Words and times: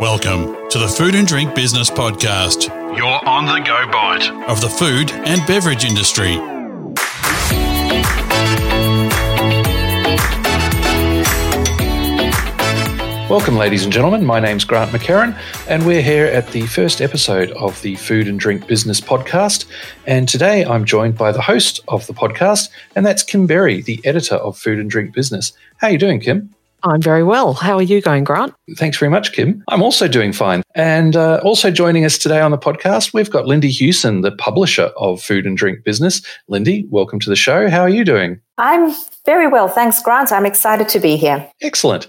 Welcome 0.00 0.56
to 0.70 0.78
the 0.78 0.88
Food 0.88 1.14
and 1.14 1.28
Drink 1.28 1.54
Business 1.54 1.90
Podcast, 1.90 2.68
your 2.96 3.22
on 3.28 3.44
the 3.44 3.58
go 3.58 3.86
bite 3.92 4.30
of 4.48 4.62
the 4.62 4.68
food 4.70 5.12
and 5.12 5.46
beverage 5.46 5.84
industry. 5.84 6.38
Welcome, 13.28 13.56
ladies 13.58 13.84
and 13.84 13.92
gentlemen. 13.92 14.24
My 14.24 14.40
name's 14.40 14.64
Grant 14.64 14.90
McCarran, 14.90 15.38
and 15.68 15.84
we're 15.84 16.00
here 16.00 16.24
at 16.24 16.46
the 16.52 16.62
first 16.62 17.02
episode 17.02 17.50
of 17.50 17.78
the 17.82 17.96
Food 17.96 18.26
and 18.26 18.40
Drink 18.40 18.66
Business 18.66 19.02
Podcast. 19.02 19.66
And 20.06 20.26
today 20.26 20.64
I'm 20.64 20.86
joined 20.86 21.18
by 21.18 21.30
the 21.30 21.42
host 21.42 21.78
of 21.88 22.06
the 22.06 22.14
podcast, 22.14 22.70
and 22.96 23.04
that's 23.04 23.22
Kim 23.22 23.46
Berry, 23.46 23.82
the 23.82 24.00
editor 24.04 24.36
of 24.36 24.56
Food 24.56 24.78
and 24.78 24.88
Drink 24.88 25.12
Business. 25.12 25.52
How 25.76 25.88
are 25.88 25.90
you 25.90 25.98
doing, 25.98 26.20
Kim? 26.20 26.54
I'm 26.82 27.02
very 27.02 27.22
well. 27.22 27.54
How 27.54 27.76
are 27.76 27.82
you 27.82 28.00
going, 28.00 28.24
Grant? 28.24 28.54
Thanks 28.76 28.98
very 28.98 29.10
much, 29.10 29.32
Kim. 29.32 29.62
I'm 29.68 29.82
also 29.82 30.08
doing 30.08 30.32
fine. 30.32 30.62
And 30.74 31.16
uh, 31.16 31.40
also 31.42 31.70
joining 31.70 32.04
us 32.04 32.18
today 32.18 32.40
on 32.40 32.50
the 32.50 32.58
podcast, 32.58 33.12
we've 33.12 33.30
got 33.30 33.46
Lindy 33.46 33.72
Hughson, 33.72 34.22
the 34.22 34.32
publisher 34.32 34.90
of 34.96 35.22
Food 35.22 35.46
and 35.46 35.56
Drink 35.56 35.84
Business. 35.84 36.22
Lindy, 36.48 36.86
welcome 36.90 37.20
to 37.20 37.30
the 37.30 37.36
show. 37.36 37.68
How 37.68 37.80
are 37.80 37.88
you 37.88 38.04
doing? 38.04 38.40
I'm 38.58 38.94
very 39.24 39.46
well. 39.46 39.68
Thanks, 39.68 40.02
Grant. 40.02 40.32
I'm 40.32 40.46
excited 40.46 40.88
to 40.90 41.00
be 41.00 41.16
here. 41.16 41.50
Excellent. 41.60 42.06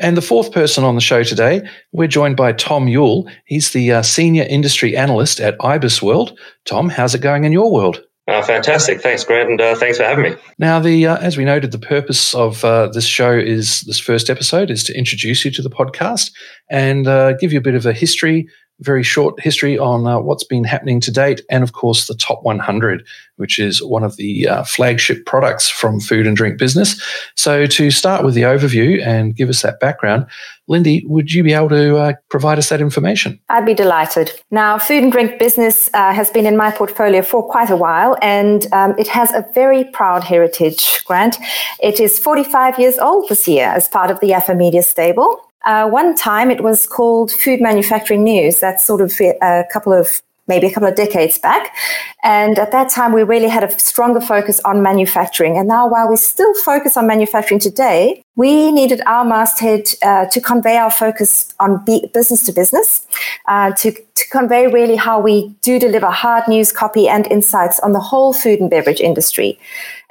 And 0.00 0.16
the 0.16 0.22
fourth 0.22 0.50
person 0.50 0.82
on 0.82 0.96
the 0.96 1.00
show 1.00 1.22
today, 1.22 1.62
we're 1.92 2.08
joined 2.08 2.36
by 2.36 2.52
Tom 2.52 2.86
Youl. 2.86 3.30
He's 3.44 3.70
the 3.70 3.92
uh, 3.92 4.02
senior 4.02 4.44
industry 4.44 4.96
analyst 4.96 5.40
at 5.40 5.58
IBISWorld. 5.58 6.36
Tom, 6.64 6.88
how's 6.88 7.14
it 7.14 7.20
going 7.20 7.44
in 7.44 7.52
your 7.52 7.70
world? 7.70 8.02
Uh, 8.26 8.40
fantastic. 8.42 9.02
Thanks, 9.02 9.22
Grant, 9.22 9.50
and 9.50 9.60
uh, 9.60 9.74
thanks 9.74 9.98
for 9.98 10.04
having 10.04 10.24
me. 10.24 10.36
Now, 10.58 10.80
the 10.80 11.06
uh, 11.06 11.18
as 11.18 11.36
we 11.36 11.44
noted, 11.44 11.72
the 11.72 11.78
purpose 11.78 12.34
of 12.34 12.64
uh, 12.64 12.88
this 12.88 13.04
show 13.04 13.32
is 13.32 13.82
this 13.82 13.98
first 13.98 14.30
episode 14.30 14.70
is 14.70 14.82
to 14.84 14.96
introduce 14.96 15.44
you 15.44 15.50
to 15.50 15.60
the 15.60 15.68
podcast 15.68 16.32
and 16.70 17.06
uh, 17.06 17.34
give 17.34 17.52
you 17.52 17.58
a 17.58 17.62
bit 17.62 17.74
of 17.74 17.84
a 17.84 17.92
history, 17.92 18.48
very 18.80 19.02
short 19.02 19.38
history 19.40 19.78
on 19.78 20.06
uh, 20.06 20.18
what's 20.18 20.44
been 20.44 20.64
happening 20.64 21.00
to 21.00 21.10
date, 21.10 21.42
and 21.50 21.62
of 21.62 21.72
course 21.72 22.06
the 22.06 22.14
top 22.14 22.42
100, 22.42 23.04
which 23.36 23.58
is 23.58 23.82
one 23.82 24.04
of 24.04 24.16
the 24.16 24.48
flagship 24.66 25.26
products 25.26 25.68
from 25.68 26.00
food 26.00 26.26
and 26.26 26.36
drink 26.36 26.58
business. 26.58 27.00
So, 27.36 27.66
to 27.66 27.90
start 27.90 28.24
with 28.24 28.34
the 28.34 28.42
overview 28.42 29.04
and 29.04 29.34
give 29.36 29.48
us 29.48 29.62
that 29.62 29.80
background, 29.80 30.26
Lindy, 30.66 31.04
would 31.06 31.32
you 31.32 31.42
be 31.42 31.52
able 31.52 31.68
to 31.68 31.96
uh, 31.96 32.12
provide 32.30 32.58
us 32.58 32.70
that 32.70 32.80
information? 32.80 33.38
I'd 33.50 33.66
be 33.66 33.74
delighted. 33.74 34.32
Now, 34.50 34.78
food 34.78 35.02
and 35.02 35.12
drink 35.12 35.38
business 35.38 35.90
uh, 35.92 36.12
has 36.12 36.30
been 36.30 36.46
in 36.46 36.56
my 36.56 36.70
portfolio 36.70 37.22
for 37.22 37.46
quite 37.46 37.70
a 37.70 37.76
while, 37.76 38.16
and 38.22 38.66
um, 38.72 38.94
it 38.98 39.08
has 39.08 39.32
a 39.32 39.44
very 39.54 39.84
proud 39.84 40.24
heritage, 40.24 41.04
Grant. 41.04 41.36
It 41.82 42.00
is 42.00 42.18
45 42.18 42.78
years 42.78 42.98
old 42.98 43.28
this 43.28 43.46
year 43.46 43.66
as 43.66 43.88
part 43.88 44.10
of 44.10 44.20
the 44.20 44.30
Yaffa 44.30 44.56
Media 44.56 44.82
stable. 44.82 45.40
Uh, 45.64 45.88
one 45.88 46.14
time 46.14 46.50
it 46.50 46.62
was 46.62 46.86
called 46.86 47.32
Food 47.32 47.60
Manufacturing 47.60 48.22
News. 48.22 48.60
That's 48.60 48.84
sort 48.84 49.00
of 49.00 49.12
a 49.20 49.64
couple 49.72 49.92
of 49.92 50.22
maybe 50.46 50.66
a 50.66 50.72
couple 50.72 50.88
of 50.88 50.94
decades 50.94 51.38
back. 51.38 51.74
And 52.22 52.58
at 52.58 52.70
that 52.72 52.90
time, 52.90 53.12
we 53.12 53.22
really 53.22 53.48
had 53.48 53.64
a 53.64 53.78
stronger 53.78 54.20
focus 54.20 54.60
on 54.64 54.82
manufacturing. 54.82 55.56
And 55.56 55.68
now, 55.68 55.88
while 55.88 56.08
we 56.08 56.16
still 56.16 56.52
focus 56.62 56.96
on 56.96 57.06
manufacturing 57.06 57.60
today, 57.60 58.22
we 58.36 58.72
needed 58.72 59.00
our 59.06 59.24
masthead 59.24 59.88
uh, 60.02 60.26
to 60.26 60.40
convey 60.40 60.76
our 60.76 60.90
focus 60.90 61.54
on 61.60 61.84
business 61.84 62.44
to 62.44 62.52
business, 62.52 63.06
uh, 63.46 63.72
to, 63.72 63.92
to 63.92 64.28
convey 64.30 64.66
really 64.66 64.96
how 64.96 65.20
we 65.20 65.54
do 65.62 65.78
deliver 65.78 66.10
hard 66.10 66.46
news, 66.48 66.72
copy, 66.72 67.08
and 67.08 67.26
insights 67.28 67.80
on 67.80 67.92
the 67.92 68.00
whole 68.00 68.32
food 68.32 68.60
and 68.60 68.70
beverage 68.70 69.00
industry. 69.00 69.58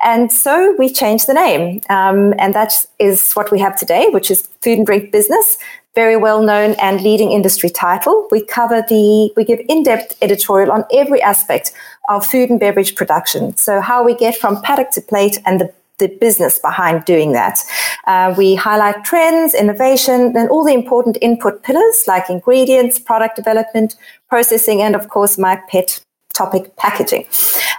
And 0.04 0.32
so 0.32 0.76
we 0.78 0.90
changed 0.90 1.28
the 1.28 1.34
name. 1.34 1.82
Um, 1.90 2.34
and 2.38 2.54
that 2.54 2.86
is 3.00 3.34
what 3.34 3.52
we 3.52 3.60
have 3.60 3.78
today, 3.78 4.08
which 4.10 4.30
is 4.30 4.48
Food 4.62 4.80
and 4.80 4.86
Drink 4.86 5.12
Business, 5.12 5.58
very 5.96 6.18
well 6.18 6.42
known 6.42 6.72
and 6.82 7.02
leading 7.02 7.32
industry 7.32 7.70
title. 7.70 8.28
We 8.32 8.46
cover 8.46 8.84
the, 8.88 9.32
we 9.36 9.46
give 9.46 9.62
in 9.70 9.84
depth 9.84 10.18
editorial 10.22 10.72
on 10.72 10.86
every 10.92 11.22
aspect 11.22 11.72
of 12.10 12.26
food 12.26 12.50
and 12.50 12.60
beverage 12.60 12.96
production. 12.96 13.56
So, 13.56 13.80
how 13.80 14.04
we 14.04 14.16
get 14.16 14.36
from 14.36 14.62
paddock 14.62 14.92
to 14.92 15.02
plate 15.02 15.38
and 15.46 15.62
the 15.62 15.74
the 16.00 16.08
business 16.20 16.60
behind 16.60 17.06
doing 17.06 17.34
that. 17.34 17.60
Uh, 18.08 18.34
we 18.38 18.56
highlight 18.56 19.04
trends, 19.04 19.54
innovation, 19.54 20.36
and 20.36 20.50
all 20.50 20.64
the 20.64 20.74
important 20.74 21.18
input 21.22 21.64
pillars 21.64 22.04
like 22.08 22.30
ingredients, 22.30 23.00
product 23.00 23.36
development, 23.36 23.96
processing, 24.28 24.82
and 24.82 24.96
of 24.96 25.08
course, 25.10 25.38
my 25.38 25.56
pet 25.70 26.02
topic 26.34 26.76
packaging. 26.76 27.26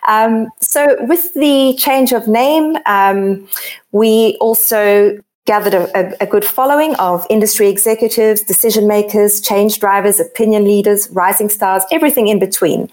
Um, 0.08 0.48
so, 0.60 0.86
with 1.00 1.34
the 1.34 1.74
change 1.78 2.12
of 2.12 2.28
name, 2.28 2.76
um, 2.86 3.48
we 3.92 4.36
also 4.40 5.18
gathered 5.46 5.74
a, 5.74 6.22
a, 6.22 6.26
good 6.26 6.44
following 6.44 6.94
of 6.94 7.26
industry 7.28 7.68
executives, 7.68 8.40
decision 8.40 8.88
makers, 8.88 9.42
change 9.42 9.78
drivers, 9.78 10.18
opinion 10.18 10.64
leaders, 10.64 11.10
rising 11.10 11.50
stars, 11.50 11.82
everything 11.90 12.28
in 12.28 12.38
between. 12.38 12.90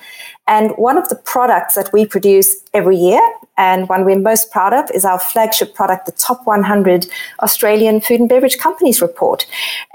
And 0.47 0.71
one 0.71 0.97
of 0.97 1.07
the 1.07 1.15
products 1.15 1.75
that 1.75 1.93
we 1.93 2.05
produce 2.05 2.57
every 2.73 2.97
year, 2.97 3.21
and 3.57 3.87
one 3.87 4.03
we're 4.03 4.19
most 4.19 4.51
proud 4.51 4.73
of, 4.73 4.91
is 4.91 5.05
our 5.05 5.17
flagship 5.17 5.73
product, 5.73 6.07
the 6.07 6.11
Top 6.11 6.45
100 6.45 7.05
Australian 7.41 8.01
Food 8.01 8.19
and 8.19 8.27
Beverage 8.27 8.57
Companies 8.57 9.01
Report. 9.01 9.45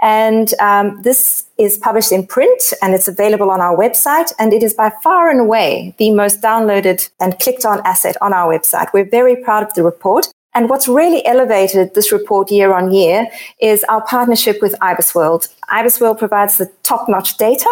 And 0.00 0.54
um, 0.58 1.02
this 1.02 1.44
is 1.58 1.76
published 1.76 2.12
in 2.12 2.26
print 2.26 2.62
and 2.80 2.94
it's 2.94 3.08
available 3.08 3.50
on 3.50 3.60
our 3.60 3.76
website. 3.76 4.32
And 4.38 4.54
it 4.54 4.62
is 4.62 4.72
by 4.72 4.92
far 5.02 5.28
and 5.28 5.40
away 5.40 5.94
the 5.98 6.10
most 6.10 6.40
downloaded 6.40 7.10
and 7.20 7.38
clicked 7.38 7.66
on 7.66 7.82
asset 7.84 8.16
on 8.22 8.32
our 8.32 8.50
website. 8.50 8.86
We're 8.94 9.10
very 9.10 9.36
proud 9.36 9.62
of 9.62 9.74
the 9.74 9.82
report. 9.82 10.28
And 10.56 10.70
what's 10.70 10.88
really 10.88 11.24
elevated 11.26 11.92
this 11.94 12.10
report 12.10 12.50
year 12.50 12.72
on 12.72 12.90
year 12.90 13.26
is 13.60 13.84
our 13.90 14.00
partnership 14.06 14.62
with 14.62 14.74
IBISWorld. 14.80 15.48
IBISWorld 15.68 16.18
provides 16.18 16.56
the 16.56 16.72
top-notch 16.82 17.36
data, 17.36 17.68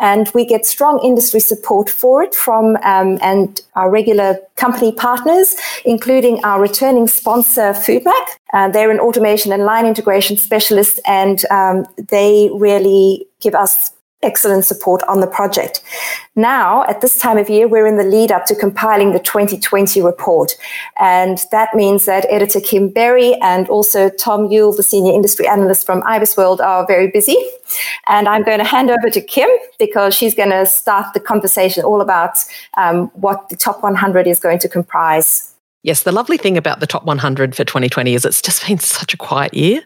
and 0.00 0.28
we 0.34 0.44
get 0.44 0.66
strong 0.66 0.98
industry 1.04 1.38
support 1.38 1.88
for 1.88 2.24
it 2.24 2.34
from 2.34 2.76
um, 2.82 3.20
and 3.22 3.60
our 3.76 3.88
regular 3.88 4.40
company 4.56 4.90
partners, 4.90 5.54
including 5.84 6.44
our 6.44 6.60
returning 6.60 7.06
sponsor, 7.06 7.72
Foodmach. 7.72 8.26
Uh, 8.52 8.68
they're 8.70 8.90
an 8.90 8.98
automation 8.98 9.52
and 9.52 9.64
line 9.64 9.86
integration 9.86 10.36
specialist, 10.36 10.98
and 11.06 11.44
um, 11.52 11.86
they 12.08 12.50
really 12.54 13.24
give 13.38 13.54
us 13.54 13.92
excellent 14.22 14.64
support 14.64 15.02
on 15.04 15.20
the 15.20 15.26
project. 15.26 15.82
Now, 16.34 16.84
at 16.84 17.00
this 17.00 17.18
time 17.18 17.38
of 17.38 17.48
year, 17.48 17.68
we're 17.68 17.86
in 17.86 17.96
the 17.96 18.04
lead 18.04 18.32
up 18.32 18.46
to 18.46 18.54
compiling 18.54 19.12
the 19.12 19.18
2020 19.18 20.02
report. 20.02 20.52
And 20.98 21.38
that 21.52 21.74
means 21.74 22.06
that 22.06 22.26
editor 22.30 22.60
Kim 22.60 22.88
Berry 22.88 23.34
and 23.42 23.68
also 23.68 24.08
Tom 24.10 24.48
Youl, 24.48 24.76
the 24.76 24.82
senior 24.82 25.12
industry 25.12 25.46
analyst 25.46 25.86
from 25.86 26.02
IBISWorld, 26.02 26.60
are 26.60 26.86
very 26.86 27.10
busy. 27.10 27.36
And 28.08 28.28
I'm 28.28 28.42
going 28.42 28.58
to 28.58 28.64
hand 28.64 28.90
over 28.90 29.10
to 29.10 29.20
Kim 29.20 29.48
because 29.78 30.14
she's 30.14 30.34
going 30.34 30.50
to 30.50 30.66
start 30.66 31.12
the 31.14 31.20
conversation 31.20 31.84
all 31.84 32.00
about 32.00 32.38
um, 32.76 33.08
what 33.14 33.48
the 33.48 33.56
top 33.56 33.82
100 33.82 34.26
is 34.26 34.38
going 34.38 34.58
to 34.60 34.68
comprise 34.68 35.55
Yes, 35.82 36.02
the 36.02 36.12
lovely 36.12 36.36
thing 36.36 36.56
about 36.56 36.80
the 36.80 36.86
top 36.86 37.04
100 37.04 37.54
for 37.54 37.64
2020 37.64 38.14
is 38.14 38.24
it's 38.24 38.42
just 38.42 38.66
been 38.66 38.78
such 38.78 39.14
a 39.14 39.16
quiet 39.16 39.54
year. 39.54 39.82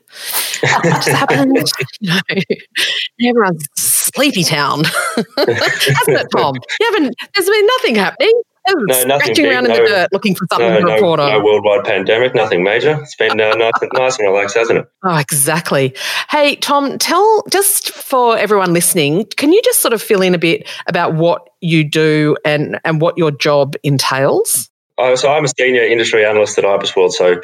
Much 0.62 1.04
has 1.04 1.06
happened. 1.06 1.56
You 2.00 3.34
know, 3.34 3.40
everyone's 3.42 3.66
sleepy 3.76 4.44
town, 4.44 4.84
hasn't 5.14 5.28
it, 5.36 6.26
Tom? 6.34 6.54
You 6.80 6.90
haven't. 6.92 7.14
There's 7.34 7.48
been 7.48 7.66
nothing 7.66 7.94
happening. 7.96 8.42
No, 8.68 8.74
nothing 8.76 9.08
scratching 9.08 9.34
big, 9.44 9.52
around 9.52 9.66
in 9.66 9.72
the 9.72 9.88
dirt 9.88 10.12
looking 10.12 10.34
for 10.34 10.46
something 10.50 10.68
no, 10.68 10.80
to 10.80 10.94
report 10.94 11.18
no, 11.18 11.26
on. 11.26 11.32
No 11.32 11.44
worldwide 11.44 11.84
pandemic, 11.84 12.34
nothing 12.34 12.62
major. 12.62 12.98
It's 13.02 13.16
been 13.16 13.40
uh, 13.40 13.54
nice, 13.54 13.72
nice 13.92 14.18
and 14.18 14.28
relaxed, 14.28 14.56
hasn't 14.56 14.80
it? 14.80 14.90
Oh, 15.04 15.16
exactly. 15.16 15.94
Hey, 16.30 16.56
Tom, 16.56 16.98
tell 16.98 17.42
just 17.50 17.90
for 17.90 18.38
everyone 18.38 18.72
listening, 18.72 19.26
can 19.36 19.52
you 19.52 19.60
just 19.64 19.80
sort 19.80 19.92
of 19.92 20.02
fill 20.02 20.22
in 20.22 20.34
a 20.34 20.38
bit 20.38 20.68
about 20.86 21.14
what 21.14 21.48
you 21.60 21.84
do 21.84 22.36
and 22.44 22.78
and 22.84 23.00
what 23.00 23.18
your 23.18 23.30
job 23.30 23.76
entails? 23.82 24.69
Uh, 25.00 25.16
so 25.16 25.32
I'm 25.32 25.44
a 25.44 25.48
senior 25.48 25.82
industry 25.82 26.24
analyst 26.24 26.58
at 26.58 26.64
IBISWorld. 26.64 27.12
So 27.12 27.40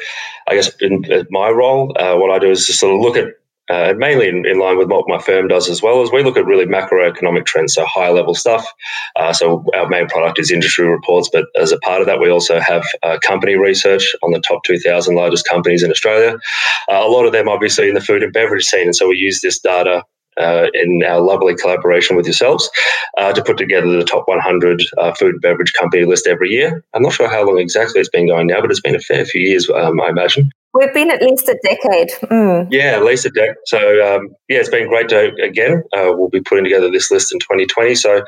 I 0.47 0.55
guess 0.55 0.69
in, 0.79 1.03
in 1.11 1.25
my 1.31 1.49
role, 1.49 1.95
uh, 1.99 2.15
what 2.15 2.29
I 2.29 2.39
do 2.39 2.51
is 2.51 2.67
just 2.67 2.79
sort 2.79 2.93
of 2.93 3.01
look 3.01 3.17
at 3.17 3.33
uh, 3.69 3.93
mainly 3.97 4.29
in, 4.29 4.45
in, 4.45 4.59
line 4.59 4.77
with 4.77 4.89
what 4.89 5.03
my 5.09 5.19
firm 5.19 5.49
does 5.49 5.69
as 5.69 5.81
well 5.81 6.01
as 6.01 6.09
we 6.09 6.23
look 6.23 6.37
at 6.37 6.45
really 6.45 6.65
macroeconomic 6.65 7.45
trends, 7.45 7.73
so 7.73 7.85
high 7.85 8.09
level 8.09 8.33
stuff. 8.33 8.65
Uh, 9.17 9.33
so 9.33 9.65
our 9.75 9.89
main 9.89 10.07
product 10.07 10.39
is 10.39 10.51
industry 10.51 10.87
reports, 10.87 11.29
but 11.33 11.47
as 11.59 11.73
a 11.73 11.79
part 11.79 11.99
of 11.99 12.07
that, 12.07 12.21
we 12.21 12.29
also 12.29 12.61
have 12.61 12.85
uh, 13.03 13.17
company 13.21 13.55
research 13.55 14.15
on 14.23 14.31
the 14.31 14.39
top 14.39 14.63
2,000 14.63 15.15
largest 15.15 15.45
companies 15.49 15.83
in 15.83 15.91
Australia. 15.91 16.37
Uh, 16.89 17.01
a 17.03 17.09
lot 17.09 17.25
of 17.25 17.33
them 17.33 17.49
obviously 17.49 17.89
in 17.89 17.93
the 17.93 17.99
food 17.99 18.23
and 18.23 18.31
beverage 18.31 18.65
scene, 18.65 18.85
and 18.85 18.95
so 18.95 19.09
we 19.09 19.17
use 19.17 19.41
this 19.41 19.59
data 19.59 20.01
uh, 20.39 20.67
in 20.73 21.03
our 21.07 21.21
lovely 21.21 21.55
collaboration 21.55 22.15
with 22.15 22.25
yourselves 22.25 22.69
uh, 23.17 23.33
to 23.33 23.43
put 23.43 23.57
together 23.57 23.87
the 23.91 24.03
top 24.03 24.27
100 24.27 24.81
uh, 24.97 25.13
food 25.13 25.33
and 25.33 25.41
beverage 25.41 25.73
company 25.73 26.05
list 26.05 26.27
every 26.27 26.49
year. 26.49 26.83
I'm 26.93 27.03
not 27.03 27.13
sure 27.13 27.29
how 27.29 27.45
long 27.45 27.59
exactly 27.59 27.99
it's 27.99 28.09
been 28.09 28.27
going 28.27 28.47
now, 28.47 28.61
but 28.61 28.71
it's 28.71 28.81
been 28.81 28.95
a 28.95 28.99
fair 28.99 29.25
few 29.25 29.41
years, 29.41 29.69
um, 29.69 30.01
I 30.01 30.09
imagine. 30.09 30.51
We've 30.73 30.93
been 30.93 31.09
at 31.09 31.21
least 31.23 31.47
a 31.49 31.57
decade. 31.63 32.09
Mm. 32.29 32.67
Yeah, 32.69 32.97
at 32.97 33.03
least 33.03 33.25
a 33.25 33.31
decade. 33.31 33.55
So, 33.65 33.77
um, 34.05 34.27
yeah, 34.47 34.59
it's 34.59 34.69
been 34.69 34.87
great 34.87 35.09
to, 35.09 35.33
again, 35.41 35.81
uh, 35.95 36.11
we'll 36.13 36.29
be 36.29 36.41
putting 36.41 36.65
together 36.65 36.91
this 36.91 37.09
list 37.09 37.33
in 37.33 37.39
2020. 37.39 37.95
So, 37.95 38.23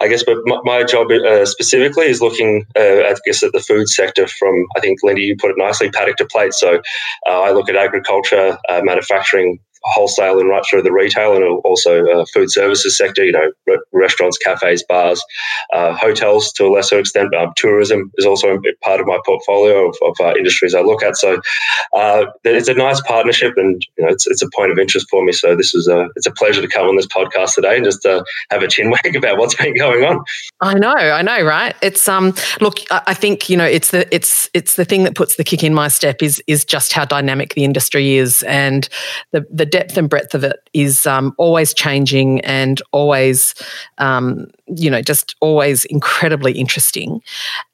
I 0.00 0.08
guess, 0.08 0.24
but 0.24 0.38
my, 0.44 0.58
my 0.64 0.84
job 0.84 1.12
uh, 1.12 1.46
specifically 1.46 2.06
is 2.06 2.20
looking, 2.20 2.66
uh, 2.76 3.02
I 3.06 3.14
guess, 3.24 3.42
at 3.44 3.52
the 3.52 3.60
food 3.60 3.88
sector 3.88 4.26
from, 4.26 4.66
I 4.76 4.80
think, 4.80 4.98
Lindy, 5.02 5.22
you 5.22 5.36
put 5.36 5.52
it 5.52 5.58
nicely, 5.58 5.90
paddock 5.90 6.16
to 6.16 6.26
plate. 6.26 6.54
So, 6.54 6.80
uh, 7.28 7.40
I 7.42 7.52
look 7.52 7.68
at 7.68 7.76
agriculture, 7.76 8.58
uh, 8.68 8.80
manufacturing, 8.82 9.60
wholesale 9.84 10.38
and 10.38 10.48
right 10.48 10.64
through 10.68 10.82
the 10.82 10.92
retail 10.92 11.34
and 11.34 11.44
also 11.64 12.04
uh, 12.06 12.24
food 12.32 12.50
services 12.50 12.96
sector. 12.96 13.24
You 13.24 13.32
know, 13.32 13.52
re- 13.66 13.80
restaurants, 13.92 14.38
cafes, 14.38 14.82
bars, 14.82 15.22
uh, 15.72 15.94
hotels 15.94 16.52
to 16.52 16.66
a 16.66 16.70
lesser 16.70 16.98
extent. 16.98 17.34
Um, 17.34 17.52
tourism 17.56 18.10
is 18.16 18.26
also 18.26 18.56
a 18.56 18.60
part 18.82 19.00
of 19.00 19.06
my 19.06 19.18
portfolio 19.24 19.88
of, 19.88 19.96
of 20.02 20.14
uh, 20.20 20.34
industries 20.36 20.74
I 20.74 20.80
look 20.80 21.02
at. 21.02 21.16
So 21.16 21.40
uh, 21.96 22.26
it's 22.44 22.68
a 22.68 22.74
nice 22.74 23.00
partnership, 23.02 23.54
and 23.56 23.84
you 23.96 24.04
know, 24.04 24.12
it's, 24.12 24.26
it's 24.26 24.42
a 24.42 24.48
point 24.54 24.72
of 24.72 24.78
interest 24.78 25.08
for 25.10 25.24
me. 25.24 25.32
So 25.32 25.54
this 25.56 25.74
is 25.74 25.88
a 25.88 26.08
it's 26.16 26.26
a 26.26 26.32
pleasure 26.32 26.62
to 26.62 26.68
come 26.68 26.86
on 26.86 26.96
this 26.96 27.06
podcast 27.06 27.54
today 27.54 27.76
and 27.76 27.84
just 27.84 28.04
uh, 28.06 28.22
have 28.50 28.62
a 28.62 28.68
chin 28.68 28.90
wag 29.04 29.16
about 29.16 29.38
what's 29.38 29.54
been 29.54 29.76
going 29.76 30.04
on. 30.04 30.24
I 30.60 30.74
know, 30.74 30.94
I 30.94 31.22
know, 31.22 31.42
right? 31.42 31.74
It's 31.82 32.08
um, 32.08 32.34
look, 32.60 32.78
I 32.90 33.14
think 33.14 33.48
you 33.48 33.56
know, 33.56 33.64
it's 33.64 33.90
the 33.90 34.12
it's 34.14 34.48
it's 34.54 34.76
the 34.76 34.84
thing 34.84 35.04
that 35.04 35.14
puts 35.14 35.36
the 35.36 35.44
kick 35.44 35.62
in 35.64 35.74
my 35.74 35.88
step 35.88 36.22
is 36.22 36.42
is 36.46 36.64
just 36.64 36.92
how 36.92 37.04
dynamic 37.04 37.54
the 37.54 37.64
industry 37.64 38.16
is, 38.16 38.42
and 38.44 38.88
the 39.32 39.44
the 39.50 39.66
depth 39.72 39.96
and 39.96 40.08
breadth 40.08 40.34
of 40.34 40.44
it 40.44 40.68
is 40.74 41.06
um, 41.06 41.34
always 41.38 41.74
changing 41.74 42.40
and 42.42 42.80
always, 42.92 43.54
um, 43.98 44.46
you 44.76 44.88
know, 44.88 45.02
just 45.02 45.34
always 45.40 45.84
incredibly 45.86 46.52
interesting. 46.52 47.20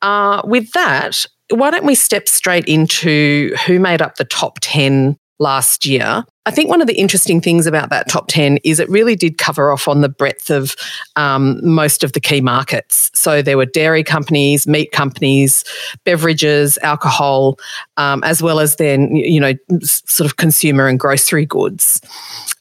Uh, 0.00 0.41
with 0.45 0.71
that, 0.73 1.27
why 1.50 1.71
don't 1.71 1.85
we 1.85 1.95
step 1.95 2.29
straight 2.29 2.65
into 2.67 3.55
who 3.67 3.79
made 3.79 4.00
up 4.00 4.15
the 4.15 4.25
top 4.25 4.59
10 4.62 5.19
last 5.38 5.87
year. 5.87 6.25
I 6.46 6.50
think 6.50 6.70
one 6.70 6.81
of 6.81 6.87
the 6.87 6.99
interesting 6.99 7.40
things 7.40 7.67
about 7.67 7.90
that 7.90 8.08
top 8.08 8.26
10 8.29 8.58
is 8.64 8.81
it 8.81 8.88
really 8.88 9.14
did 9.14 9.38
cover 9.38 9.70
off 9.70 9.87
on 9.87 10.00
the 10.00 10.08
breadth 10.08 10.50
of 10.50 10.75
um, 11.17 11.61
most 11.62 12.02
of 12.02 12.12
the 12.12 12.20
key 12.20 12.40
markets. 12.40 13.11
So 13.14 13.43
there 13.43 13.58
were 13.58 13.67
dairy 13.67 14.02
companies, 14.02 14.67
meat 14.67 14.90
companies, 14.90 15.64
beverages, 16.05 16.79
alcohol, 16.82 17.58
um, 17.99 18.25
as 18.25 18.43
well 18.43 18.61
as 18.61 18.76
then, 18.76 19.14
you 19.14 19.40
know, 19.40 19.52
sort 19.82 20.29
of 20.29 20.37
consumer 20.37 20.87
and 20.88 20.99
grocery 20.99 21.44
goods. 21.44 22.00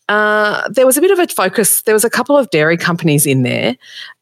Uh, 0.09 0.68
there 0.69 0.85
was 0.85 0.97
a 0.97 1.01
bit 1.01 1.12
of 1.12 1.19
a 1.19 1.27
focus. 1.27 1.81
There 1.81 1.94
was 1.94 2.06
a 2.06 2.09
couple 2.09 2.38
of 2.38 2.50
dairy 2.50 2.77
companies 2.77 3.25
in 3.25 3.44
there. 3.44 3.75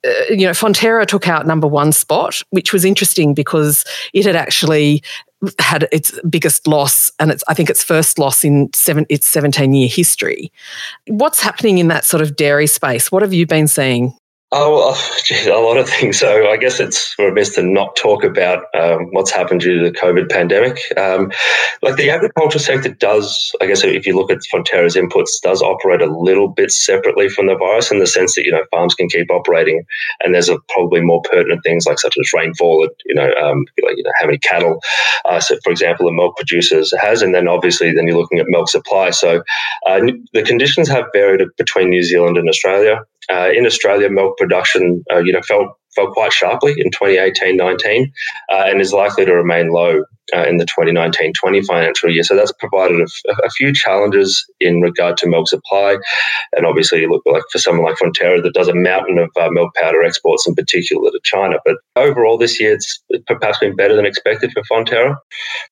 Uh, 0.06 0.12
you 0.30 0.46
know, 0.46 0.51
Fonterra 0.51 1.06
took 1.06 1.28
out 1.28 1.46
number 1.46 1.68
one 1.68 1.92
spot, 1.92 2.42
which 2.50 2.74
was 2.74 2.84
interesting 2.86 3.34
because 3.34 3.86
it 4.13 4.25
had 4.25 4.36
actually 4.36 5.04
had 5.60 5.88
its 5.92 6.18
biggest 6.30 6.68
loss 6.68 7.12
and 7.20 7.32
it's 7.32 7.44
I 7.48 7.54
think 7.54 7.70
its 7.70 7.84
first 7.84 8.20
loss 8.20 8.44
in 8.44 8.70
seven 8.74 9.06
its 9.10 9.28
17 9.28 9.74
year 9.74 9.88
history. 9.88 10.52
What's 11.08 11.42
happening 11.42 11.78
in 11.78 11.88
that 11.90 12.06
sort 12.06 12.22
of 12.22 12.36
dairy 12.36 12.68
space? 12.68 13.12
What 13.12 13.22
have 13.22 13.34
you 13.34 13.46
been 13.46 13.68
seeing? 13.68 14.14
Oh, 14.52 14.96
geez, 15.24 15.48
a 15.48 15.56
lot 15.56 15.78
of 15.78 15.90
things. 15.90 16.20
So 16.20 16.48
I 16.50 16.58
guess 16.58 16.80
it's 16.80 17.18
remiss 17.18 17.56
to 17.56 17.64
not 17.64 17.96
talk 17.96 18.24
about 18.24 18.66
um, 18.76 19.08
what's 19.12 19.32
happened 19.32 19.62
due 19.62 19.80
to 19.80 19.90
the 19.90 19.98
COVID 19.98 20.30
pandemic. 20.30 20.80
Um, 20.98 21.32
like 21.82 21.96
the 21.96 22.12
agriculture 22.12 22.60
sector 22.60 22.90
does, 22.90 23.54
I 23.60 23.66
guess 23.66 23.84
if 23.84 24.06
you 24.06 24.16
look 24.16 24.32
at 24.32 24.44
Fonterra's 24.54 24.96
inputs, 24.96 25.42
does 25.42 25.62
operate 25.62 26.02
a 26.02 26.16
little 26.16 26.48
bit 26.48 26.72
separately 26.72 27.28
from 27.28 27.48
the 27.48 27.58
virus 27.58 27.92
in 27.92 28.00
the 28.00 28.08
sense 28.08 28.36
that 28.36 28.46
you 28.46 28.52
know 28.52 28.64
farms 28.70 28.94
can 28.94 29.10
keep 29.10 29.32
operating, 29.32 29.84
and 30.24 30.34
there's 30.34 30.50
a, 30.50 30.60
probably 30.70 31.02
more 31.02 31.22
pertinent 31.24 31.64
things 31.64 31.86
like 31.88 32.00
such 32.00 32.16
as 32.20 32.32
rainfall, 32.34 32.88
you 33.06 33.16
know, 33.16 33.32
um, 33.42 33.66
like 33.84 33.98
you 33.98 34.04
know 34.04 34.14
how 34.20 34.28
many 34.28 34.38
cattle, 34.38 34.80
uh, 35.26 35.40
so 35.40 35.58
for 35.64 35.72
example, 35.72 36.06
the 36.06 36.12
milk 36.12 36.38
producers 36.38 36.94
has, 37.00 37.22
and 37.24 37.34
then 37.34 37.48
obviously 37.48 37.92
then 37.92 38.08
you're 38.08 38.18
looking 38.18 38.40
at 38.40 38.46
milk 38.48 38.70
supply. 38.70 39.10
So 39.10 39.44
uh, 39.88 40.02
the 40.34 40.44
conditions 40.44 40.88
have 40.88 41.06
varied 41.14 41.42
between 41.58 41.90
New 41.90 42.04
Zealand 42.04 42.38
and 42.38 42.48
Australia. 42.48 43.02
Uh, 43.30 43.50
in 43.56 43.66
Australia, 43.66 44.10
milk 44.10 44.35
production, 44.38 45.04
uh, 45.12 45.20
you 45.20 45.34
know, 45.34 45.42
fell 45.42 45.78
fell 45.96 46.12
quite 46.12 46.34
sharply 46.34 46.76
in 46.78 46.90
2018-19, 46.92 48.12
uh, 48.52 48.64
and 48.68 48.82
is 48.82 48.94
likely 48.94 49.26
to 49.26 49.34
remain 49.34 49.70
low 49.70 50.04
uh, 50.34 50.44
in 50.48 50.58
the 50.58 50.66
2019-20 50.66 51.66
financial 51.66 52.10
year. 52.10 52.24
So 52.24 52.36
that's 52.36 52.52
provided 52.54 53.08
a, 53.44 53.50
few 53.52 53.74
challenges 53.74 54.46
in 54.60 54.82
regard 54.82 55.18
to 55.18 55.28
milk 55.28 55.48
supply, 55.48 55.98
and 56.54 56.66
obviously, 56.66 57.06
look 57.08 57.24
like 57.26 57.44
for 57.52 57.60
someone 57.60 57.86
like 57.86 57.98
Fonterra 57.98 58.42
that 58.42 58.54
does 58.54 58.68
a 58.68 58.76
mountain 58.76 59.18
of 59.18 59.30
uh, 59.40 59.50
milk 59.52 59.74
powder 59.76 60.04
exports, 60.04 60.48
in 60.48 60.56
particular 60.56 61.12
to 61.12 61.20
China. 61.24 61.58
But 61.64 61.78
overall, 61.96 62.38
this 62.38 62.60
year 62.60 62.74
it's 62.74 63.02
perhaps 63.28 63.60
been 63.60 63.76
better 63.76 63.96
than 63.96 64.06
expected 64.06 64.52
for 64.52 64.64
Fonterra. 64.64 65.18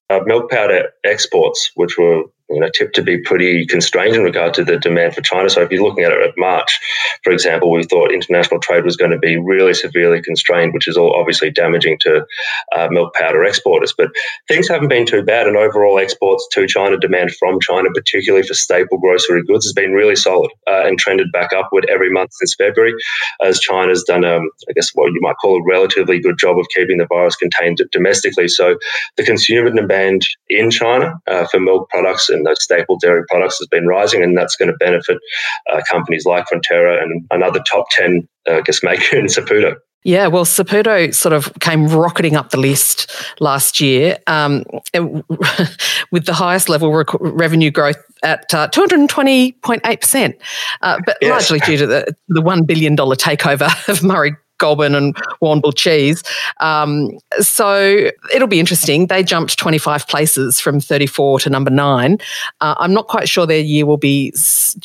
Uh, 0.09 0.19
milk 0.25 0.49
powder 0.49 0.89
exports, 1.03 1.71
which 1.75 1.97
were 1.97 2.23
you 2.49 2.59
know, 2.59 2.69
tipped 2.73 2.95
to 2.95 3.01
be 3.01 3.17
pretty 3.17 3.65
constrained 3.65 4.15
in 4.15 4.23
regard 4.23 4.53
to 4.53 4.63
the 4.63 4.77
demand 4.77 5.15
for 5.15 5.21
China. 5.21 5.49
So 5.49 5.61
if 5.61 5.71
you're 5.71 5.83
looking 5.83 6.03
at 6.03 6.11
it 6.11 6.21
at 6.21 6.37
March, 6.37 6.79
for 7.23 7.31
example, 7.31 7.71
we 7.71 7.83
thought 7.83 8.11
international 8.11 8.59
trade 8.59 8.85
was 8.85 8.97
going 8.97 9.11
to 9.11 9.17
be 9.17 9.37
really 9.37 9.73
severely 9.73 10.12
constrained, 10.21 10.73
which 10.73 10.87
is 10.87 10.97
all 10.97 11.15
obviously 11.15 11.51
damaging 11.51 11.97
to 12.01 12.25
uh, 12.75 12.87
milk 12.91 13.13
powder 13.13 13.43
exporters. 13.43 13.93
But 13.97 14.11
things 14.47 14.67
haven't 14.67 14.89
been 14.89 15.05
too 15.05 15.23
bad, 15.23 15.47
and 15.47 15.57
overall 15.57 15.99
exports 15.99 16.47
to 16.53 16.67
China, 16.67 16.97
demand 16.97 17.35
from 17.35 17.59
China, 17.59 17.89
particularly 17.93 18.45
for 18.45 18.53
staple 18.53 18.97
grocery 18.97 19.43
goods, 19.43 19.65
has 19.65 19.73
been 19.73 19.93
really 19.93 20.15
solid 20.15 20.51
uh, 20.67 20.83
and 20.85 20.97
trended 20.99 21.31
back 21.31 21.53
upward 21.53 21.85
every 21.89 22.11
month 22.11 22.31
since 22.33 22.55
February, 22.55 22.93
as 23.41 23.59
China's 23.59 24.03
done, 24.03 24.25
um, 24.25 24.49
I 24.69 24.73
guess, 24.73 24.91
what 24.93 25.11
you 25.11 25.19
might 25.21 25.37
call 25.41 25.57
a 25.57 25.63
relatively 25.63 26.19
good 26.19 26.37
job 26.37 26.57
of 26.57 26.67
keeping 26.73 26.97
the 26.97 27.07
virus 27.07 27.35
contained 27.35 27.81
domestically. 27.91 28.47
So 28.47 28.77
the 29.17 29.23
consumer 29.23 29.69
demand 29.69 30.25
in 30.49 30.71
China 30.71 31.15
uh, 31.27 31.45
for 31.47 31.59
milk 31.59 31.89
products 31.89 32.29
and 32.29 32.45
those 32.45 32.63
staple 32.63 32.97
dairy 32.97 33.23
products 33.29 33.59
has 33.59 33.67
been 33.67 33.87
rising, 33.87 34.23
and 34.23 34.37
that's 34.37 34.55
going 34.55 34.71
to 34.71 34.77
benefit 34.77 35.17
uh, 35.71 35.81
companies 35.89 36.25
like 36.25 36.45
Fonterra 36.51 37.01
and 37.01 37.25
another 37.31 37.61
top 37.71 37.85
10, 37.91 38.27
uh, 38.47 38.57
I 38.57 38.61
guess, 38.61 38.83
maker 38.83 39.17
in 39.19 39.25
Saputo. 39.25 39.75
Yeah, 40.05 40.27
well, 40.27 40.43
Saputo 40.43 41.13
sort 41.13 41.31
of 41.31 41.53
came 41.61 41.87
rocketing 41.87 42.35
up 42.35 42.49
the 42.49 42.59
list 42.59 43.09
last 43.39 43.79
year 43.79 44.17
um, 44.27 44.65
with 46.11 46.25
the 46.25 46.33
highest 46.33 46.67
level 46.67 46.91
rec- 46.91 47.13
revenue 47.21 47.71
growth 47.71 48.03
at 48.21 48.53
uh, 48.53 48.67
220.8%, 48.69 50.33
uh, 50.81 50.99
but 51.05 51.17
yes. 51.21 51.29
largely 51.29 51.59
due 51.59 51.77
to 51.77 51.87
the, 51.87 52.15
the 52.27 52.41
$1 52.41 52.67
billion 52.67 52.97
takeover 52.97 53.69
of 53.89 54.03
Murray 54.03 54.35
Goulburn 54.63 54.95
and 54.95 55.13
Warrnambool 55.41 55.75
cheese. 55.75 56.23
Um, 56.61 57.09
so 57.39 58.09
it'll 58.33 58.47
be 58.47 58.61
interesting. 58.61 59.07
They 59.07 59.21
jumped 59.21 59.59
25 59.59 60.07
places 60.07 60.61
from 60.61 60.79
34 60.79 61.41
to 61.41 61.49
number 61.49 61.69
nine. 61.69 62.17
Uh, 62.61 62.75
I'm 62.77 62.93
not 62.93 63.07
quite 63.07 63.27
sure 63.27 63.45
their 63.45 63.59
year 63.59 63.85
will 63.85 63.97
be 63.97 64.33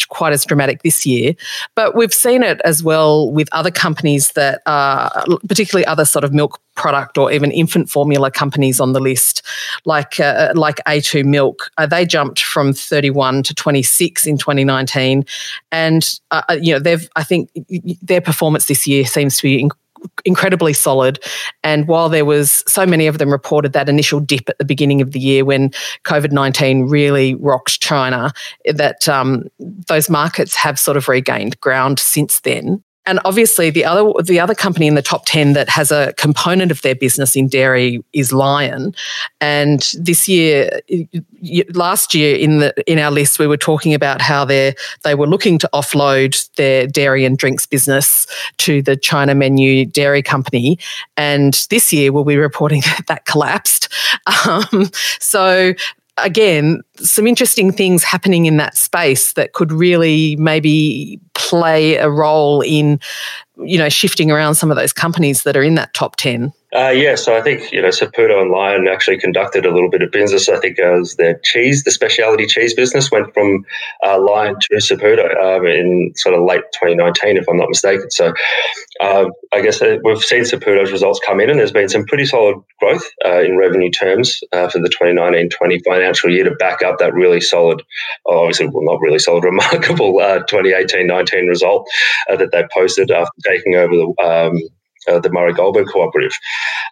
quite 0.09 0.33
as 0.33 0.45
dramatic 0.45 0.83
this 0.83 1.07
year, 1.07 1.35
but 1.77 1.95
we've 1.95 2.13
seen 2.13 2.43
it 2.43 2.61
as 2.65 2.83
well 2.83 3.31
with 3.31 3.49
other 3.53 3.71
companies 3.71 4.33
that 4.33 4.63
are, 4.67 5.25
particularly 5.47 5.87
other 5.87 6.05
sort 6.05 6.25
of 6.25 6.33
milk 6.33 6.61
product 6.79 7.19
or 7.19 7.31
even 7.31 7.51
infant 7.51 7.91
formula 7.91 8.31
companies 8.31 8.81
on 8.81 8.93
the 8.93 9.01
list, 9.01 9.43
like 9.85 10.19
uh, 10.21 10.53
like 10.55 10.77
A2 10.87 11.25
Milk. 11.25 11.71
Uh, 11.77 11.87
they 11.87 12.07
jumped 12.07 12.43
from 12.43 12.73
31 12.73 13.43
to 13.43 13.55
26 13.55 14.27
in 14.27 14.39
2019, 14.39 15.27
and 15.71 16.19
uh, 16.31 16.43
uh, 16.49 16.57
you 16.61 16.73
know 16.73 16.79
they've 16.79 17.07
I 17.17 17.25
think 17.25 17.51
their 18.01 18.23
performance 18.23 18.67
this 18.67 18.87
year 18.87 19.05
seems 19.05 19.37
to 19.39 19.43
be 19.43 19.68
incredibly 20.25 20.73
solid. 20.73 21.19
And 21.63 21.87
while 21.87 22.09
there 22.09 22.25
was 22.25 22.65
so 22.67 22.87
many 22.87 23.07
of 23.07 23.19
them 23.19 23.31
reported 23.31 23.73
that 23.73 23.89
initial 23.89 24.21
dip 24.21 24.49
at 24.49 24.59
the 24.59 24.65
beginning 24.65 25.01
of 25.01 25.13
the 25.13 25.21
year 25.21 25.45
when 25.45 25.71
COVID 26.05 26.33
19 26.33 26.89
really 26.89 27.35
rocked 27.37 27.81
China, 27.81 28.33
that 28.67 29.09
um, 29.09 29.45
those 29.59 30.11
markets 30.11 30.55
have 30.55 30.79
sort 30.79 30.97
of 30.97 31.09
regained 31.09 31.61
ground 31.61 31.99
since 31.99 32.41
then. 32.41 32.83
And 33.09 33.19
obviously, 33.25 33.71
the 33.71 33.87
other 33.87 34.13
the 34.23 34.39
other 34.39 34.55
company 34.55 34.87
in 34.87 34.95
the 34.95 35.01
top 35.01 35.23
ten 35.25 35.55
that 35.55 35.71
has 35.71 35.91
a 35.91 36.13
component 36.19 36.71
of 36.71 36.83
their 36.83 36.95
business 36.95 37.37
in 37.37 37.49
dairy 37.49 38.05
is 38.13 38.35
Lion. 38.35 38.95
And 39.41 39.81
this 39.99 40.29
year, 40.29 40.81
last 41.73 42.15
year 42.15 42.37
in 42.37 42.59
the 42.59 42.75
in 42.87 42.99
our 42.99 43.11
list, 43.11 43.39
we 43.39 43.47
were 43.47 43.57
talking 43.57 43.95
about 43.95 44.21
how 44.21 44.45
they 44.45 44.75
they 45.05 45.15
were 45.15 45.27
looking 45.27 45.59
to 45.61 45.71
offload 45.73 46.55
their 46.57 46.87
dairy 46.87 47.25
and 47.25 47.39
drinks 47.39 47.65
business 47.65 48.27
to 48.59 48.83
the 48.83 48.95
China 48.95 49.35
Mengniu 49.35 49.91
Dairy 49.91 50.23
Company. 50.23 50.79
And 51.17 51.55
this 51.71 51.91
year, 51.95 52.13
we'll 52.13 52.25
be 52.25 52.37
reporting 52.37 52.83
that 52.83 53.05
that 53.09 53.25
collapsed. 53.25 53.89
Um, 54.47 54.91
so 55.19 55.73
again, 56.23 56.83
some 56.97 57.27
interesting 57.27 57.73
things 57.73 58.03
happening 58.03 58.47
in 58.47 58.57
that 58.59 58.77
space 58.77 59.33
that 59.35 59.53
could 59.53 59.73
really 59.73 60.37
maybe 60.37 61.21
play 61.35 61.97
a 61.97 62.11
role 62.11 62.61
in, 62.63 63.01
you 63.65 63.79
know, 63.79 63.89
shifting 63.89 64.31
around 64.31 64.55
some 64.55 64.71
of 64.71 64.77
those 64.77 64.93
companies 64.93 65.43
that 65.43 65.57
are 65.57 65.63
in 65.63 65.75
that 65.77 65.95
top 65.95 66.17
10. 66.17 66.53
Uh, 66.77 66.91
yeah, 66.91 67.15
so 67.15 67.35
I 67.35 67.41
think 67.41 67.73
you 67.73 67.81
know 67.81 67.89
Saputo 67.89 68.43
and 68.43 68.51
Lion 68.51 68.89
actually 68.89 69.19
conducted 69.19 69.65
a 69.65 69.73
little 69.73 69.89
bit 69.89 70.03
of 70.03 70.11
business. 70.11 70.51
I 70.51 70.59
think 70.59 70.79
as 70.79 71.15
their 71.15 71.39
cheese, 71.39 71.85
the 71.85 71.91
specialty 71.91 72.45
cheese 72.45 72.75
business, 72.75 73.11
went 73.11 73.33
from 73.33 73.65
uh, 74.05 74.21
Lion 74.21 74.55
to 74.61 74.77
Saputo 74.77 75.35
um, 75.43 75.67
in 75.67 76.13
sort 76.15 76.35
of 76.35 76.45
late 76.45 76.65
2019, 76.75 77.39
if 77.39 77.49
I'm 77.49 77.57
not 77.57 77.71
mistaken. 77.71 78.11
So 78.11 78.35
uh, 79.01 79.31
I 79.55 79.63
guess 79.63 79.81
uh, 79.81 79.97
we've 80.05 80.23
seen 80.23 80.43
Saputo's 80.43 80.93
results 80.93 81.21
come 81.25 81.41
in, 81.41 81.49
and 81.49 81.59
there's 81.59 81.73
been 81.73 81.89
some 81.89 82.05
pretty 82.05 82.27
solid 82.27 82.57
growth 82.81 83.09
uh, 83.25 83.41
in 83.41 83.57
revenue 83.57 83.91
terms 83.91 84.39
uh, 84.53 84.69
for 84.69 84.79
the 84.79 84.91
2019-20 84.91 85.83
financial 85.87 86.29
year 86.29 86.45
to 86.45 86.55
back 86.57 86.83
up 86.83 86.99
that 86.99 87.15
really 87.15 87.41
solid, 87.41 87.83
obviously, 88.27 88.69
well, 88.69 88.85
not 88.85 89.01
really 89.01 89.19
solid, 89.19 89.45
remarkable 89.49 90.17
2018-19 90.17 91.49
result 91.49 91.89
that 92.29 92.51
they 92.53 92.65
posted 92.75 93.11
after 93.11 93.33
taking 93.47 93.75
over 93.75 93.95
the. 93.95 94.23
Um, 94.23 94.61
uh, 95.07 95.19
the 95.19 95.31
Murray 95.31 95.53
Goulburn 95.53 95.87
Cooperative. 95.87 96.33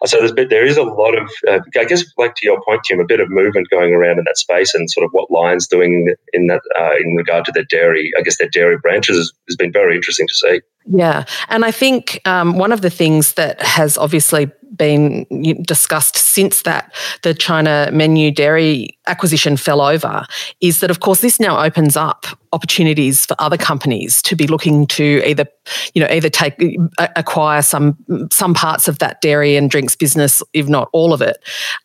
So 0.05 0.19
there's 0.19 0.31
been, 0.31 0.49
there 0.49 0.65
is 0.65 0.77
a 0.77 0.83
lot 0.83 1.17
of, 1.17 1.29
uh, 1.47 1.59
I 1.77 1.85
guess, 1.85 2.03
like 2.17 2.35
to 2.35 2.45
your 2.45 2.61
point, 2.63 2.81
Tim, 2.85 2.99
a 2.99 3.05
bit 3.05 3.19
of 3.19 3.29
movement 3.29 3.69
going 3.69 3.93
around 3.93 4.19
in 4.19 4.25
that 4.25 4.37
space, 4.37 4.73
and 4.73 4.89
sort 4.89 5.05
of 5.05 5.11
what 5.11 5.31
Lion's 5.31 5.67
doing 5.67 6.13
in 6.33 6.47
that 6.47 6.61
uh, 6.79 6.95
in 7.03 7.15
regard 7.15 7.45
to 7.45 7.51
their 7.51 7.65
dairy, 7.65 8.11
I 8.17 8.21
guess 8.21 8.37
their 8.37 8.49
dairy 8.49 8.77
branches 8.77 9.17
has, 9.17 9.31
has 9.49 9.55
been 9.55 9.71
very 9.71 9.95
interesting 9.95 10.27
to 10.27 10.35
see. 10.35 10.61
Yeah, 10.89 11.25
and 11.49 11.65
I 11.65 11.71
think 11.71 12.21
um, 12.25 12.57
one 12.57 12.71
of 12.71 12.81
the 12.81 12.89
things 12.89 13.33
that 13.33 13.61
has 13.61 13.97
obviously 13.97 14.49
been 14.75 15.25
discussed 15.63 16.15
since 16.15 16.61
that 16.61 16.93
the 17.23 17.33
China 17.33 17.89
Mengniu 17.91 18.33
dairy 18.33 18.97
acquisition 19.07 19.57
fell 19.57 19.81
over 19.81 20.25
is 20.61 20.79
that 20.81 20.91
of 20.91 20.99
course 20.99 21.21
this 21.21 21.39
now 21.39 21.63
opens 21.63 21.95
up 21.97 22.25
opportunities 22.53 23.25
for 23.25 23.35
other 23.39 23.57
companies 23.57 24.21
to 24.21 24.35
be 24.35 24.45
looking 24.47 24.85
to 24.87 25.21
either 25.25 25.45
you 25.93 26.01
know 26.01 26.07
either 26.11 26.29
take 26.29 26.77
acquire 27.15 27.61
some 27.61 27.97
some 28.31 28.53
parts 28.53 28.87
of 28.87 28.99
that 28.99 29.19
dairy 29.21 29.55
and 29.55 29.69
drinks 29.69 29.95
business 29.95 30.43
if 30.53 30.67
not 30.67 30.89
all 30.93 31.13
of 31.13 31.21
it. 31.21 31.37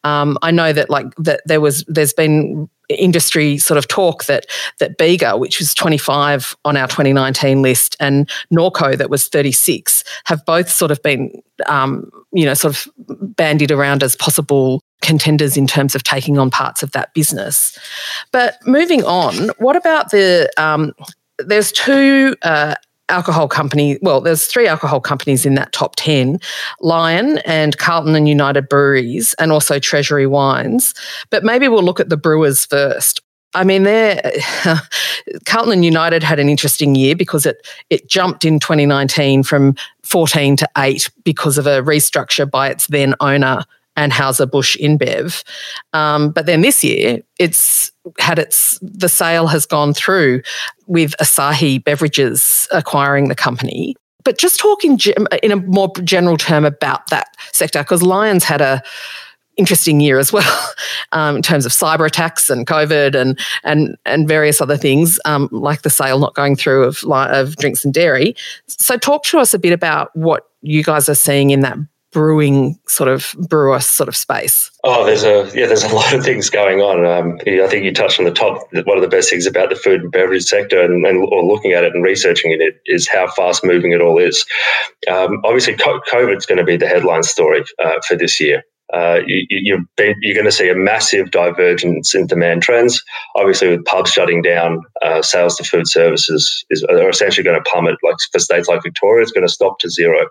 Um, 0.05 0.39
I 0.43 0.51
know 0.51 0.73
that 0.73 0.91
like 0.91 1.07
that 1.17 1.41
there 1.47 1.61
was 1.61 1.85
there's 1.89 2.13
been 2.13 2.69
industry 3.01 3.59
sort 3.59 3.79
of 3.79 3.89
talk 3.89 4.25
that 4.25 4.47
that 4.79 4.99
Bega, 4.99 5.37
which 5.37 5.59
was 5.59 5.75
25 5.75 6.57
on 6.65 6.77
our 6.77 6.89
2019 6.89 7.63
list, 7.63 7.97
and 8.01 8.29
Norco, 8.53 8.97
that 8.97 9.11
was 9.11 9.29
36, 9.29 10.05
have 10.25 10.45
both 10.45 10.71
sort 10.71 10.91
of 10.91 11.03
been, 11.03 11.43
um, 11.67 12.11
you 12.33 12.45
know, 12.45 12.55
sort 12.55 12.75
of 12.75 12.93
bandied 13.37 13.71
around 13.71 14.03
as 14.03 14.17
possible 14.17 14.83
contenders 15.01 15.57
in 15.57 15.67
terms 15.67 15.95
of 15.95 16.03
taking 16.03 16.39
on 16.39 16.51
parts 16.51 16.83
of 16.83 16.93
that 16.93 17.13
business. 17.15 17.79
But 18.31 18.57
moving 18.67 19.05
on, 19.05 19.51
what 19.59 19.77
about 19.77 20.11
the? 20.11 20.51
Um, 20.57 20.95
there's 21.39 21.73
two 21.73 22.37
uh, 22.43 22.77
alcohol 23.09 23.49
company. 23.49 23.99
Well, 24.03 24.21
there's 24.21 24.47
three 24.47 24.67
alcohol 24.67 25.01
companies 25.01 25.45
in 25.45 25.55
that 25.55 25.73
top 25.73 25.97
10 25.97 26.39
Lion 26.81 27.39
and 27.39 27.77
Carlton 27.79 28.15
and 28.15 28.29
United 28.29 28.69
Breweries, 28.69 29.35
and 29.35 29.53
also 29.53 29.79
Treasury 29.79 30.27
Wines. 30.27 30.95
But 31.31 31.45
maybe 31.45 31.69
we'll 31.69 31.83
look 31.83 32.01
at 32.01 32.09
the 32.09 32.17
brewers 32.17 32.67
first. 32.67 33.21
I 33.55 33.65
mean, 33.65 33.83
they're, 33.83 34.33
Carlton 35.45 35.75
and 35.75 35.85
United 35.85 36.23
had 36.23 36.39
an 36.39 36.49
interesting 36.49 36.95
year 36.95 37.15
because 37.15 37.45
it 37.45 37.67
it 37.91 38.09
jumped 38.09 38.45
in 38.45 38.59
2019 38.59 39.43
from 39.43 39.75
14 40.05 40.57
to 40.57 40.69
8 40.79 41.11
because 41.25 41.59
of 41.59 41.67
a 41.67 41.83
restructure 41.83 42.51
by 42.51 42.71
its 42.71 42.87
then 42.87 43.15
owner 43.21 43.65
and 43.97 44.13
Anheuser 44.13 44.51
Busch 44.51 44.77
InBev. 44.79 45.45
Um, 45.93 46.31
but 46.31 46.47
then 46.47 46.63
this 46.63 46.83
year, 46.83 47.21
it's 47.39 47.93
had 48.19 48.39
its 48.39 48.79
the 48.81 49.09
sale 49.09 49.47
has 49.47 49.67
gone 49.67 49.95
through 49.95 50.43
with 50.93 51.15
Asahi 51.21 51.83
Beverages 51.83 52.69
acquiring 52.71 53.29
the 53.29 53.35
company. 53.35 53.97
But 54.25 54.39
just 54.39 54.61
talking 54.61 54.99
in 55.43 55.51
a 55.51 55.57
more 55.57 55.91
general 56.05 56.37
term 56.37 56.65
about 56.65 57.09
that 57.11 57.29
sector, 57.53 57.81
because 57.83 58.03
Lions 58.03 58.45
had 58.45 58.61
a 58.61 58.83
interesting 59.57 60.01
year 60.01 60.19
as 60.19 60.33
well 60.33 60.71
um, 61.13 61.37
in 61.37 61.43
terms 61.43 61.67
of 61.67 61.73
cyber 61.73 62.07
attacks 62.07 62.51
and 62.51 62.67
COVID 62.67 63.15
and 63.15 63.39
and 63.65 63.97
and 64.05 64.29
various 64.29 64.61
other 64.61 64.77
things 64.77 65.19
um, 65.25 65.49
like 65.51 65.83
the 65.83 65.91
sale 65.91 66.19
not 66.19 66.35
going 66.35 66.57
through 66.57 66.85
of 66.85 67.03
of 67.05 67.57
drinks 67.57 67.85
and 67.85 67.95
dairy. 67.95 68.37
So 68.69 68.97
talk 68.97 69.25
to 69.25 69.39
us 69.39 69.55
a 69.55 69.59
bit 69.59 69.73
about 69.73 70.15
what 70.15 70.45
you 70.61 70.85
guys 70.85 71.09
are 71.09 71.15
seeing 71.15 71.51
in 71.51 71.61
that 71.61 71.77
brewing 72.13 72.79
sort 72.87 73.09
of 73.09 73.35
brewer 73.49 73.81
sort 73.81 74.09
of 74.09 74.17
space? 74.17 74.71
Oh, 74.85 75.05
there's 75.05 75.25
a 75.25 75.51
yeah, 75.55 75.67
there's 75.67 75.85
a 75.85 75.89
lot 75.95 76.13
of 76.15 76.23
things 76.23 76.51
going 76.51 76.81
on. 76.81 77.05
Um, 77.05 77.39
I 77.47 77.67
think 77.67 77.85
you 77.85 77.93
touched 77.93 78.19
on 78.19 78.25
the 78.25 78.33
top. 78.33 78.67
One 78.73 78.97
of 78.97 79.03
the 79.03 79.09
best 79.09 79.31
things 79.31 79.47
about 79.47 79.71
the 79.71 79.77
food 79.77 80.03
and 80.03 80.13
beverage 80.13 80.45
sector, 80.45 80.83
and, 80.83 81.05
and 81.07 81.29
or 81.33 81.45
looking 81.45 81.73
at 81.73 81.85
it 81.85 81.95
and 81.95 82.05
researching 82.05 82.53
it, 82.53 82.81
is 82.87 83.09
how 83.09 83.29
fast 83.29 83.65
moving 83.65 83.93
it 83.93 84.01
all 84.01 84.19
is. 84.19 84.45
Um, 85.11 85.41
obviously, 85.45 85.75
COVID's 85.75 86.47
going 86.47 86.59
to 86.59 86.65
be 86.65 86.77
the 86.77 86.89
headline 86.89 87.23
story 87.23 87.65
uh, 87.83 88.01
for 88.07 88.17
this 88.17 88.41
year 88.41 88.65
uh, 88.93 89.21
you, 89.27 89.47
you're, 89.49 89.81
you're 90.21 90.35
going 90.35 90.45
to 90.45 90.53
see 90.53 90.69
a 90.69 90.75
massive 90.75 91.31
divergence 91.31 92.15
in 92.15 92.27
demand 92.27 92.63
trends. 92.63 93.03
Obviously, 93.37 93.69
with 93.69 93.85
pubs 93.87 94.11
shutting 94.11 94.43
down, 94.43 94.83
uh, 95.03 95.23
sales 95.23 95.57
to 95.57 95.65
food 95.65 95.89
services 95.89 96.65
is, 96.71 96.85
are 96.85 97.09
essentially 97.09 97.45
going 97.45 97.63
to 97.63 97.71
plummet. 97.71 97.97
Like 98.03 98.17
for 98.31 98.39
states 98.39 98.69
like 98.69 98.83
Victoria, 98.83 99.23
it's 99.23 99.33
going 99.33 99.47
to 99.47 99.53
stop 99.53 99.79
to 99.79 99.89
zero 99.89 100.29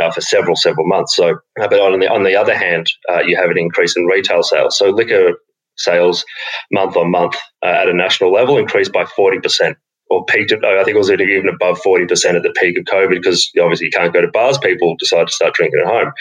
uh, 0.00 0.10
for 0.10 0.20
several 0.20 0.56
several 0.56 0.86
months. 0.86 1.14
So, 1.14 1.30
uh, 1.60 1.68
but 1.68 1.74
on 1.74 1.98
the 2.00 2.08
on 2.08 2.24
the 2.24 2.36
other 2.36 2.56
hand, 2.56 2.90
uh, 3.10 3.20
you 3.20 3.36
have 3.36 3.50
an 3.50 3.58
increase 3.58 3.96
in 3.96 4.06
retail 4.06 4.42
sales. 4.42 4.78
So 4.78 4.90
liquor 4.90 5.34
sales 5.76 6.24
month 6.72 6.96
on 6.96 7.10
month 7.10 7.36
at 7.62 7.88
a 7.88 7.94
national 7.94 8.32
level 8.32 8.56
increased 8.56 8.92
by 8.92 9.04
forty 9.04 9.40
percent 9.40 9.76
or 10.10 10.24
peaked 10.24 10.52
at, 10.52 10.64
I 10.64 10.82
think 10.82 10.96
it 10.96 10.98
was 10.98 11.10
even 11.10 11.48
above 11.48 11.80
40% 11.80 12.34
at 12.34 12.42
the 12.42 12.52
peak 12.58 12.76
of 12.76 12.84
COVID 12.86 13.22
because 13.22 13.48
obviously 13.62 13.86
you 13.86 13.92
can't 13.92 14.12
go 14.12 14.20
to 14.20 14.26
bars. 14.26 14.58
People 14.58 14.96
decide 14.98 15.28
to 15.28 15.32
start 15.32 15.54
drinking 15.54 15.80
at 15.80 15.86
home. 15.86 16.12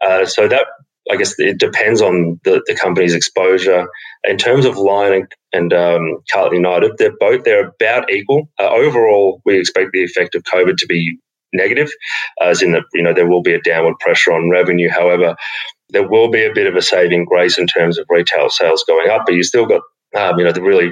Uh, 0.00 0.24
so 0.24 0.46
that 0.46 0.66
I 1.10 1.16
guess 1.16 1.38
it 1.38 1.58
depends 1.58 2.00
on 2.00 2.40
the, 2.44 2.62
the 2.66 2.74
company's 2.74 3.14
exposure. 3.14 3.88
In 4.24 4.36
terms 4.36 4.64
of 4.64 4.76
Lion 4.76 5.12
and, 5.14 5.34
and 5.52 5.72
um, 5.72 6.18
Carlton 6.32 6.56
United, 6.56 6.92
they're 6.98 7.16
both 7.18 7.44
they're 7.44 7.68
about 7.68 8.10
equal. 8.10 8.48
Uh, 8.58 8.68
overall, 8.68 9.40
we 9.44 9.58
expect 9.58 9.90
the 9.92 10.04
effect 10.04 10.34
of 10.34 10.44
COVID 10.44 10.76
to 10.78 10.86
be 10.86 11.18
negative, 11.52 11.90
as 12.40 12.62
in 12.62 12.72
that 12.72 12.84
you 12.94 13.02
know 13.02 13.12
there 13.12 13.28
will 13.28 13.42
be 13.42 13.54
a 13.54 13.60
downward 13.60 13.98
pressure 13.98 14.32
on 14.32 14.50
revenue. 14.50 14.88
However, 14.88 15.36
there 15.90 16.08
will 16.08 16.30
be 16.30 16.44
a 16.44 16.52
bit 16.52 16.66
of 16.66 16.76
a 16.76 16.82
saving 16.82 17.24
grace 17.24 17.58
in 17.58 17.66
terms 17.66 17.98
of 17.98 18.06
retail 18.08 18.48
sales 18.48 18.84
going 18.86 19.10
up, 19.10 19.22
but 19.26 19.34
you 19.34 19.42
still 19.42 19.66
got 19.66 19.82
um, 20.14 20.38
you 20.38 20.44
know, 20.44 20.52
the 20.52 20.62
really 20.62 20.90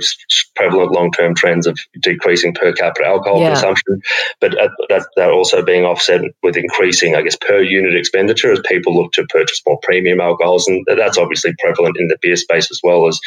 prevalent 0.56 0.92
long-term 0.92 1.34
trends 1.34 1.66
of 1.66 1.78
decreasing 2.00 2.54
per 2.54 2.72
capita 2.72 3.06
alcohol 3.06 3.40
yeah. 3.40 3.50
consumption, 3.50 4.00
but 4.40 4.58
uh, 4.58 4.68
that, 4.88 5.06
that 5.16 5.30
also 5.30 5.62
being 5.62 5.84
offset 5.84 6.22
with 6.42 6.56
increasing, 6.56 7.14
I 7.14 7.22
guess, 7.22 7.36
per 7.36 7.60
unit 7.60 7.94
expenditure 7.94 8.52
as 8.52 8.60
people 8.66 8.94
look 8.94 9.12
to 9.12 9.26
purchase 9.26 9.60
more 9.66 9.78
premium 9.82 10.20
alcohols, 10.20 10.66
and 10.66 10.84
that's 10.86 11.18
obviously 11.18 11.54
prevalent 11.58 11.96
in 11.98 12.08
the 12.08 12.18
beer 12.22 12.36
space 12.36 12.70
as 12.70 12.80
well 12.82 13.06
as 13.06 13.20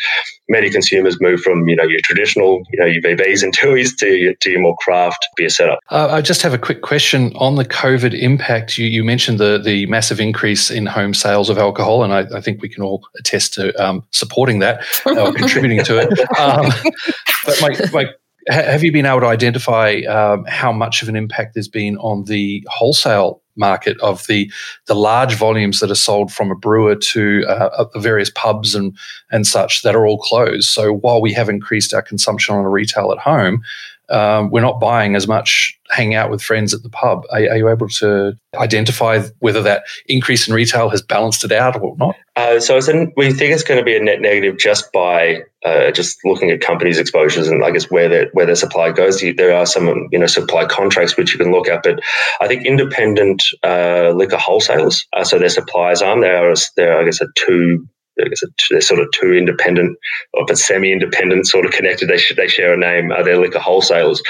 many 0.49 0.69
consumers 0.69 1.19
move 1.21 1.39
from 1.41 1.67
you 1.67 1.75
know 1.75 1.83
your 1.83 2.01
traditional, 2.03 2.63
you 2.71 2.79
know, 2.79 2.85
your 2.85 3.01
VBs 3.01 3.43
and 3.43 3.55
TUIs 3.55 3.95
to 3.97 4.35
to 4.39 4.49
your 4.49 4.61
more 4.61 4.75
craft 4.77 5.27
beer 5.35 5.49
setup. 5.49 5.79
Uh, 5.89 6.09
I 6.11 6.21
just 6.21 6.41
have 6.41 6.53
a 6.53 6.57
quick 6.57 6.81
question 6.81 7.33
on 7.35 7.55
the 7.55 7.65
COVID 7.65 8.17
impact. 8.17 8.77
You, 8.77 8.87
you 8.87 9.03
mentioned 9.03 9.39
the 9.39 9.59
the 9.63 9.85
massive 9.87 10.19
increase 10.19 10.71
in 10.71 10.85
home 10.85 11.13
sales 11.13 11.49
of 11.49 11.57
alcohol, 11.57 12.03
and 12.03 12.13
I, 12.13 12.37
I 12.37 12.41
think 12.41 12.61
we 12.61 12.69
can 12.69 12.83
all 12.83 13.07
attest 13.17 13.53
to 13.55 13.73
um, 13.83 14.03
supporting 14.11 14.59
that 14.59 14.83
or 15.05 15.31
contributing 15.33 15.79
to 15.83 15.99
it. 15.99 16.39
Um, 16.39 16.65
but 17.45 17.61
my, 17.61 17.89
my, 17.91 18.09
have 18.47 18.83
you 18.83 18.91
been 18.91 19.05
able 19.05 19.21
to 19.21 19.27
identify 19.27 20.01
um, 20.01 20.45
how 20.47 20.71
much 20.71 21.01
of 21.01 21.09
an 21.09 21.15
impact 21.15 21.53
there's 21.53 21.67
been 21.67 21.97
on 21.97 22.25
the 22.25 22.65
wholesale 22.69 23.41
market 23.55 23.99
of 23.99 24.25
the 24.27 24.51
the 24.87 24.95
large 24.95 25.35
volumes 25.35 25.79
that 25.79 25.91
are 25.91 25.95
sold 25.95 26.31
from 26.31 26.51
a 26.51 26.55
brewer 26.55 26.95
to 26.95 27.45
uh, 27.47 27.85
the 27.93 27.99
various 27.99 28.31
pubs 28.33 28.75
and 28.75 28.97
and 29.31 29.45
such 29.45 29.83
that 29.83 29.95
are 29.95 30.05
all 30.05 30.17
closed? 30.17 30.69
So 30.69 30.93
while 30.93 31.21
we 31.21 31.33
have 31.33 31.49
increased 31.49 31.93
our 31.93 32.01
consumption 32.01 32.55
on 32.55 32.65
a 32.65 32.69
retail 32.69 33.11
at 33.11 33.19
home, 33.19 33.61
um, 34.09 34.49
we're 34.49 34.61
not 34.61 34.79
buying 34.79 35.15
as 35.15 35.27
much 35.27 35.79
hanging 35.89 36.15
out 36.15 36.29
with 36.29 36.41
friends 36.41 36.73
at 36.73 36.83
the 36.83 36.89
pub. 36.89 37.23
Are, 37.31 37.39
are, 37.39 37.57
you 37.57 37.69
able 37.69 37.87
to 37.87 38.37
identify 38.55 39.21
whether 39.39 39.61
that 39.61 39.83
increase 40.07 40.47
in 40.47 40.53
retail 40.53 40.89
has 40.89 41.01
balanced 41.01 41.43
it 41.45 41.51
out 41.51 41.79
or 41.79 41.95
not? 41.97 42.15
Uh, 42.35 42.59
so 42.59 42.75
we 43.15 43.31
think 43.31 43.53
it's 43.53 43.63
going 43.63 43.79
to 43.79 43.83
be 43.83 43.95
a 43.95 44.01
net 44.01 44.19
negative 44.19 44.57
just 44.57 44.91
by 44.91 45.43
uh, 45.63 45.91
just 45.91 46.19
looking 46.25 46.51
at 46.51 46.61
companies' 46.61 46.97
exposures 46.97 47.47
and 47.47 47.63
I 47.63 47.71
guess 47.71 47.89
where 47.89 48.09
their 48.09 48.29
where 48.33 48.45
their 48.45 48.55
supply 48.55 48.91
goes. 48.91 49.21
There 49.21 49.55
are 49.55 49.65
some 49.65 50.09
you 50.11 50.19
know 50.19 50.25
supply 50.25 50.65
contracts 50.65 51.15
which 51.15 51.31
you 51.31 51.37
can 51.37 51.51
look 51.51 51.67
at, 51.67 51.83
but 51.83 51.99
I 52.41 52.47
think 52.47 52.65
independent 52.65 53.43
uh, 53.63 54.11
liquor 54.15 54.37
wholesalers, 54.37 55.05
uh, 55.13 55.23
so 55.23 55.39
their 55.39 55.49
suppliers 55.49 56.01
arm, 56.01 56.21
they 56.21 56.29
are 56.29 56.53
they're 56.75 56.99
I 56.99 57.05
guess 57.05 57.21
a 57.21 57.27
two 57.35 57.87
they're 58.17 58.81
sort 58.81 58.99
of 58.99 59.07
two 59.13 59.33
independent, 59.33 59.97
or 60.33 60.45
but 60.45 60.57
semi-independent, 60.57 61.47
sort 61.47 61.65
of 61.65 61.71
connected. 61.71 62.09
They 62.09 62.17
sh- 62.17 62.35
they 62.35 62.47
share 62.47 62.73
a 62.73 62.77
name. 62.77 63.11
Uh, 63.11 63.23
they're 63.23 63.37
liquor 63.37 63.59
wholesalers, 63.59 64.21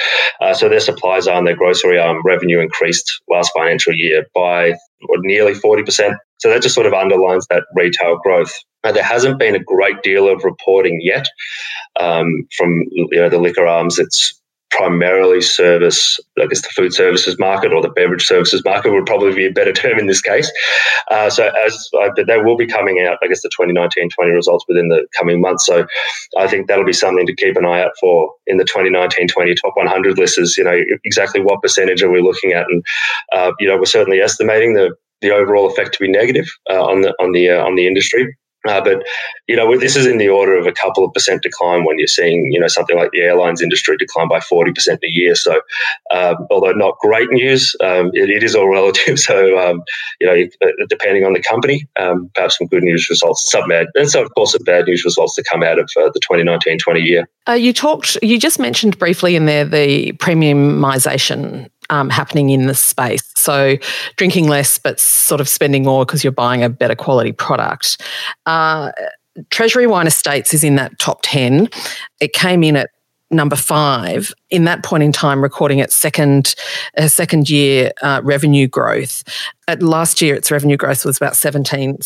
uh, 0.41 0.53
so 0.53 0.69
their 0.69 0.79
supplies 0.79 1.27
arm, 1.27 1.45
their 1.45 1.55
grocery 1.55 1.99
arm 1.99 2.21
revenue 2.23 2.59
increased 2.59 3.21
last 3.29 3.51
financial 3.55 3.93
year 3.93 4.25
by 4.33 4.73
nearly 5.19 5.53
forty 5.53 5.83
percent. 5.83 6.15
So 6.39 6.49
that 6.49 6.61
just 6.61 6.75
sort 6.75 6.87
of 6.87 6.93
underlines 6.93 7.47
that 7.49 7.63
retail 7.75 8.19
growth. 8.21 8.53
Now, 8.83 8.91
there 8.91 9.03
hasn't 9.03 9.39
been 9.39 9.55
a 9.55 9.63
great 9.63 10.01
deal 10.03 10.27
of 10.27 10.43
reporting 10.43 10.99
yet 11.01 11.25
um, 11.99 12.47
from 12.57 12.83
you 12.91 13.07
know 13.21 13.29
the 13.29 13.39
liquor 13.39 13.65
arms. 13.65 13.99
It's 13.99 14.33
primarily 14.75 15.41
service, 15.41 16.19
I 16.39 16.47
guess, 16.47 16.61
the 16.61 16.69
food 16.69 16.93
services 16.93 17.37
market 17.37 17.73
or 17.73 17.81
the 17.81 17.89
beverage 17.89 18.25
services 18.25 18.63
market 18.65 18.91
would 18.91 19.05
probably 19.05 19.33
be 19.33 19.45
a 19.45 19.51
better 19.51 19.73
term 19.81 19.99
in 19.99 20.07
this 20.07 20.21
case. 20.21 20.51
Uh, 21.11 21.29
so, 21.29 21.51
as 21.65 21.89
uh, 21.99 22.09
they 22.25 22.37
will 22.37 22.57
be 22.57 22.67
coming 22.67 23.05
out, 23.05 23.17
I 23.23 23.27
guess, 23.27 23.41
the 23.41 23.49
2019 23.49 24.09
20 24.09 24.31
results 24.31 24.65
within 24.67 24.89
the 24.89 25.05
coming 25.17 25.41
months. 25.41 25.65
So, 25.65 25.85
I 26.37 26.47
think 26.47 26.67
that'll 26.67 26.85
be 26.85 26.93
something 26.93 27.27
to 27.27 27.35
keep 27.35 27.55
an 27.57 27.65
eye 27.65 27.83
out 27.83 27.91
for 27.99 28.31
in 28.47 28.57
the 28.57 28.65
2019 28.65 29.27
20 29.27 29.55
top 29.55 29.75
100 29.75 30.17
lists. 30.17 30.37
Is 30.37 30.57
you 30.57 30.63
know 30.63 30.79
exactly 31.03 31.41
what 31.41 31.61
percentage 31.61 32.01
are 32.01 32.11
we 32.11 32.21
looking 32.21 32.53
at, 32.53 32.65
and 32.69 32.83
uh, 33.31 33.51
you 33.59 33.67
know 33.67 33.77
we're 33.77 33.85
certainly 33.85 34.19
estimating 34.19 34.73
the 34.73 34.95
the 35.21 35.31
overall 35.31 35.67
effect 35.67 35.93
to 35.93 35.99
be 35.99 36.11
negative 36.11 36.45
uh, 36.69 36.83
on 36.83 37.01
the 37.01 37.13
on 37.19 37.31
the 37.31 37.49
uh, 37.49 37.63
on 37.63 37.75
the 37.75 37.87
industry. 37.87 38.35
Uh, 38.67 38.81
but 38.81 39.03
you 39.47 39.55
know, 39.55 39.77
this 39.77 39.95
is 39.95 40.05
in 40.05 40.17
the 40.17 40.29
order 40.29 40.57
of 40.57 40.67
a 40.67 40.71
couple 40.71 41.03
of 41.03 41.13
percent 41.13 41.43
decline 41.43 41.83
when 41.83 41.99
you're 41.99 42.07
seeing 42.07 42.51
you 42.51 42.59
know 42.59 42.67
something 42.67 42.97
like 42.97 43.11
the 43.11 43.21
airlines 43.21 43.61
industry 43.61 43.97
decline 43.97 44.27
by 44.27 44.39
forty 44.39 44.71
percent 44.71 44.99
a 45.03 45.09
year. 45.09 45.35
So, 45.35 45.61
um, 46.11 46.47
although 46.49 46.71
not 46.71 46.97
great 46.99 47.29
news, 47.29 47.75
um, 47.81 48.11
it, 48.13 48.29
it 48.29 48.43
is 48.43 48.55
all 48.55 48.69
relative. 48.71 49.19
So, 49.19 49.59
um, 49.59 49.83
you 50.19 50.27
know, 50.27 50.67
uh, 50.67 50.71
depending 50.89 51.25
on 51.25 51.33
the 51.33 51.41
company, 51.41 51.87
um, 51.99 52.29
perhaps 52.35 52.57
some 52.57 52.67
good 52.67 52.83
news 52.83 53.07
results, 53.09 53.49
some 53.49 53.67
bad, 53.67 53.87
and 53.95 54.09
so 54.09 54.21
of 54.23 54.33
course 54.35 54.53
some 54.53 54.63
bad 54.63 54.85
news 54.87 55.03
results 55.03 55.35
to 55.35 55.43
come 55.43 55.63
out 55.63 55.79
of 55.79 55.89
uh, 55.97 56.09
the 56.13 56.19
2019-20 56.19 57.05
year. 57.05 57.27
Uh, 57.47 57.53
you 57.53 57.73
talked, 57.73 58.17
you 58.21 58.39
just 58.39 58.59
mentioned 58.59 58.97
briefly 58.97 59.35
in 59.35 59.45
there 59.45 59.65
the 59.65 60.13
premiumization 60.13 61.69
um, 61.93 62.09
happening 62.09 62.49
in 62.49 62.65
the 62.65 62.73
space. 62.73 63.23
So 63.35 63.77
drinking 64.15 64.47
less, 64.47 64.79
but 64.79 64.99
sort 64.99 65.39
of 65.39 65.47
spending 65.47 65.83
more 65.83 66.05
because 66.05 66.23
you're 66.23 66.31
buying 66.31 66.63
a 66.63 66.69
better 66.69 66.95
quality 66.95 67.31
product. 67.31 68.01
Uh, 68.47 68.91
Treasury 69.51 69.85
Wine 69.85 70.07
Estates 70.07 70.53
is 70.53 70.63
in 70.63 70.75
that 70.75 70.97
top 70.99 71.19
10. 71.23 71.69
It 72.19 72.33
came 72.33 72.63
in 72.63 72.75
at 72.75 72.89
number 73.33 73.55
five 73.55 74.33
in 74.49 74.65
that 74.65 74.83
point 74.83 75.03
in 75.03 75.11
time 75.11 75.41
recording 75.41 75.79
its 75.79 75.95
second 75.95 76.55
uh, 76.97 77.07
second 77.07 77.49
year 77.49 77.91
uh, 78.01 78.21
revenue 78.23 78.67
growth. 78.67 79.23
At 79.67 79.81
last 79.81 80.21
year 80.21 80.35
its 80.35 80.51
revenue 80.51 80.77
growth 80.77 81.05
was 81.05 81.17
about 81.17 81.35
17 81.35 81.97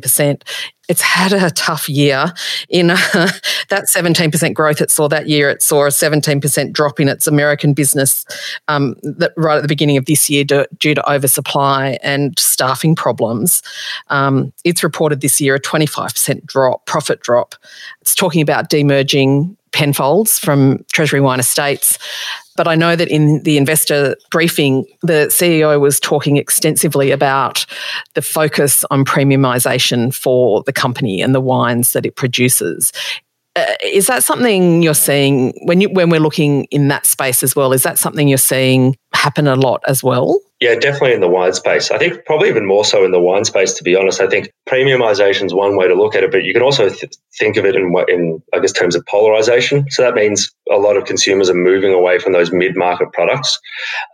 percent. 0.00 0.44
It's 0.88 1.00
had 1.00 1.32
a 1.32 1.50
tough 1.50 1.88
year. 1.88 2.32
In 2.68 2.90
uh, 2.90 2.96
that 3.68 3.84
17% 3.88 4.52
growth 4.52 4.80
it 4.80 4.90
saw 4.90 5.08
that 5.08 5.28
year 5.28 5.48
it 5.48 5.62
saw 5.62 5.84
a 5.84 5.88
17% 5.88 6.72
drop 6.72 6.98
in 6.98 7.08
its 7.08 7.26
american 7.26 7.72
business 7.72 8.24
um, 8.68 8.96
that 9.02 9.32
right 9.36 9.56
at 9.56 9.62
the 9.62 9.68
beginning 9.68 9.96
of 9.96 10.06
this 10.06 10.28
year 10.28 10.44
due 10.44 10.94
to 10.94 11.10
oversupply 11.10 11.98
and 12.02 12.38
staffing 12.38 12.94
problems. 12.94 13.62
Um, 14.08 14.52
it's 14.64 14.82
reported 14.82 15.20
this 15.20 15.40
year 15.40 15.54
a 15.54 15.60
25% 15.60 16.44
drop 16.46 16.84
profit 16.86 17.20
drop. 17.20 17.54
It's 18.00 18.14
talking 18.14 18.42
about 18.42 18.70
demerging 18.70 19.56
Penfolds 19.72 20.38
from 20.38 20.84
Treasury 20.92 21.20
Wine 21.20 21.40
Estates. 21.40 21.98
But 22.56 22.68
I 22.68 22.74
know 22.74 22.96
that 22.96 23.08
in 23.08 23.42
the 23.44 23.56
investor 23.56 24.14
briefing, 24.30 24.86
the 25.00 25.28
CEO 25.30 25.80
was 25.80 25.98
talking 25.98 26.36
extensively 26.36 27.10
about 27.10 27.64
the 28.14 28.22
focus 28.22 28.84
on 28.90 29.04
premiumisation 29.04 30.14
for 30.14 30.62
the 30.64 30.72
company 30.72 31.22
and 31.22 31.34
the 31.34 31.40
wines 31.40 31.94
that 31.94 32.04
it 32.04 32.16
produces. 32.16 32.92
Uh, 33.54 33.64
is 33.84 34.06
that 34.06 34.22
something 34.24 34.82
you're 34.82 34.94
seeing 34.94 35.52
when 35.66 35.80
you 35.80 35.88
when 35.90 36.08
we're 36.08 36.20
looking 36.20 36.64
in 36.64 36.88
that 36.88 37.04
space 37.04 37.42
as 37.42 37.54
well? 37.54 37.72
Is 37.72 37.82
that 37.82 37.98
something 37.98 38.28
you're 38.28 38.38
seeing 38.38 38.96
happen 39.14 39.46
a 39.46 39.56
lot 39.56 39.82
as 39.86 40.02
well? 40.02 40.38
Yeah, 40.62 40.76
definitely 40.76 41.14
in 41.14 41.20
the 41.20 41.28
wine 41.28 41.52
space. 41.54 41.90
I 41.90 41.98
think 41.98 42.24
probably 42.24 42.48
even 42.48 42.66
more 42.66 42.84
so 42.84 43.04
in 43.04 43.10
the 43.10 43.18
wine 43.18 43.44
space. 43.44 43.72
To 43.74 43.82
be 43.82 43.96
honest, 43.96 44.20
I 44.20 44.28
think 44.28 44.48
premiumization 44.68 45.46
is 45.46 45.52
one 45.52 45.76
way 45.76 45.88
to 45.88 45.94
look 45.96 46.14
at 46.14 46.22
it, 46.22 46.30
but 46.30 46.44
you 46.44 46.52
can 46.54 46.62
also 46.62 46.88
th- 46.88 47.12
think 47.36 47.56
of 47.56 47.64
it 47.64 47.74
in 47.74 47.92
in 48.08 48.40
I 48.54 48.60
guess 48.60 48.70
terms 48.70 48.94
of 48.94 49.04
polarization. 49.10 49.86
So 49.90 50.02
that 50.02 50.14
means 50.14 50.52
a 50.70 50.76
lot 50.76 50.96
of 50.96 51.04
consumers 51.04 51.50
are 51.50 51.54
moving 51.54 51.92
away 51.92 52.20
from 52.20 52.32
those 52.32 52.52
mid 52.52 52.76
market 52.76 53.12
products 53.12 53.58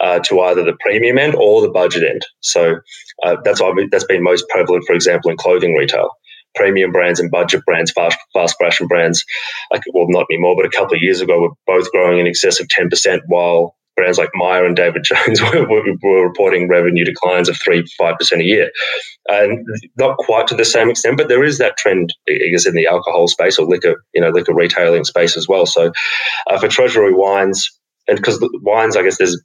uh, 0.00 0.20
to 0.20 0.40
either 0.40 0.64
the 0.64 0.78
premium 0.80 1.18
end 1.18 1.34
or 1.34 1.60
the 1.60 1.68
budget 1.68 2.02
end. 2.02 2.24
So 2.40 2.80
uh, 3.22 3.36
that's 3.44 3.60
that's 3.90 4.06
been 4.06 4.22
most 4.22 4.48
prevalent, 4.48 4.84
for 4.86 4.94
example, 4.94 5.30
in 5.30 5.36
clothing 5.36 5.74
retail 5.74 6.08
premium 6.54 6.90
brands 6.92 7.20
and 7.20 7.30
budget 7.30 7.62
brands, 7.66 7.92
fast, 7.92 8.16
fast 8.32 8.56
fashion 8.58 8.88
brands, 8.88 9.22
like, 9.70 9.82
well, 9.92 10.06
not 10.08 10.26
anymore, 10.32 10.56
but 10.56 10.64
a 10.66 10.70
couple 10.70 10.96
of 10.96 11.02
years 11.02 11.20
ago, 11.20 11.40
were 11.40 11.50
both 11.66 11.92
growing 11.92 12.18
in 12.18 12.26
excess 12.26 12.58
of 12.58 12.66
10%, 12.68 13.20
while 13.26 13.76
brands 13.98 14.16
like 14.16 14.30
Myer 14.34 14.64
and 14.64 14.76
David 14.76 15.02
Jones 15.04 15.42
were, 15.42 15.66
were, 15.66 16.26
reporting 16.26 16.68
revenue 16.68 17.04
declines 17.04 17.48
of 17.48 17.58
3 17.60 17.84
5% 18.00 18.40
a 18.40 18.44
year. 18.44 18.70
And 19.26 19.66
not 19.98 20.16
quite 20.18 20.46
to 20.46 20.54
the 20.54 20.64
same 20.64 20.88
extent, 20.88 21.16
but 21.16 21.28
there 21.28 21.42
is 21.42 21.58
that 21.58 21.76
trend, 21.76 22.14
I 22.28 22.48
guess, 22.52 22.66
in 22.66 22.74
the 22.74 22.86
alcohol 22.86 23.26
space 23.26 23.58
or 23.58 23.66
liquor, 23.66 24.02
you 24.14 24.20
know, 24.20 24.30
liquor 24.30 24.54
retailing 24.54 25.04
space 25.04 25.36
as 25.36 25.48
well. 25.48 25.66
So 25.66 25.92
uh, 26.46 26.58
for 26.58 26.68
Treasury 26.68 27.12
Wines, 27.12 27.68
and 28.06 28.16
because 28.16 28.38
wines, 28.62 28.96
I 28.96 29.02
guess 29.02 29.18
there's 29.18 29.38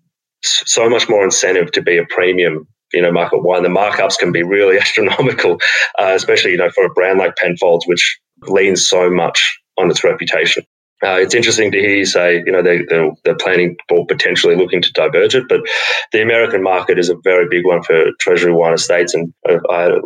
so 0.43 0.89
much 0.89 1.09
more 1.09 1.23
incentive 1.23 1.71
to 1.71 1.81
be 1.81 1.97
a 1.97 2.05
premium 2.09 2.67
you 2.93 3.01
know 3.01 3.11
market 3.11 3.43
wine. 3.43 3.63
The 3.63 3.69
markups 3.69 4.17
can 4.17 4.31
be 4.31 4.43
really 4.43 4.77
astronomical, 4.81 5.59
uh, 5.99 6.13
especially 6.13 6.51
you 6.51 6.57
know 6.57 6.69
for 6.69 6.85
a 6.85 6.93
brand 6.93 7.19
like 7.19 7.35
Penfolds, 7.35 7.87
which 7.87 8.19
leans 8.43 8.85
so 8.85 9.09
much 9.09 9.59
on 9.77 9.89
its 9.89 10.03
reputation. 10.03 10.63
Uh, 11.03 11.17
it's 11.19 11.35
interesting 11.35 11.69
to 11.71 11.79
hear 11.79 11.95
you 11.95 12.05
say, 12.05 12.41
you 12.45 12.51
know, 12.51 12.63
they, 12.63 12.81
they're, 12.87 13.11
they're, 13.25 13.35
planning 13.35 13.75
or 13.91 14.05
potentially 14.05 14.55
looking 14.55 14.81
to 14.81 14.91
diverge 14.93 15.35
it, 15.35 15.43
but 15.49 15.59
the 16.13 16.21
American 16.21 16.63
market 16.63 16.97
is 16.97 17.09
a 17.09 17.17
very 17.23 17.45
big 17.49 17.65
one 17.65 17.83
for 17.83 18.05
Treasury 18.19 18.53
Wine 18.53 18.73
Estates. 18.73 19.13
And 19.13 19.33
uh, 19.49 19.59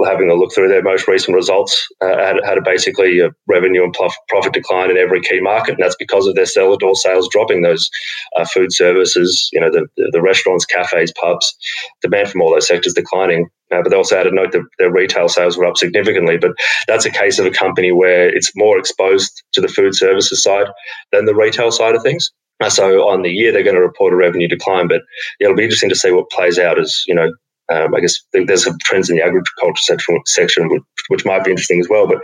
having 0.05 0.31
a 0.31 0.33
look 0.33 0.53
through 0.55 0.69
their 0.69 0.81
most 0.81 1.07
recent 1.07 1.35
results, 1.35 1.87
uh, 2.01 2.17
had, 2.17 2.37
had 2.43 2.57
a 2.57 2.61
basically 2.61 3.19
a 3.19 3.29
revenue 3.47 3.83
and 3.83 3.93
profit 3.93 4.53
decline 4.53 4.89
in 4.89 4.97
every 4.97 5.21
key 5.21 5.39
market, 5.39 5.75
and 5.75 5.83
that's 5.83 5.97
because 5.97 6.25
of 6.25 6.33
their 6.33 6.45
cellar 6.45 6.77
door 6.77 6.95
sales 6.95 7.29
dropping. 7.29 7.61
Those 7.61 7.89
uh, 8.35 8.45
food 8.45 8.73
services, 8.73 9.49
you 9.53 9.59
know, 9.59 9.69
the, 9.69 9.87
the 10.11 10.21
restaurants, 10.21 10.65
cafes, 10.65 11.13
pubs, 11.19 11.55
demand 12.01 12.29
from 12.29 12.41
all 12.41 12.51
those 12.51 12.67
sectors 12.67 12.93
declining. 12.93 13.49
Uh, 13.71 13.81
but 13.81 13.89
they 13.89 13.95
also 13.95 14.17
had 14.17 14.27
a 14.27 14.33
note 14.33 14.51
that 14.53 14.65
their 14.79 14.91
retail 14.91 15.27
sales 15.27 15.57
were 15.57 15.65
up 15.65 15.77
significantly. 15.77 16.37
But 16.37 16.51
that's 16.87 17.05
a 17.05 17.11
case 17.11 17.39
of 17.39 17.45
a 17.45 17.51
company 17.51 17.91
where 17.91 18.29
it's 18.29 18.55
more 18.55 18.77
exposed 18.77 19.43
to 19.53 19.61
the 19.61 19.67
food 19.67 19.95
services 19.95 20.41
side 20.41 20.67
than 21.11 21.25
the 21.25 21.35
retail 21.35 21.71
side 21.71 21.95
of 21.95 22.03
things. 22.03 22.31
Uh, 22.59 22.69
so 22.69 23.07
on 23.07 23.21
the 23.21 23.29
year, 23.29 23.51
they're 23.51 23.63
going 23.63 23.75
to 23.75 23.81
report 23.81 24.13
a 24.13 24.17
revenue 24.17 24.47
decline. 24.47 24.87
But 24.87 25.01
it'll 25.39 25.55
be 25.55 25.63
interesting 25.63 25.89
to 25.89 25.95
see 25.95 26.11
what 26.11 26.29
plays 26.29 26.57
out 26.57 26.79
as, 26.79 27.03
you 27.07 27.13
know, 27.13 27.31
um, 27.69 27.93
I 27.93 27.99
guess 27.99 28.23
there's 28.31 28.63
some 28.63 28.77
trends 28.83 29.09
in 29.09 29.17
the 29.17 29.23
agriculture 29.23 29.81
section, 29.81 30.17
section 30.25 30.69
which, 30.69 30.83
which 31.09 31.25
might 31.25 31.43
be 31.43 31.51
interesting 31.51 31.81
as 31.81 31.89
well. 31.89 32.07
But 32.07 32.19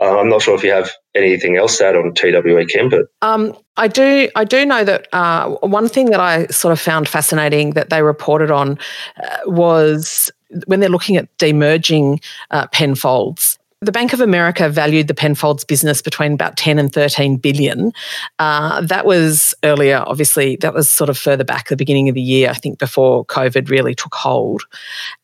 uh, 0.00 0.18
I'm 0.18 0.30
not 0.30 0.40
sure 0.40 0.54
if 0.54 0.62
you 0.62 0.70
have 0.72 0.90
anything 1.14 1.56
else 1.56 1.76
to 1.78 1.86
add 1.86 1.96
on 1.96 2.14
TWE 2.14 2.66
Kim. 2.66 2.88
But 2.88 3.06
um, 3.20 3.54
I 3.76 3.88
do. 3.88 4.28
I 4.34 4.44
do 4.44 4.64
know 4.64 4.84
that 4.84 5.08
uh, 5.12 5.50
one 5.56 5.88
thing 5.88 6.10
that 6.10 6.20
I 6.20 6.46
sort 6.46 6.72
of 6.72 6.80
found 6.80 7.08
fascinating 7.08 7.72
that 7.72 7.90
they 7.90 8.02
reported 8.02 8.50
on 8.50 8.78
uh, 9.22 9.36
was 9.44 10.30
when 10.66 10.80
they're 10.80 10.88
looking 10.88 11.16
at 11.16 11.34
demerging 11.38 12.22
uh, 12.50 12.66
Penfolds, 12.68 13.58
the 13.82 13.92
Bank 13.92 14.14
of 14.14 14.20
America 14.20 14.70
valued 14.70 15.06
the 15.06 15.14
Penfolds 15.14 15.62
business 15.62 16.00
between 16.00 16.32
about 16.32 16.56
10 16.56 16.78
and 16.78 16.90
13 16.90 17.36
billion. 17.36 17.92
Uh, 18.38 18.80
that 18.80 19.04
was 19.04 19.54
earlier, 19.64 20.02
obviously, 20.06 20.56
that 20.56 20.72
was 20.72 20.88
sort 20.88 21.10
of 21.10 21.18
further 21.18 21.44
back, 21.44 21.68
the 21.68 21.76
beginning 21.76 22.08
of 22.08 22.14
the 22.14 22.22
year, 22.22 22.48
I 22.48 22.54
think 22.54 22.78
before 22.78 23.26
COVID 23.26 23.68
really 23.68 23.94
took 23.94 24.14
hold. 24.14 24.62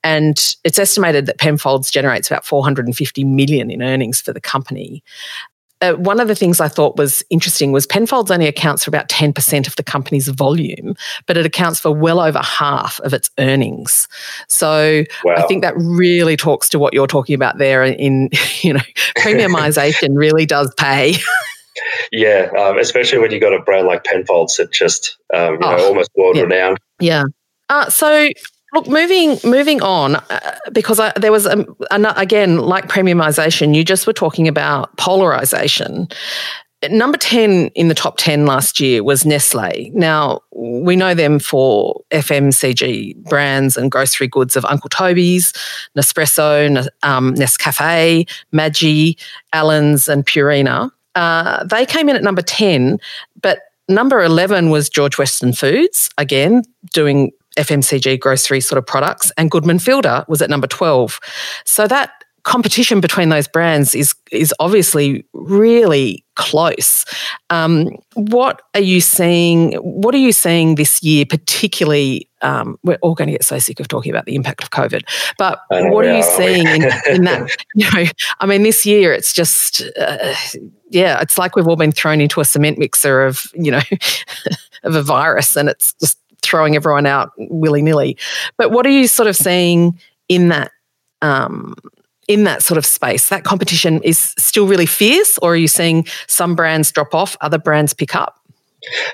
And 0.04 0.54
it's 0.64 0.78
estimated 0.78 1.24
that 1.26 1.38
Penfolds 1.38 1.90
generates 1.90 2.30
about 2.30 2.44
450 2.44 3.24
million 3.24 3.70
in 3.70 3.82
earnings 3.82 4.20
for 4.20 4.34
the 4.34 4.40
company 4.40 5.02
uh, 5.82 5.94
one 5.94 6.20
of 6.20 6.28
the 6.28 6.34
things 6.34 6.60
I 6.60 6.68
thought 6.68 6.96
was 6.96 7.24
interesting 7.28 7.72
was 7.72 7.86
Penfolds 7.86 8.30
only 8.30 8.46
accounts 8.46 8.84
for 8.84 8.90
about 8.90 9.08
10% 9.08 9.66
of 9.66 9.74
the 9.76 9.82
company's 9.82 10.28
volume, 10.28 10.94
but 11.26 11.36
it 11.36 11.44
accounts 11.44 11.80
for 11.80 11.90
well 11.90 12.20
over 12.20 12.38
half 12.38 13.00
of 13.00 13.12
its 13.12 13.30
earnings. 13.38 14.06
So 14.48 15.04
wow. 15.24 15.34
I 15.36 15.42
think 15.42 15.62
that 15.62 15.74
really 15.76 16.36
talks 16.36 16.68
to 16.70 16.78
what 16.78 16.94
you're 16.94 17.08
talking 17.08 17.34
about 17.34 17.58
there 17.58 17.82
in, 17.82 18.30
you 18.60 18.72
know, 18.74 18.80
premiumization 19.18 20.10
really 20.16 20.46
does 20.46 20.72
pay. 20.78 21.14
yeah, 22.12 22.48
um, 22.56 22.78
especially 22.78 23.18
when 23.18 23.32
you've 23.32 23.42
got 23.42 23.52
a 23.52 23.60
brand 23.60 23.88
like 23.88 24.04
Penfolds 24.04 24.56
that 24.58 24.70
just, 24.72 25.18
um, 25.34 25.54
you 25.54 25.58
oh, 25.62 25.76
know, 25.76 25.84
almost 25.88 26.10
world 26.16 26.36
yeah. 26.36 26.42
renowned. 26.42 26.78
Yeah. 27.00 27.24
Uh, 27.68 27.90
so 27.90 28.28
Look, 28.72 28.88
moving 28.88 29.38
moving 29.44 29.82
on, 29.82 30.16
uh, 30.16 30.56
because 30.72 30.98
I, 30.98 31.12
there 31.16 31.32
was 31.32 31.44
a, 31.44 31.66
a, 31.90 32.14
again 32.16 32.58
like 32.58 32.88
premiumization. 32.88 33.74
You 33.74 33.84
just 33.84 34.06
were 34.06 34.14
talking 34.14 34.48
about 34.48 34.96
polarization. 34.96 36.08
Number 36.90 37.16
10 37.16 37.68
in 37.76 37.86
the 37.86 37.94
top 37.94 38.16
10 38.16 38.44
last 38.44 38.80
year 38.80 39.04
was 39.04 39.24
Nestle. 39.24 39.92
Now, 39.94 40.40
we 40.50 40.96
know 40.96 41.14
them 41.14 41.38
for 41.38 42.02
FMCG 42.10 43.22
brands 43.22 43.76
and 43.76 43.88
grocery 43.88 44.26
goods 44.26 44.56
of 44.56 44.64
Uncle 44.64 44.88
Toby's, 44.88 45.52
Nespresso, 45.96 46.88
um, 47.04 47.34
Nescafe, 47.34 48.28
Maggi, 48.52 49.16
Allen's, 49.52 50.08
and 50.08 50.26
Purina. 50.26 50.90
Uh, 51.14 51.62
they 51.64 51.86
came 51.86 52.08
in 52.08 52.16
at 52.16 52.22
number 52.24 52.42
10, 52.42 52.98
but 53.40 53.60
number 53.88 54.20
11 54.20 54.70
was 54.70 54.88
George 54.88 55.18
Weston 55.18 55.52
Foods, 55.52 56.10
again, 56.18 56.62
doing 56.92 57.30
FMCG 57.58 58.20
grocery 58.20 58.60
sort 58.60 58.78
of 58.78 58.86
products, 58.86 59.32
and 59.36 59.50
Goodman 59.50 59.78
Fielder 59.78 60.24
was 60.28 60.42
at 60.42 60.50
number 60.50 60.66
12. 60.66 61.20
So 61.64 61.86
that 61.86 62.12
competition 62.44 63.00
between 63.00 63.28
those 63.28 63.46
brands 63.46 63.94
is 63.94 64.14
is 64.30 64.52
obviously 64.58 65.24
really 65.32 66.24
close. 66.34 67.04
Um, 67.50 67.90
what 68.14 68.62
are 68.74 68.80
you 68.80 69.00
seeing? 69.00 69.74
What 69.74 70.14
are 70.14 70.18
you 70.18 70.32
seeing 70.32 70.74
this 70.74 71.02
year, 71.02 71.24
particularly? 71.26 72.28
Um, 72.40 72.76
we're 72.82 72.98
all 73.02 73.14
going 73.14 73.28
to 73.28 73.32
get 73.32 73.44
so 73.44 73.60
sick 73.60 73.78
of 73.78 73.86
talking 73.86 74.10
about 74.10 74.26
the 74.26 74.34
impact 74.34 74.64
of 74.64 74.70
COVID, 74.70 75.02
but 75.38 75.60
what 75.70 76.04
are 76.04 76.16
you 76.16 76.24
seeing 76.24 76.66
in, 76.66 76.90
in, 77.08 77.24
that? 77.24 77.48
You 77.76 77.88
know, 77.92 78.10
I 78.40 78.46
mean, 78.46 78.64
this 78.64 78.84
year 78.84 79.12
it's 79.12 79.32
just, 79.32 79.80
uh, 79.96 80.34
yeah, 80.90 81.20
it's 81.20 81.38
like 81.38 81.54
we've 81.54 81.68
all 81.68 81.76
been 81.76 81.92
thrown 81.92 82.20
into 82.20 82.40
a 82.40 82.44
cement 82.44 82.78
mixer 82.78 83.22
of, 83.22 83.46
you 83.54 83.70
know, 83.70 83.82
of 84.82 84.96
a 84.96 85.02
virus, 85.04 85.56
and 85.56 85.68
it's 85.68 85.94
just 85.94 86.18
throwing 86.42 86.76
everyone 86.76 87.06
out 87.06 87.32
willy 87.38 87.82
nilly. 87.82 88.16
But 88.56 88.70
what 88.70 88.86
are 88.86 88.90
you 88.90 89.08
sort 89.08 89.28
of 89.28 89.36
seeing 89.36 89.98
in 90.28 90.48
that? 90.48 90.72
Um, 91.20 91.74
in 92.28 92.44
that 92.44 92.62
sort 92.62 92.78
of 92.78 92.86
space? 92.86 93.28
That 93.28 93.44
competition 93.44 94.00
is 94.02 94.34
still 94.38 94.66
really 94.66 94.86
fierce, 94.86 95.38
or 95.38 95.52
are 95.52 95.56
you 95.56 95.68
seeing 95.68 96.06
some 96.28 96.54
brands 96.54 96.90
drop 96.92 97.14
off, 97.14 97.36
other 97.40 97.58
brands 97.58 97.92
pick 97.92 98.14
up? 98.14 98.38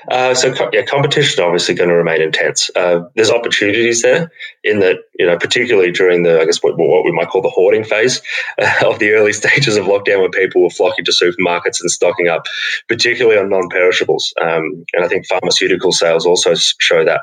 Uh, 0.09 0.33
so 0.33 0.53
yeah, 0.73 0.83
competition 0.83 1.43
obviously 1.43 1.75
going 1.75 1.89
to 1.89 1.95
remain 1.95 2.21
intense. 2.21 2.71
Uh, 2.75 3.01
there's 3.15 3.29
opportunities 3.29 4.01
there 4.01 4.31
in 4.63 4.79
that 4.79 4.97
you 5.17 5.25
know, 5.25 5.37
particularly 5.37 5.91
during 5.91 6.23
the 6.23 6.41
I 6.41 6.45
guess 6.45 6.63
what, 6.63 6.77
what 6.77 7.05
we 7.05 7.11
might 7.11 7.29
call 7.29 7.41
the 7.41 7.49
hoarding 7.49 7.83
phase 7.83 8.21
uh, 8.59 8.87
of 8.87 8.99
the 8.99 9.11
early 9.11 9.33
stages 9.41 9.77
of 9.77 9.85
lockdown, 9.85 10.21
when 10.21 10.31
people 10.31 10.63
were 10.63 10.69
flocking 10.69 11.05
to 11.05 11.11
supermarkets 11.11 11.81
and 11.81 11.91
stocking 11.91 12.27
up, 12.27 12.45
particularly 12.87 13.37
on 13.37 13.49
non-perishables. 13.49 14.33
Um, 14.41 14.85
and 14.93 15.03
I 15.03 15.07
think 15.07 15.27
pharmaceutical 15.27 15.91
sales 15.91 16.25
also 16.25 16.55
show 16.55 17.03
that 17.05 17.21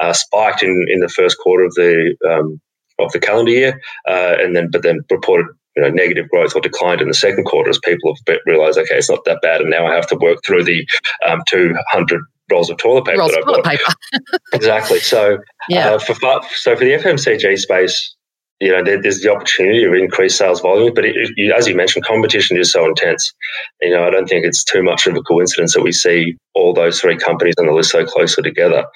uh, 0.00 0.12
spiked 0.12 0.62
in 0.62 0.86
in 0.88 1.00
the 1.00 1.08
first 1.08 1.38
quarter 1.38 1.64
of 1.64 1.74
the 1.74 2.16
um, 2.28 2.60
of 2.98 3.12
the 3.12 3.20
calendar 3.20 3.50
year, 3.50 3.80
uh, 4.08 4.36
and 4.38 4.54
then 4.54 4.70
but 4.70 4.82
then 4.82 5.00
reported 5.10 5.46
you 5.76 5.82
know, 5.82 5.90
negative 5.90 6.28
growth 6.30 6.54
or 6.54 6.60
declined 6.60 7.00
in 7.00 7.08
the 7.08 7.14
second 7.14 7.44
quarter 7.44 7.70
as 7.70 7.78
people 7.78 8.14
have 8.14 8.38
realized, 8.46 8.78
okay, 8.78 8.96
it's 8.96 9.10
not 9.10 9.24
that 9.24 9.40
bad, 9.42 9.60
and 9.60 9.70
now 9.70 9.86
I 9.86 9.94
have 9.94 10.06
to 10.08 10.16
work 10.16 10.38
through 10.44 10.64
the 10.64 10.86
um, 11.26 11.42
200 11.48 12.22
rolls 12.50 12.70
of 12.70 12.78
toilet 12.78 13.04
paper 13.04 13.18
rolls 13.18 13.32
that 13.32 13.42
I 13.42 13.44
bought. 13.44 13.64
Paper. 13.64 14.38
exactly. 14.52 15.00
So, 15.00 15.38
yeah. 15.68 15.90
Uh, 15.90 15.98
for 15.98 16.14
so 16.54 16.76
for 16.76 16.84
the 16.84 16.92
FMCG 16.92 17.58
space, 17.58 18.14
you 18.60 18.72
know, 18.72 18.82
there, 18.82 19.00
there's 19.00 19.20
the 19.20 19.30
opportunity 19.30 19.84
of 19.84 19.92
increased 19.92 20.38
sales 20.38 20.60
volume, 20.60 20.94
but 20.94 21.04
it, 21.04 21.14
it, 21.14 21.52
as 21.54 21.68
you 21.68 21.76
mentioned, 21.76 22.06
competition 22.06 22.56
is 22.56 22.72
so 22.72 22.86
intense. 22.86 23.34
You 23.82 23.90
know, 23.90 24.06
I 24.06 24.10
don't 24.10 24.26
think 24.26 24.46
it's 24.46 24.64
too 24.64 24.82
much 24.82 25.06
of 25.06 25.14
a 25.14 25.22
coincidence 25.22 25.74
that 25.74 25.82
we 25.82 25.92
see 25.92 26.36
all 26.54 26.72
those 26.72 27.00
three 27.00 27.18
companies 27.18 27.54
on 27.58 27.66
the 27.66 27.72
list 27.72 27.90
so 27.90 28.06
closely 28.06 28.42
together. 28.42 28.86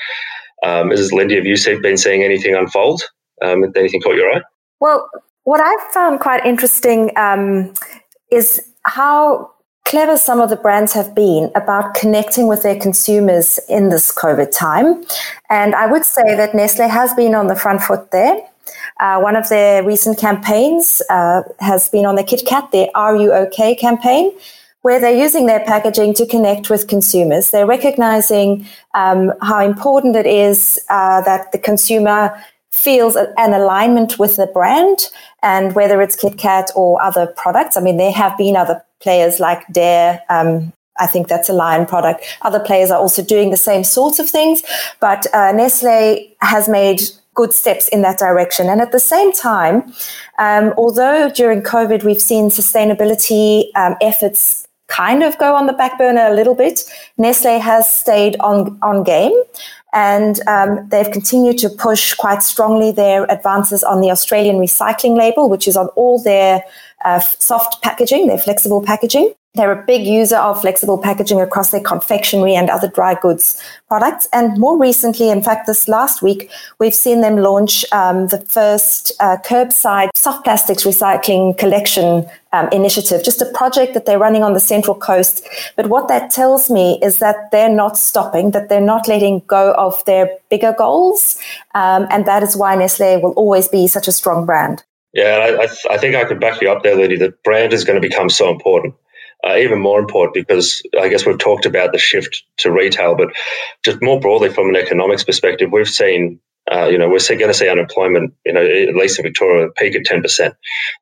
Um, 0.64 0.92
is 0.92 1.12
Lindy, 1.12 1.36
have 1.36 1.46
you 1.46 1.56
been 1.80 1.98
seeing 1.98 2.22
anything 2.22 2.54
unfold? 2.54 3.02
Um, 3.42 3.64
anything 3.76 4.00
caught 4.00 4.16
your 4.16 4.32
eye? 4.34 4.42
Well, 4.80 5.10
what 5.44 5.60
I've 5.60 5.92
found 5.92 6.20
quite 6.20 6.44
interesting 6.44 7.10
um, 7.16 7.72
is 8.30 8.60
how 8.84 9.50
clever 9.84 10.16
some 10.16 10.40
of 10.40 10.50
the 10.50 10.56
brands 10.56 10.92
have 10.92 11.14
been 11.14 11.50
about 11.56 11.94
connecting 11.94 12.46
with 12.46 12.62
their 12.62 12.78
consumers 12.78 13.58
in 13.68 13.88
this 13.88 14.14
COVID 14.14 14.56
time. 14.56 15.02
And 15.48 15.74
I 15.74 15.86
would 15.86 16.04
say 16.04 16.36
that 16.36 16.54
Nestle 16.54 16.88
has 16.88 17.12
been 17.14 17.34
on 17.34 17.48
the 17.48 17.56
front 17.56 17.82
foot 17.82 18.10
there. 18.12 18.40
Uh, 19.00 19.18
one 19.18 19.34
of 19.34 19.48
their 19.48 19.82
recent 19.82 20.18
campaigns 20.18 21.02
uh, 21.10 21.42
has 21.58 21.88
been 21.88 22.06
on 22.06 22.14
the 22.14 22.22
KitKat, 22.22 22.70
their 22.70 22.88
Are 22.94 23.16
You 23.16 23.32
OK 23.32 23.74
campaign, 23.74 24.30
where 24.82 25.00
they're 25.00 25.18
using 25.18 25.46
their 25.46 25.60
packaging 25.60 26.14
to 26.14 26.26
connect 26.26 26.70
with 26.70 26.86
consumers. 26.86 27.50
They're 27.50 27.66
recognizing 27.66 28.66
um, 28.94 29.32
how 29.42 29.64
important 29.64 30.14
it 30.14 30.26
is 30.26 30.78
uh, 30.88 31.22
that 31.22 31.50
the 31.52 31.58
consumer 31.58 32.40
feels 32.70 33.16
an 33.16 33.52
alignment 33.52 34.18
with 34.18 34.36
the 34.36 34.46
brand 34.46 35.08
and 35.42 35.74
whether 35.74 36.00
it's 36.02 36.16
KitKat 36.16 36.74
or 36.74 37.02
other 37.02 37.26
products. 37.36 37.76
I 37.76 37.80
mean, 37.80 37.96
there 37.96 38.12
have 38.12 38.36
been 38.36 38.56
other 38.56 38.82
players 39.00 39.40
like 39.40 39.66
Dare. 39.72 40.20
Um, 40.28 40.72
I 40.98 41.06
think 41.06 41.28
that's 41.28 41.48
a 41.48 41.52
Lion 41.52 41.86
product. 41.86 42.24
Other 42.42 42.60
players 42.60 42.90
are 42.90 42.98
also 42.98 43.22
doing 43.22 43.50
the 43.50 43.56
same 43.56 43.84
sorts 43.84 44.18
of 44.18 44.28
things, 44.28 44.62
but 45.00 45.26
uh, 45.34 45.52
Nestle 45.52 46.36
has 46.40 46.68
made 46.68 47.00
good 47.34 47.52
steps 47.52 47.88
in 47.88 48.02
that 48.02 48.18
direction. 48.18 48.68
And 48.68 48.80
at 48.80 48.92
the 48.92 49.00
same 49.00 49.32
time, 49.32 49.94
um, 50.38 50.74
although 50.76 51.30
during 51.30 51.62
COVID 51.62 52.04
we've 52.04 52.20
seen 52.20 52.50
sustainability 52.50 53.64
um, 53.76 53.96
efforts 54.02 54.66
kind 54.88 55.22
of 55.22 55.38
go 55.38 55.54
on 55.54 55.66
the 55.66 55.72
back 55.72 55.96
burner 55.98 56.26
a 56.26 56.34
little 56.34 56.54
bit, 56.54 56.80
Nestle 57.16 57.60
has 57.60 57.92
stayed 57.92 58.36
on 58.40 58.78
on 58.82 59.04
game. 59.04 59.32
And 59.92 60.40
um, 60.46 60.88
they've 60.88 61.10
continued 61.10 61.58
to 61.58 61.68
push 61.68 62.14
quite 62.14 62.42
strongly 62.42 62.92
their 62.92 63.24
advances 63.30 63.82
on 63.82 64.00
the 64.00 64.10
Australian 64.10 64.56
recycling 64.56 65.16
label, 65.16 65.48
which 65.48 65.66
is 65.66 65.76
on 65.76 65.88
all 65.88 66.22
their 66.22 66.62
uh, 67.04 67.20
soft 67.20 67.82
packaging, 67.82 68.28
their 68.28 68.38
flexible 68.38 68.82
packaging. 68.82 69.34
They're 69.54 69.72
a 69.72 69.84
big 69.84 70.06
user 70.06 70.36
of 70.36 70.60
flexible 70.60 70.96
packaging 70.96 71.40
across 71.40 71.72
their 71.72 71.80
confectionery 71.80 72.54
and 72.54 72.70
other 72.70 72.86
dry 72.86 73.14
goods 73.20 73.60
products. 73.88 74.28
And 74.32 74.56
more 74.60 74.78
recently, 74.78 75.28
in 75.28 75.42
fact, 75.42 75.66
this 75.66 75.88
last 75.88 76.22
week, 76.22 76.48
we've 76.78 76.94
seen 76.94 77.20
them 77.20 77.36
launch 77.36 77.84
um, 77.90 78.28
the 78.28 78.38
first 78.38 79.10
uh, 79.18 79.38
curbside 79.44 80.10
soft 80.14 80.44
plastics 80.44 80.84
recycling 80.84 81.58
collection 81.58 82.28
um, 82.52 82.68
initiative, 82.70 83.24
just 83.24 83.42
a 83.42 83.46
project 83.46 83.94
that 83.94 84.06
they're 84.06 84.20
running 84.20 84.44
on 84.44 84.52
the 84.52 84.60
Central 84.60 84.94
Coast. 84.94 85.44
But 85.74 85.88
what 85.88 86.06
that 86.06 86.30
tells 86.30 86.70
me 86.70 87.00
is 87.02 87.18
that 87.18 87.50
they're 87.50 87.74
not 87.74 87.98
stopping, 87.98 88.52
that 88.52 88.68
they're 88.68 88.80
not 88.80 89.08
letting 89.08 89.40
go 89.48 89.72
of 89.72 90.04
their 90.04 90.30
bigger 90.48 90.76
goals. 90.78 91.36
Um, 91.74 92.06
and 92.10 92.24
that 92.24 92.44
is 92.44 92.56
why 92.56 92.76
Nestle 92.76 93.20
will 93.20 93.32
always 93.32 93.66
be 93.66 93.88
such 93.88 94.06
a 94.06 94.12
strong 94.12 94.46
brand. 94.46 94.84
Yeah, 95.12 95.56
I, 95.60 95.92
I, 95.92 95.98
think 95.98 96.14
I 96.14 96.24
could 96.24 96.38
back 96.38 96.60
you 96.60 96.70
up 96.70 96.84
there, 96.84 96.94
Lydia. 96.94 97.18
The 97.18 97.34
brand 97.42 97.72
is 97.72 97.82
going 97.82 98.00
to 98.00 98.08
become 98.08 98.30
so 98.30 98.48
important 98.48 98.94
uh, 99.46 99.56
even 99.56 99.80
more 99.80 99.98
important 99.98 100.34
because 100.34 100.82
I 101.00 101.08
guess 101.08 101.26
we've 101.26 101.38
talked 101.38 101.66
about 101.66 101.92
the 101.92 101.98
shift 101.98 102.44
to 102.58 102.70
retail, 102.70 103.14
but 103.14 103.28
just 103.84 104.02
more 104.02 104.20
broadly 104.20 104.50
from 104.50 104.68
an 104.68 104.76
economics 104.76 105.24
perspective, 105.24 105.70
we've 105.72 105.88
seen. 105.88 106.40
Uh, 106.70 106.86
you 106.86 106.96
know, 106.98 107.08
we're 107.08 107.18
going 107.26 107.48
to 107.48 107.54
see 107.54 107.68
unemployment, 107.68 108.32
you 108.46 108.52
know, 108.52 108.64
at 108.64 108.94
least 108.94 109.18
in 109.18 109.24
Victoria, 109.24 109.68
peak 109.76 109.96
at 109.96 110.04
10%. 110.04 110.52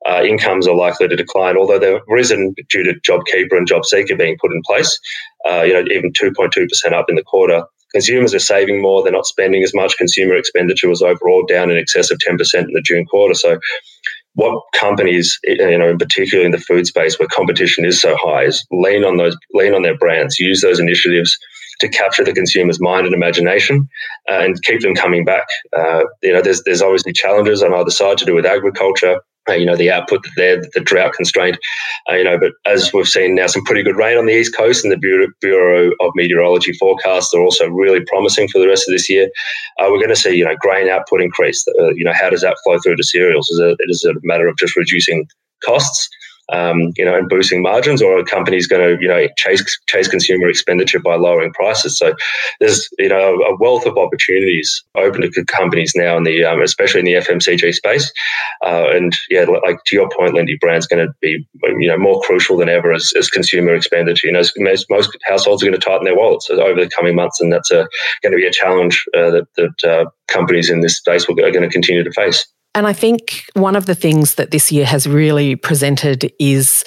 Uh, 0.08 0.22
incomes 0.22 0.66
are 0.66 0.74
likely 0.74 1.06
to 1.06 1.16
decline, 1.16 1.58
although 1.58 1.78
they've 1.78 2.00
risen 2.06 2.54
due 2.70 2.84
to 2.84 2.94
JobKeeper 3.00 3.54
and 3.54 3.68
JobSeeker 3.68 4.16
being 4.16 4.38
put 4.40 4.52
in 4.52 4.62
place, 4.62 4.98
uh, 5.46 5.62
you 5.62 5.74
know, 5.74 5.84
even 5.92 6.12
2.2% 6.12 6.92
up 6.92 7.06
in 7.10 7.16
the 7.16 7.22
quarter. 7.22 7.64
Consumers 7.92 8.32
are 8.34 8.38
saving 8.38 8.80
more, 8.80 9.02
they're 9.02 9.12
not 9.12 9.26
spending 9.26 9.62
as 9.62 9.74
much. 9.74 9.96
Consumer 9.98 10.36
expenditure 10.36 10.88
was 10.88 11.02
overall 11.02 11.44
down 11.46 11.70
in 11.70 11.76
excess 11.76 12.10
of 12.10 12.18
10% 12.18 12.54
in 12.54 12.72
the 12.72 12.82
June 12.82 13.04
quarter. 13.04 13.34
So 13.34 13.58
what 14.38 14.62
companies, 14.72 15.36
you 15.42 15.76
know, 15.76 15.88
in 15.88 15.98
particular 15.98 16.44
in 16.44 16.52
the 16.52 16.60
food 16.60 16.86
space 16.86 17.18
where 17.18 17.26
competition 17.26 17.84
is 17.84 18.00
so 18.00 18.16
high, 18.16 18.44
is 18.44 18.64
lean 18.70 19.02
on 19.02 19.16
those, 19.16 19.36
lean 19.52 19.74
on 19.74 19.82
their 19.82 19.98
brands, 19.98 20.38
use 20.38 20.60
those 20.60 20.78
initiatives 20.78 21.36
to 21.80 21.88
capture 21.88 22.22
the 22.22 22.32
consumer's 22.32 22.80
mind 22.80 23.04
and 23.04 23.16
imagination 23.16 23.88
uh, 24.30 24.38
and 24.38 24.62
keep 24.62 24.80
them 24.80 24.94
coming 24.94 25.24
back. 25.24 25.48
Uh, 25.76 26.04
you 26.22 26.32
know, 26.32 26.40
there's 26.40 26.62
there's 26.62 26.80
obviously 26.80 27.12
challenges 27.12 27.64
on 27.64 27.74
either 27.74 27.90
side 27.90 28.16
to 28.18 28.24
do 28.24 28.36
with 28.36 28.46
agriculture, 28.46 29.20
you 29.56 29.66
know, 29.66 29.76
the 29.76 29.90
output 29.90 30.26
there, 30.36 30.60
the 30.74 30.80
drought 30.80 31.12
constraint, 31.14 31.58
uh, 32.10 32.14
you 32.14 32.24
know, 32.24 32.38
but 32.38 32.52
as 32.66 32.92
we've 32.92 33.08
seen 33.08 33.34
now, 33.34 33.46
some 33.46 33.64
pretty 33.64 33.82
good 33.82 33.96
rain 33.96 34.18
on 34.18 34.26
the 34.26 34.32
East 34.32 34.56
Coast 34.56 34.84
and 34.84 34.92
the 34.92 34.96
Bureau, 34.96 35.28
Bureau 35.40 35.92
of 36.00 36.12
Meteorology 36.14 36.72
forecasts 36.74 37.32
are 37.34 37.40
also 37.40 37.68
really 37.68 38.04
promising 38.04 38.48
for 38.48 38.58
the 38.58 38.68
rest 38.68 38.88
of 38.88 38.92
this 38.92 39.08
year. 39.08 39.28
Uh, 39.78 39.88
we're 39.90 39.98
going 39.98 40.08
to 40.08 40.16
see, 40.16 40.34
you 40.34 40.44
know, 40.44 40.56
grain 40.60 40.88
output 40.88 41.20
increase. 41.20 41.66
Uh, 41.78 41.90
you 41.90 42.04
know, 42.04 42.12
how 42.12 42.30
does 42.30 42.42
that 42.42 42.56
flow 42.64 42.78
through 42.80 42.96
to 42.96 43.04
cereals? 43.04 43.48
Is 43.50 43.58
it, 43.58 43.76
is 43.88 44.04
it 44.04 44.16
a 44.16 44.20
matter 44.22 44.48
of 44.48 44.56
just 44.56 44.76
reducing 44.76 45.26
costs? 45.64 46.08
Um, 46.50 46.92
you 46.96 47.04
know, 47.04 47.14
and 47.14 47.28
boosting 47.28 47.62
margins, 47.62 48.00
or 48.00 48.18
a 48.18 48.24
company's 48.24 48.66
going 48.66 48.82
to, 48.82 49.02
you 49.02 49.08
know, 49.08 49.28
chase 49.36 49.78
chase 49.86 50.08
consumer 50.08 50.48
expenditure 50.48 50.98
by 50.98 51.14
lowering 51.16 51.52
prices. 51.52 51.98
So 51.98 52.14
there's, 52.60 52.88
you 52.98 53.08
know, 53.08 53.34
a 53.42 53.56
wealth 53.56 53.86
of 53.86 53.98
opportunities 53.98 54.82
open 54.94 55.22
to 55.22 55.44
companies 55.44 55.92
now 55.94 56.16
in 56.16 56.24
the, 56.24 56.44
um, 56.44 56.62
especially 56.62 57.00
in 57.00 57.06
the 57.06 57.14
FMCG 57.14 57.74
space. 57.74 58.10
Uh, 58.64 58.88
and 58.90 59.14
yeah, 59.30 59.44
like 59.44 59.78
to 59.86 59.96
your 59.96 60.08
point, 60.10 60.34
Lindy, 60.34 60.56
brand's 60.60 60.86
going 60.86 61.06
to 61.06 61.12
be, 61.20 61.46
you 61.62 61.88
know, 61.88 61.98
more 61.98 62.20
crucial 62.22 62.56
than 62.56 62.68
ever 62.68 62.92
as, 62.92 63.12
as 63.18 63.28
consumer 63.28 63.74
expenditure. 63.74 64.26
You 64.26 64.32
know, 64.32 64.42
most, 64.58 64.86
most 64.90 65.16
households 65.26 65.62
are 65.62 65.66
going 65.66 65.78
to 65.78 65.84
tighten 65.84 66.04
their 66.04 66.16
wallets 66.16 66.48
over 66.50 66.80
the 66.80 66.90
coming 66.90 67.14
months, 67.14 67.40
and 67.40 67.52
that's 67.52 67.70
a, 67.70 67.88
going 68.22 68.32
to 68.32 68.36
be 68.36 68.46
a 68.46 68.52
challenge 68.52 69.04
uh, 69.14 69.30
that, 69.30 69.46
that 69.56 69.84
uh, 69.84 70.10
companies 70.28 70.70
in 70.70 70.80
this 70.80 70.96
space 70.96 71.28
are 71.28 71.34
going 71.34 71.62
to 71.62 71.68
continue 71.68 72.04
to 72.04 72.12
face. 72.12 72.46
And 72.74 72.86
I 72.86 72.92
think 72.92 73.44
one 73.54 73.76
of 73.76 73.86
the 73.86 73.94
things 73.94 74.36
that 74.36 74.50
this 74.50 74.70
year 74.70 74.86
has 74.86 75.06
really 75.06 75.56
presented 75.56 76.32
is 76.38 76.84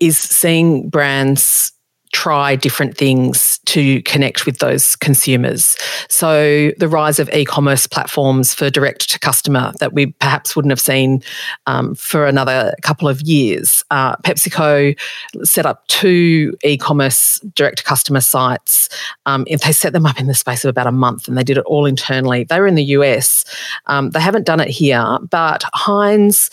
is 0.00 0.18
seeing 0.18 0.88
brands 0.88 1.72
try 2.12 2.56
different 2.56 2.96
things 2.96 3.58
to 3.66 4.02
connect 4.02 4.46
with 4.46 4.58
those 4.58 4.96
consumers. 4.96 5.76
So 6.08 6.72
the 6.76 6.88
rise 6.88 7.18
of 7.18 7.30
e-commerce 7.32 7.86
platforms 7.86 8.52
for 8.52 8.68
direct 8.68 9.08
to 9.10 9.18
customer 9.18 9.72
that 9.78 9.92
we 9.92 10.06
perhaps 10.06 10.56
wouldn't 10.56 10.72
have 10.72 10.80
seen 10.80 11.22
um, 11.66 11.94
for 11.94 12.26
another 12.26 12.74
couple 12.82 13.08
of 13.08 13.20
years. 13.22 13.84
Uh, 13.90 14.16
PepsiCo 14.16 14.98
set 15.44 15.66
up 15.66 15.86
two 15.86 16.56
e-commerce 16.64 17.38
direct 17.54 17.78
to 17.78 17.84
customer 17.84 18.20
sites. 18.20 18.88
Um, 19.26 19.46
they 19.48 19.72
set 19.72 19.92
them 19.92 20.06
up 20.06 20.18
in 20.18 20.26
the 20.26 20.34
space 20.34 20.64
of 20.64 20.70
about 20.70 20.88
a 20.88 20.92
month, 20.92 21.28
and 21.28 21.38
they 21.38 21.44
did 21.44 21.58
it 21.58 21.64
all 21.64 21.86
internally. 21.86 22.44
They 22.44 22.58
were 22.58 22.66
in 22.66 22.74
the 22.74 22.84
US. 22.84 23.44
Um, 23.86 24.10
they 24.10 24.20
haven't 24.20 24.46
done 24.46 24.60
it 24.60 24.68
here, 24.68 25.18
but 25.30 25.64
Heinz 25.74 26.50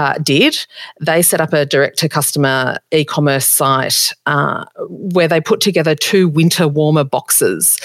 uh, 0.00 0.14
did. 0.22 0.66
They 1.00 1.20
set 1.20 1.42
up 1.42 1.52
a 1.52 1.66
direct 1.66 1.98
to 1.98 2.08
customer 2.08 2.78
e 2.90 3.04
commerce 3.04 3.46
site 3.46 4.12
uh, 4.24 4.64
where 4.88 5.28
they 5.28 5.42
put 5.42 5.60
together 5.60 5.94
two 5.94 6.26
winter 6.26 6.66
warmer 6.66 7.04
boxes. 7.04 7.78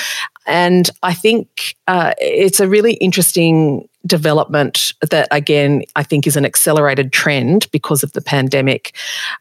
And 0.46 0.90
I 1.04 1.14
think 1.14 1.76
uh, 1.88 2.14
it's 2.18 2.62
a 2.62 2.70
really 2.70 2.94
interesting 2.94 3.90
development 4.06 4.94
that, 5.12 5.28
again, 5.32 5.84
I 5.96 6.04
think 6.04 6.26
is 6.26 6.38
an 6.38 6.46
accelerated 6.46 7.12
trend 7.12 7.70
because 7.72 8.04
of 8.04 8.12
the 8.14 8.22
pandemic. 8.22 8.96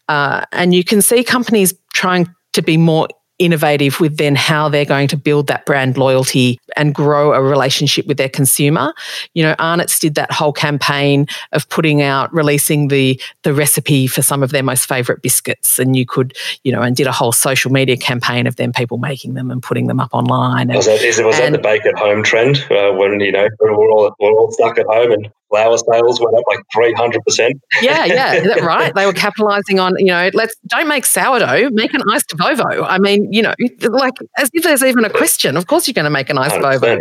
Uh, 0.09 0.45
and 0.51 0.75
you 0.75 0.83
can 0.83 1.01
see 1.03 1.23
companies 1.23 1.75
trying 1.93 2.27
to 2.55 2.63
be 2.63 2.77
more 2.77 3.07
innovative 3.38 4.01
with 4.01 4.16
then 4.16 4.37
how 4.37 4.68
they're 4.68 4.85
going 4.85 5.09
to 5.09 5.16
build 5.16 5.47
that 5.49 5.66
brand 5.66 5.97
loyalty 5.97 6.61
and 6.77 6.94
grow 6.94 7.33
a 7.33 7.42
relationship 7.42 8.07
with 8.07 8.16
their 8.16 8.29
consumer. 8.29 8.94
You 9.35 9.42
know, 9.42 9.55
Arnott's 9.59 9.99
did 9.99 10.14
that 10.14 10.31
whole 10.31 10.53
campaign 10.53 11.27
of 11.53 11.68
putting 11.68 12.03
out, 12.03 12.33
releasing 12.33 12.88
the 12.88 13.20
the 13.42 13.53
recipe 13.53 14.07
for 14.07 14.23
some 14.23 14.42
of 14.42 14.51
their 14.51 14.62
most 14.62 14.87
favorite 14.87 15.23
biscuits, 15.23 15.79
and 15.79 15.97
you 15.97 16.07
could, 16.07 16.35
you 16.62 16.73
know, 16.73 16.83
and 16.83 16.94
did 16.97 17.07
a 17.07 17.12
whole 17.12 17.33
social 17.33 17.73
media 17.73 17.97
campaign 17.97 18.47
of 18.47 18.57
them 18.57 18.73
people 18.73 18.99
making 18.99 19.35
them 19.35 19.51
and 19.51 19.62
putting 19.62 19.87
them 19.87 20.01
up 20.01 20.11
online. 20.12 20.70
And, 20.70 20.77
was 20.77 20.87
that, 20.87 21.03
is, 21.03 21.20
was 21.20 21.38
and, 21.40 21.55
that 21.55 21.62
the 21.62 21.68
bake 21.68 21.87
at 21.87 21.99
home 21.99 22.23
trend 22.23 22.64
uh, 22.70 22.92
when 22.92 23.20
you 23.20 23.33
know 23.33 23.49
we're 23.61 23.90
all 23.90 24.14
we're 24.20 24.33
all 24.33 24.53
stuck 24.53 24.79
at 24.79 24.87
home 24.87 25.12
and 25.12 25.31
flour 25.55 25.79
sales 25.79 26.21
went 26.21 26.37
up 26.37 26.45
like 26.49 26.61
300%. 26.75 27.61
Yeah, 27.81 28.05
yeah, 28.05 28.55
right. 28.64 28.95
They 28.95 29.07
were 29.07 29.12
capitalizing 29.12 29.79
on, 29.79 29.95
you 29.99 30.07
know, 30.07 30.31
let's 30.35 30.57
don't 30.67 30.88
make 30.88 31.07
sourdough, 31.07 31.71
make 31.71 31.95
an 31.95 32.03
iced 32.11 32.31
vovo. 32.31 32.85
I 32.88 32.99
mean, 32.99 33.33
you 33.33 33.43
know, 33.43 33.55
like 33.83 34.14
as 34.37 34.51
if 34.53 34.64
there's 34.64 34.83
even 34.83 35.05
a 35.05 35.11
question. 35.11 35.57
Of 35.57 35.67
course, 35.67 35.87
you're 35.87 35.95
going 35.95 36.05
to 36.05 36.11
make 36.11 36.31
an 36.31 36.38
iced 36.38 36.57
100%. 36.57 36.81
vovo. 36.81 37.01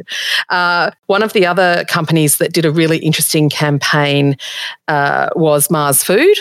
Uh, 0.49 0.91
one 1.07 1.23
of 1.23 1.33
the 1.33 1.45
other 1.45 1.83
companies 1.89 2.37
that 2.37 2.53
did 2.53 2.65
a 2.65 2.71
really 2.71 2.99
interesting 2.99 3.49
campaign 3.49 4.37
uh, 4.87 5.29
was 5.35 5.71
Mars 5.71 6.03
Food, 6.03 6.37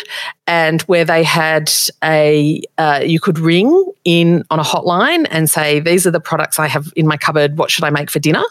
and 0.46 0.82
where 0.82 1.04
they 1.04 1.22
had 1.22 1.72
a, 2.04 2.60
uh, 2.78 3.00
you 3.04 3.20
could 3.20 3.38
ring 3.38 3.92
in 4.04 4.44
on 4.50 4.58
a 4.58 4.64
hotline 4.64 5.26
and 5.30 5.48
say, 5.48 5.80
these 5.80 6.06
are 6.06 6.10
the 6.10 6.20
products 6.20 6.58
I 6.58 6.66
have 6.66 6.92
in 6.96 7.06
my 7.06 7.16
cupboard. 7.16 7.56
What 7.56 7.70
should 7.70 7.84
I 7.84 7.90
make 7.90 8.10
for 8.10 8.18
dinner? 8.18 8.42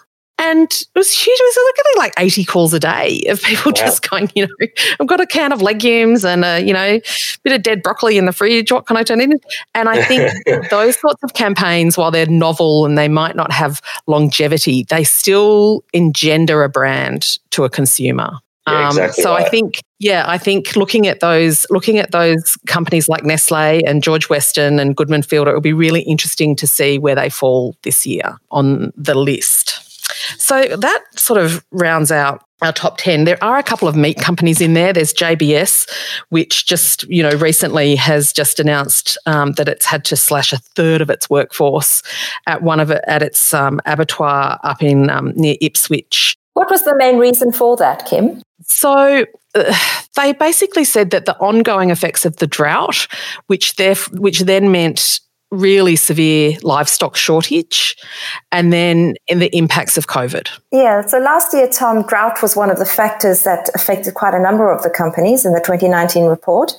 And 0.41 0.71
it 0.71 0.87
was 0.95 1.11
huge. 1.11 1.37
It 1.39 1.43
was 1.43 1.73
getting 1.77 1.99
like 1.99 2.13
80 2.17 2.45
calls 2.45 2.73
a 2.73 2.79
day 2.79 3.23
of 3.29 3.43
people 3.43 3.71
wow. 3.71 3.75
just 3.75 4.09
going, 4.09 4.31
you 4.33 4.47
know, 4.47 4.67
I've 4.99 5.05
got 5.05 5.21
a 5.21 5.27
can 5.27 5.51
of 5.51 5.61
legumes 5.61 6.25
and 6.25 6.43
a, 6.43 6.59
you 6.59 6.73
know, 6.73 6.99
bit 7.43 7.53
of 7.53 7.61
dead 7.61 7.83
broccoli 7.83 8.17
in 8.17 8.25
the 8.25 8.33
fridge. 8.33 8.71
What 8.71 8.87
can 8.87 8.97
I 8.97 9.03
turn 9.03 9.21
in? 9.21 9.39
And 9.75 9.87
I 9.87 10.01
think 10.01 10.31
those 10.71 10.99
sorts 10.99 11.21
of 11.23 11.35
campaigns, 11.35 11.95
while 11.95 12.09
they're 12.09 12.25
novel 12.25 12.87
and 12.87 12.97
they 12.97 13.07
might 13.07 13.35
not 13.35 13.51
have 13.51 13.83
longevity, 14.07 14.83
they 14.89 15.03
still 15.03 15.83
engender 15.93 16.63
a 16.63 16.69
brand 16.69 17.37
to 17.51 17.63
a 17.63 17.69
consumer. 17.69 18.31
Yeah, 18.67 18.89
um, 18.89 19.11
so 19.11 19.33
right. 19.33 19.45
I 19.45 19.49
think, 19.49 19.83
yeah, 19.99 20.23
I 20.27 20.39
think 20.39 20.75
looking 20.75 21.05
at 21.05 21.19
those, 21.19 21.67
looking 21.69 21.99
at 21.99 22.11
those 22.11 22.57
companies 22.65 23.07
like 23.07 23.23
Nestle 23.23 23.85
and 23.85 24.01
George 24.01 24.27
Weston 24.27 24.79
and 24.79 24.95
Goodman 24.95 25.21
Fielder, 25.21 25.51
it 25.51 25.53
will 25.53 25.61
be 25.61 25.73
really 25.73 26.01
interesting 26.01 26.55
to 26.55 26.65
see 26.65 26.97
where 26.97 27.15
they 27.15 27.29
fall 27.29 27.75
this 27.83 28.07
year 28.07 28.39
on 28.49 28.91
the 28.95 29.13
list. 29.13 29.90
So 30.37 30.75
that 30.75 31.03
sort 31.15 31.39
of 31.39 31.65
rounds 31.71 32.11
out 32.11 32.45
our 32.61 32.71
top 32.71 32.97
10 32.99 33.23
there 33.23 33.43
are 33.43 33.57
a 33.57 33.63
couple 33.63 33.87
of 33.87 33.95
meat 33.95 34.19
companies 34.19 34.61
in 34.61 34.75
there. 34.75 34.93
There's 34.93 35.13
jbs 35.13 35.89
which 36.29 36.65
just 36.67 37.03
you 37.03 37.23
know 37.23 37.31
recently 37.37 37.95
has 37.95 38.31
just 38.31 38.59
announced 38.59 39.17
um, 39.25 39.53
that 39.53 39.67
it's 39.67 39.85
had 39.85 40.05
to 40.05 40.15
slash 40.15 40.53
a 40.53 40.59
third 40.59 41.01
of 41.01 41.09
its 41.09 41.29
workforce 41.29 42.03
at 42.45 42.61
one 42.61 42.79
of 42.79 42.91
it 42.91 43.03
at 43.07 43.23
its 43.23 43.53
um, 43.53 43.81
abattoir 43.85 44.59
up 44.63 44.83
in 44.83 45.09
um, 45.09 45.33
near 45.35 45.55
ipswich. 45.59 46.35
What 46.53 46.69
was 46.69 46.83
the 46.83 46.95
main 46.95 47.17
reason 47.17 47.51
for 47.51 47.75
that 47.77 48.05
kim? 48.05 48.41
So 48.63 49.25
uh, 49.55 49.77
they 50.15 50.33
basically 50.33 50.83
said 50.83 51.11
that 51.11 51.25
the 51.25 51.37
ongoing 51.39 51.89
effects 51.89 52.25
of 52.25 52.37
the 52.37 52.47
drought 52.47 53.07
which, 53.47 53.75
which 54.13 54.41
then 54.41 54.71
meant 54.71 55.19
really 55.51 55.95
severe 55.95 56.57
livestock 56.63 57.15
shortage 57.15 57.95
and 58.51 58.71
then 58.71 59.15
in 59.27 59.39
the 59.39 59.55
impacts 59.55 59.97
of 59.97 60.07
COVID? 60.07 60.49
Yeah, 60.71 61.05
so 61.05 61.19
last 61.19 61.53
year, 61.53 61.67
Tom, 61.67 62.03
drought 62.07 62.41
was 62.41 62.55
one 62.55 62.71
of 62.71 62.79
the 62.79 62.85
factors 62.85 63.43
that 63.43 63.69
affected 63.75 64.13
quite 64.13 64.33
a 64.33 64.39
number 64.39 64.71
of 64.71 64.81
the 64.83 64.89
companies 64.89 65.45
in 65.45 65.53
the 65.53 65.59
2019 65.59 66.25
report. 66.25 66.73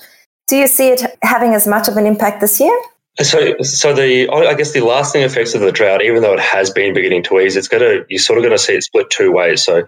Do 0.48 0.56
you 0.56 0.66
see 0.66 0.88
it 0.88 1.02
having 1.22 1.54
as 1.54 1.66
much 1.66 1.88
of 1.88 1.96
an 1.96 2.06
impact 2.06 2.40
this 2.40 2.58
year? 2.58 2.76
So, 3.20 3.54
so 3.60 3.92
the 3.92 4.26
I 4.30 4.54
guess 4.54 4.72
the 4.72 4.80
lasting 4.80 5.22
effects 5.22 5.54
of 5.54 5.60
the 5.60 5.70
drought, 5.70 6.02
even 6.02 6.22
though 6.22 6.32
it 6.32 6.40
has 6.40 6.70
been 6.70 6.94
beginning 6.94 7.22
to 7.24 7.40
ease, 7.40 7.56
it's 7.56 7.68
going 7.68 7.82
to 7.82 8.06
you're 8.08 8.18
sort 8.18 8.38
of 8.38 8.42
going 8.42 8.56
to 8.56 8.62
see 8.62 8.72
it 8.72 8.82
split 8.82 9.10
two 9.10 9.30
ways. 9.30 9.62
So, 9.62 9.82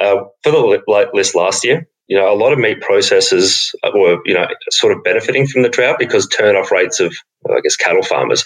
uh, 0.00 0.24
for 0.42 0.50
the 0.50 1.08
list 1.14 1.36
last 1.36 1.64
year, 1.64 1.86
you 2.08 2.16
know, 2.16 2.30
a 2.30 2.36
lot 2.36 2.52
of 2.52 2.58
meat 2.58 2.80
processors 2.80 3.74
were, 3.94 4.18
you 4.26 4.34
know, 4.34 4.46
sort 4.70 4.94
of 4.94 5.02
benefiting 5.02 5.46
from 5.46 5.62
the 5.62 5.70
drought 5.70 5.98
because 5.98 6.28
turn-off 6.28 6.70
rates 6.70 7.00
of, 7.00 7.14
I 7.50 7.60
guess, 7.60 7.76
cattle 7.76 8.02
farmers 8.02 8.44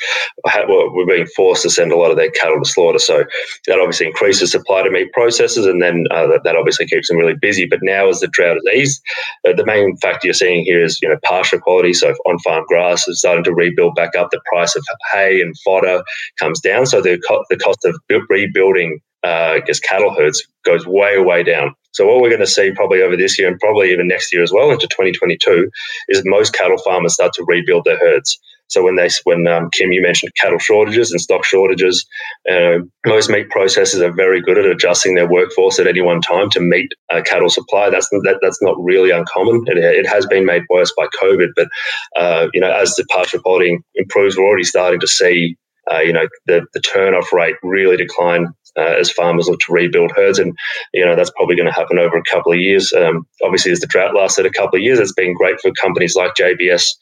were 0.69 1.07
being 1.07 1.27
forced 1.35 1.63
to 1.63 1.71
send 1.71 1.91
a 1.91 1.97
lot 1.97 2.13
of 2.13 2.17
their 2.17 2.31
cattle 2.31 2.61
to 2.63 2.69
slaughter. 2.69 3.01
So 3.01 3.25
that 3.67 3.81
obviously 3.81 4.07
increases 4.07 4.53
supply 4.53 4.83
to 4.83 4.91
meat 4.91 5.09
processors, 5.17 5.69
and 5.69 5.83
then 5.83 6.05
uh, 6.13 6.29
that, 6.29 6.43
that, 6.45 6.57
obviously 6.57 6.87
keeps 6.87 7.09
them 7.09 7.19
really 7.19 7.35
busy. 7.35 7.67
But 7.67 7.81
now, 7.83 8.09
as 8.09 8.21
the 8.21 8.29
drought 8.29 8.57
has 8.57 8.75
eased, 8.75 9.03
uh, 9.47 9.55
the 9.55 9.67
main 9.67 9.97
factor 9.97 10.29
you're 10.29 10.35
seeing 10.35 10.65
here 10.65 10.85
is, 10.85 11.01
you 11.03 11.09
know, 11.09 11.19
pasture 11.25 11.59
quality. 11.59 11.95
So 11.95 12.15
on-farm 12.27 12.65
grass 12.69 13.09
is 13.09 13.19
starting 13.19 13.45
to 13.45 13.55
rebuild 13.55 13.97
back 13.97 14.15
up. 14.17 14.31
The 14.31 14.41
price 14.47 14.77
of 14.77 14.85
hay 15.13 15.41
and 15.41 15.55
fodder 15.65 16.03
comes 16.39 16.61
down, 16.61 16.87
so 16.87 17.01
the 17.01 17.21
co- 17.27 17.45
the 17.51 17.57
cost 17.57 17.85
of 17.85 17.97
rebuilding 18.29 19.01
uh, 19.25 19.57
I 19.57 19.61
guess 19.61 19.81
cattle 19.81 20.15
herds 20.15 20.47
goes 20.65 20.87
way, 20.87 21.19
way 21.19 21.43
down. 21.43 21.75
So 21.99 22.07
what 22.07 22.21
we're 22.21 22.29
going 22.29 22.39
to 22.39 22.47
see 22.47 22.71
probably 22.71 23.03
over 23.03 23.17
this 23.17 23.37
year 23.41 23.49
and 23.49 23.59
probably 23.59 23.91
even 23.91 24.07
next 24.07 24.33
year 24.33 24.45
as 24.45 24.53
well 24.53 24.71
into 24.71 24.87
2022 24.87 25.69
is 26.09 26.23
most 26.25 26.55
cattle 26.55 26.79
farmers 26.79 27.15
start 27.15 27.33
to 27.33 27.45
rebuild 27.49 27.87
their 27.87 27.99
herds. 27.99 28.39
So 28.69 28.85
when 28.85 28.95
they, 28.95 29.09
when 29.25 29.49
um, 29.49 29.69
Kim, 29.73 29.91
you 29.91 30.01
mentioned 30.01 30.31
cattle 30.41 30.61
shortages 30.61 31.11
and 31.11 31.21
stock 31.21 31.45
shortages, 31.45 32.07
uh, 32.49 32.79
most 33.05 33.31
meat 33.31 33.49
processors 33.49 34.01
are 34.01 34.13
very 34.13 34.41
good 34.41 34.59
at 34.59 34.65
adjusting 34.65 35.17
their 35.17 35.29
workforce 35.29 35.81
at 35.81 35.89
any 35.89 36.01
one 36.01 36.21
time 36.21 36.51
to 36.51 36.61
meet 36.61 36.93
uh, 37.11 37.21
cattle 37.23 37.49
supply. 37.49 37.91
That's 37.91 38.09
that, 38.11 38.39
that's 38.43 38.63
not 38.63 38.77
really 38.79 39.11
uncommon. 39.11 39.65
It, 39.67 39.79
it, 39.79 40.07
has 40.07 40.25
been 40.27 40.47
made 40.47 40.63
worse 40.71 40.93
by 40.97 41.09
COVID, 41.21 41.49
but 41.57 41.69
uh, 42.15 42.47
you 42.55 42.61
know 42.61 42.71
as 42.71 42.95
the 42.95 43.07
pasture 43.11 43.41
quality 43.41 43.77
improves, 43.97 44.37
we're 44.37 44.47
already 44.47 44.63
starting 44.63 45.01
to 45.01 45.09
see 45.09 45.57
uh, 45.91 45.99
you 45.99 46.13
know 46.13 46.29
the 46.47 46.65
the 46.75 46.81
turnoff 46.81 47.33
rate 47.33 47.57
really 47.63 47.97
decline 47.97 48.53
uh, 48.79 48.97
as 48.99 49.11
farmers 49.11 49.49
look 49.49 49.61
to 49.61 49.73
rebuild 49.73 50.13
herds. 50.15 50.39
And, 50.39 50.57
you 50.95 51.05
know, 51.05 51.17
that's 51.17 51.33
probably 51.37 51.57
going 51.57 51.67
to 51.67 51.73
happen 51.73 51.99
over 51.99 52.17
a 52.17 52.23
couple 52.31 52.53
of 52.53 52.59
years. 52.59 52.93
Um, 52.93 53.27
obviously, 53.43 53.73
as 53.73 53.81
the 53.81 53.87
drought 53.87 54.15
lasted 54.15 54.47
a 54.47 54.51
couple 54.51 54.79
of 54.79 54.83
years, 54.83 54.99
it's 54.99 55.13
been 55.13 55.35
great 55.35 55.61
for 55.61 55.73
companies 55.73 56.15
like 56.15 56.35
JBS. 56.35 56.95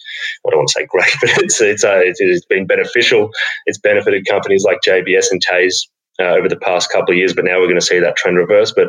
I 0.47 0.51
don't 0.51 0.59
want 0.59 0.69
to 0.69 0.81
say 0.81 0.87
great, 0.87 1.15
but 1.21 1.45
it's, 1.45 1.61
it's, 1.61 1.85
uh, 1.85 2.01
it's 2.03 2.47
been 2.47 2.67
beneficial. 2.67 3.31
It's 3.67 3.79
benefited 3.79 4.27
companies 4.27 4.65
like 4.65 4.79
JBS 4.87 5.27
and 5.31 5.43
Teys 5.43 5.87
uh, 6.19 6.25
over 6.25 6.49
the 6.49 6.57
past 6.57 6.91
couple 6.91 7.13
of 7.13 7.19
years, 7.19 7.35
but 7.35 7.45
now 7.45 7.59
we're 7.59 7.67
going 7.67 7.81
to 7.81 7.87
see 7.87 8.01
that 8.01 8.17
trend 8.17 8.39
reverse. 8.39 8.73
But 8.73 8.89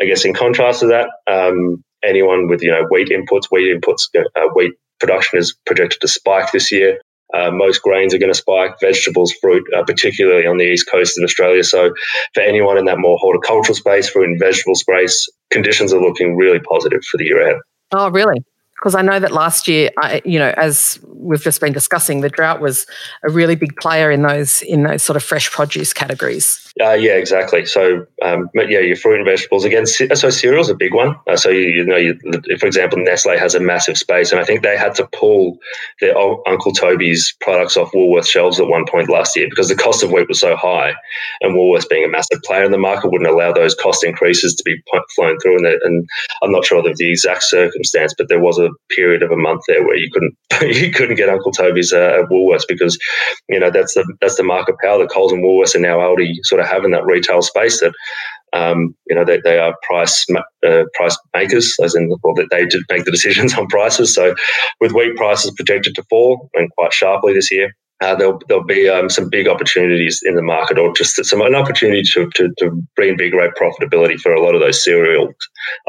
I 0.00 0.04
guess 0.04 0.24
in 0.24 0.34
contrast 0.34 0.80
to 0.80 0.86
that, 0.88 1.08
um, 1.26 1.82
anyone 2.02 2.48
with 2.48 2.62
you 2.62 2.70
know 2.70 2.86
wheat 2.90 3.08
inputs, 3.08 3.46
wheat 3.50 3.74
inputs, 3.74 4.08
uh, 4.14 4.48
wheat 4.54 4.72
production 4.98 5.38
is 5.38 5.56
projected 5.66 6.00
to 6.00 6.08
spike 6.08 6.52
this 6.52 6.72
year. 6.72 6.98
Uh, 7.34 7.50
most 7.50 7.82
grains 7.82 8.14
are 8.14 8.18
going 8.18 8.32
to 8.32 8.38
spike, 8.38 8.76
vegetables, 8.80 9.32
fruit, 9.40 9.64
uh, 9.76 9.82
particularly 9.84 10.46
on 10.46 10.58
the 10.58 10.64
east 10.64 10.88
coast 10.90 11.18
of 11.18 11.24
Australia. 11.24 11.64
So, 11.64 11.92
for 12.34 12.40
anyone 12.40 12.78
in 12.78 12.84
that 12.84 12.98
more 12.98 13.18
horticultural 13.18 13.74
space, 13.74 14.08
fruit 14.08 14.28
and 14.28 14.38
vegetable 14.38 14.76
space, 14.76 15.28
conditions 15.50 15.92
are 15.92 16.00
looking 16.00 16.36
really 16.36 16.60
positive 16.60 17.02
for 17.10 17.18
the 17.18 17.24
year 17.24 17.42
ahead. 17.42 17.60
Oh, 17.92 18.10
really? 18.10 18.44
Because 18.86 18.94
I 18.94 19.02
know 19.02 19.18
that 19.18 19.32
last 19.32 19.66
year, 19.66 19.90
I, 19.98 20.22
you 20.24 20.38
know, 20.38 20.54
as 20.56 21.00
we've 21.08 21.42
just 21.42 21.60
been 21.60 21.72
discussing, 21.72 22.20
the 22.20 22.28
drought 22.28 22.60
was 22.60 22.86
a 23.24 23.32
really 23.32 23.56
big 23.56 23.74
player 23.74 24.12
in 24.12 24.22
those 24.22 24.62
in 24.62 24.84
those 24.84 25.02
sort 25.02 25.16
of 25.16 25.24
fresh 25.24 25.50
produce 25.50 25.92
categories. 25.92 26.62
Uh, 26.80 26.92
yeah, 26.92 27.14
exactly. 27.14 27.64
So, 27.64 28.06
um, 28.22 28.50
yeah, 28.54 28.80
your 28.80 28.96
fruit 28.96 29.16
and 29.16 29.24
vegetables 29.24 29.64
again. 29.64 29.86
So 29.86 30.28
cereal's 30.28 30.68
a 30.68 30.74
big 30.74 30.92
one. 30.94 31.16
Uh, 31.26 31.36
so 31.36 31.48
you, 31.48 31.68
you 31.68 31.84
know, 31.84 31.96
you, 31.96 32.16
for 32.58 32.66
example, 32.66 32.98
Nestle 32.98 33.38
has 33.38 33.54
a 33.54 33.60
massive 33.60 33.96
space, 33.96 34.30
and 34.30 34.40
I 34.40 34.44
think 34.44 34.62
they 34.62 34.76
had 34.76 34.94
to 34.96 35.06
pull 35.06 35.58
their 36.00 36.16
Uncle 36.46 36.72
Toby's 36.72 37.34
products 37.40 37.78
off 37.78 37.90
Woolworths 37.92 38.28
shelves 38.28 38.60
at 38.60 38.68
one 38.68 38.84
point 38.86 39.08
last 39.08 39.34
year 39.36 39.48
because 39.48 39.68
the 39.68 39.74
cost 39.74 40.04
of 40.04 40.12
wheat 40.12 40.28
was 40.28 40.38
so 40.38 40.54
high, 40.54 40.94
and 41.40 41.56
Woolworths 41.56 41.88
being 41.88 42.04
a 42.04 42.08
massive 42.08 42.42
player 42.42 42.62
in 42.62 42.72
the 42.72 42.78
market 42.78 43.10
wouldn't 43.10 43.30
allow 43.30 43.52
those 43.52 43.74
cost 43.74 44.04
increases 44.04 44.54
to 44.54 44.62
be 44.62 44.80
flown 45.16 45.40
through. 45.40 45.56
And, 45.56 45.66
and 45.66 46.08
I'm 46.42 46.52
not 46.52 46.66
sure 46.66 46.78
of 46.78 46.96
the 46.96 47.10
exact 47.10 47.44
circumstance, 47.44 48.14
but 48.16 48.28
there 48.28 48.38
was 48.40 48.58
a 48.58 48.68
period 48.90 49.22
of 49.22 49.30
a 49.30 49.36
month 49.36 49.62
there 49.68 49.84
where 49.84 49.96
you 49.96 50.10
couldn't 50.10 50.36
you 50.62 50.90
couldn't 50.90 51.16
get 51.16 51.28
Uncle 51.28 51.52
Toby's 51.52 51.92
uh, 51.92 52.20
at 52.20 52.30
Woolworths 52.30 52.66
because 52.68 52.98
you 53.48 53.60
know 53.60 53.70
that's 53.70 53.94
the 53.94 54.04
that's 54.20 54.36
the 54.36 54.42
market 54.42 54.76
power 54.82 54.98
that 54.98 55.10
Coles 55.10 55.32
and 55.32 55.42
Woolworths 55.42 55.74
and 55.74 55.82
now 55.82 55.98
Aldi 55.98 56.34
sort 56.44 56.60
of 56.60 56.66
have 56.66 56.84
in 56.84 56.90
that 56.92 57.04
retail 57.04 57.42
space 57.42 57.80
that 57.80 57.92
um, 58.52 58.94
you 59.08 59.14
know 59.14 59.24
they, 59.24 59.40
they 59.40 59.58
are 59.58 59.74
price 59.82 60.26
uh, 60.66 60.84
price 60.94 61.16
makers, 61.34 61.74
as 61.82 61.94
in 61.94 62.08
well 62.22 62.34
that 62.34 62.48
they 62.50 62.66
did 62.66 62.82
make 62.90 63.04
the 63.04 63.10
decisions 63.10 63.54
on 63.54 63.66
prices. 63.68 64.14
So 64.14 64.34
with 64.80 64.92
wheat 64.92 65.16
prices 65.16 65.52
projected 65.56 65.94
to 65.96 66.02
fall 66.04 66.50
and 66.54 66.70
quite 66.72 66.92
sharply 66.92 67.34
this 67.34 67.50
year, 67.50 67.72
uh, 68.02 68.14
there'll 68.14 68.40
there'll 68.48 68.64
be 68.64 68.88
um, 68.88 69.08
some 69.08 69.28
big 69.28 69.48
opportunities 69.48 70.20
in 70.24 70.34
the 70.34 70.42
market, 70.42 70.78
or 70.78 70.92
just 70.94 71.24
some 71.24 71.40
an 71.40 71.54
opportunity 71.54 72.02
to, 72.02 72.30
to, 72.34 72.52
to 72.58 72.82
reinvigorate 72.96 73.52
profitability 73.54 74.18
for 74.20 74.32
a 74.32 74.42
lot 74.42 74.54
of 74.54 74.60
those 74.60 74.82
cereal. 74.82 75.32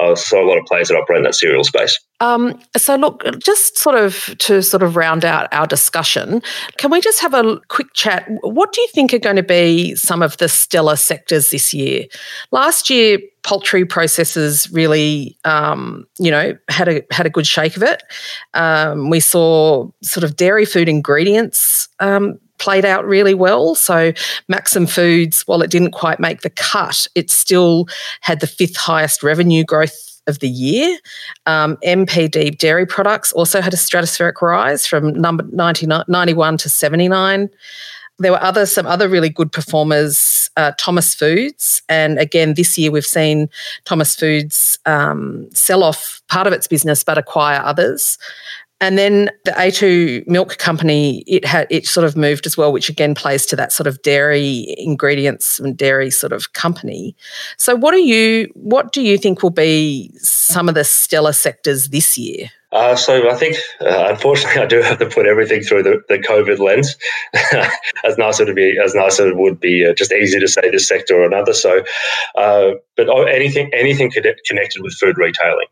Uh, 0.01 0.15
so 0.15 0.41
a 0.41 0.47
lot 0.47 0.57
of 0.57 0.65
players 0.65 0.87
that 0.87 0.95
operate 0.95 1.17
in 1.17 1.23
that 1.23 1.35
cereal 1.35 1.63
space. 1.63 1.97
Um, 2.19 2.59
so 2.75 2.95
look, 2.95 3.23
just 3.39 3.77
sort 3.77 3.95
of 3.95 4.35
to 4.39 4.61
sort 4.63 4.83
of 4.83 4.95
round 4.95 5.23
out 5.23 5.47
our 5.53 5.67
discussion, 5.67 6.41
can 6.77 6.91
we 6.91 7.01
just 7.01 7.19
have 7.21 7.33
a 7.33 7.59
quick 7.67 7.93
chat? 7.93 8.25
What 8.41 8.73
do 8.73 8.81
you 8.81 8.87
think 8.93 9.13
are 9.13 9.19
going 9.19 9.35
to 9.35 9.43
be 9.43 9.95
some 9.95 10.21
of 10.21 10.37
the 10.37 10.49
stellar 10.49 10.95
sectors 10.95 11.51
this 11.51 11.73
year? 11.73 12.05
Last 12.51 12.89
year, 12.89 13.19
poultry 13.43 13.85
processors 13.85 14.73
really, 14.73 15.37
um, 15.45 16.07
you 16.19 16.31
know, 16.31 16.57
had 16.69 16.87
a 16.87 17.03
had 17.11 17.25
a 17.25 17.29
good 17.29 17.47
shake 17.47 17.77
of 17.77 17.83
it. 17.83 18.03
Um, 18.53 19.09
we 19.09 19.19
saw 19.19 19.89
sort 20.01 20.23
of 20.23 20.35
dairy 20.35 20.65
food 20.65 20.89
ingredients 20.89 21.87
um, 21.99 22.39
played 22.57 22.85
out 22.85 23.05
really 23.05 23.33
well. 23.33 23.75
So 23.75 24.11
Maxum 24.51 24.89
Foods, 24.89 25.43
while 25.43 25.61
it 25.61 25.69
didn't 25.69 25.91
quite 25.91 26.19
make 26.19 26.41
the 26.41 26.49
cut, 26.49 27.07
it 27.15 27.29
still 27.29 27.87
had 28.21 28.39
the 28.39 28.47
fifth 28.47 28.75
highest 28.75 29.23
revenue 29.23 29.63
growth 29.63 30.06
of 30.27 30.39
the 30.39 30.49
year. 30.49 30.97
Um, 31.45 31.77
MPD 31.77 32.57
Dairy 32.57 32.85
Products 32.85 33.31
also 33.33 33.61
had 33.61 33.73
a 33.73 33.77
stratospheric 33.77 34.41
rise 34.41 34.85
from 34.85 35.13
number 35.13 35.43
91 35.51 36.57
to 36.57 36.69
79 36.69 37.49
there 38.19 38.31
were 38.31 38.41
other 38.41 38.65
some 38.65 38.87
other 38.87 39.07
really 39.07 39.29
good 39.29 39.51
performers, 39.51 40.49
uh, 40.57 40.71
Thomas 40.77 41.13
Foods, 41.13 41.81
and 41.87 42.17
again 42.17 42.55
this 42.55 42.77
year 42.77 42.91
we've 42.91 43.05
seen 43.05 43.49
Thomas 43.85 44.15
Foods 44.15 44.79
um, 44.85 45.47
sell 45.53 45.83
off 45.83 46.21
part 46.27 46.47
of 46.47 46.53
its 46.53 46.67
business 46.67 47.03
but 47.03 47.17
acquire 47.17 47.61
others. 47.63 48.17
And 48.79 48.97
then 48.97 49.31
the 49.43 49.51
A2 49.51 50.27
Milk 50.27 50.57
Company, 50.57 51.23
it 51.25 51.43
had 51.43 51.65
it 51.71 51.87
sort 51.87 52.05
of 52.05 52.15
moved 52.15 52.45
as 52.45 52.57
well, 52.57 52.71
which 52.71 52.89
again 52.89 53.15
plays 53.15 53.45
to 53.47 53.55
that 53.55 53.71
sort 53.71 53.87
of 53.87 54.01
dairy 54.03 54.75
ingredients 54.77 55.59
and 55.59 55.75
dairy 55.75 56.11
sort 56.11 56.31
of 56.31 56.53
company. 56.53 57.15
So, 57.57 57.75
what 57.75 57.91
do 57.91 58.01
you 58.01 58.51
what 58.53 58.91
do 58.91 59.01
you 59.01 59.17
think 59.17 59.41
will 59.41 59.49
be 59.49 60.11
some 60.17 60.69
of 60.69 60.75
the 60.75 60.83
stellar 60.83 61.33
sectors 61.33 61.87
this 61.87 62.17
year? 62.17 62.49
Uh, 62.73 62.95
so 62.95 63.29
I 63.29 63.35
think, 63.35 63.55
uh, 63.81 64.07
unfortunately, 64.09 64.61
I 64.61 64.65
do 64.65 64.81
have 64.81 64.99
to 64.99 65.05
put 65.07 65.25
everything 65.25 65.61
through 65.61 65.83
the, 65.83 66.01
the 66.09 66.19
COVID 66.19 66.59
lens. 66.59 66.97
as 68.03 68.17
nice 68.17 68.39
as 68.39 68.49
it 68.49 68.55
be, 68.55 68.77
as 68.77 68.93
nice 68.93 69.19
it 69.19 69.37
would 69.37 69.59
be, 69.59 69.85
uh, 69.85 69.93
just 69.93 70.11
easy 70.11 70.39
to 70.39 70.47
say 70.47 70.69
this 70.69 70.87
sector 70.87 71.15
or 71.15 71.25
another. 71.25 71.53
So, 71.53 71.83
uh, 72.35 72.71
but 72.95 73.09
oh, 73.09 73.23
anything 73.23 73.71
anything 73.73 74.11
connected 74.11 74.83
with 74.83 74.93
food 74.93 75.17
retailing. 75.17 75.67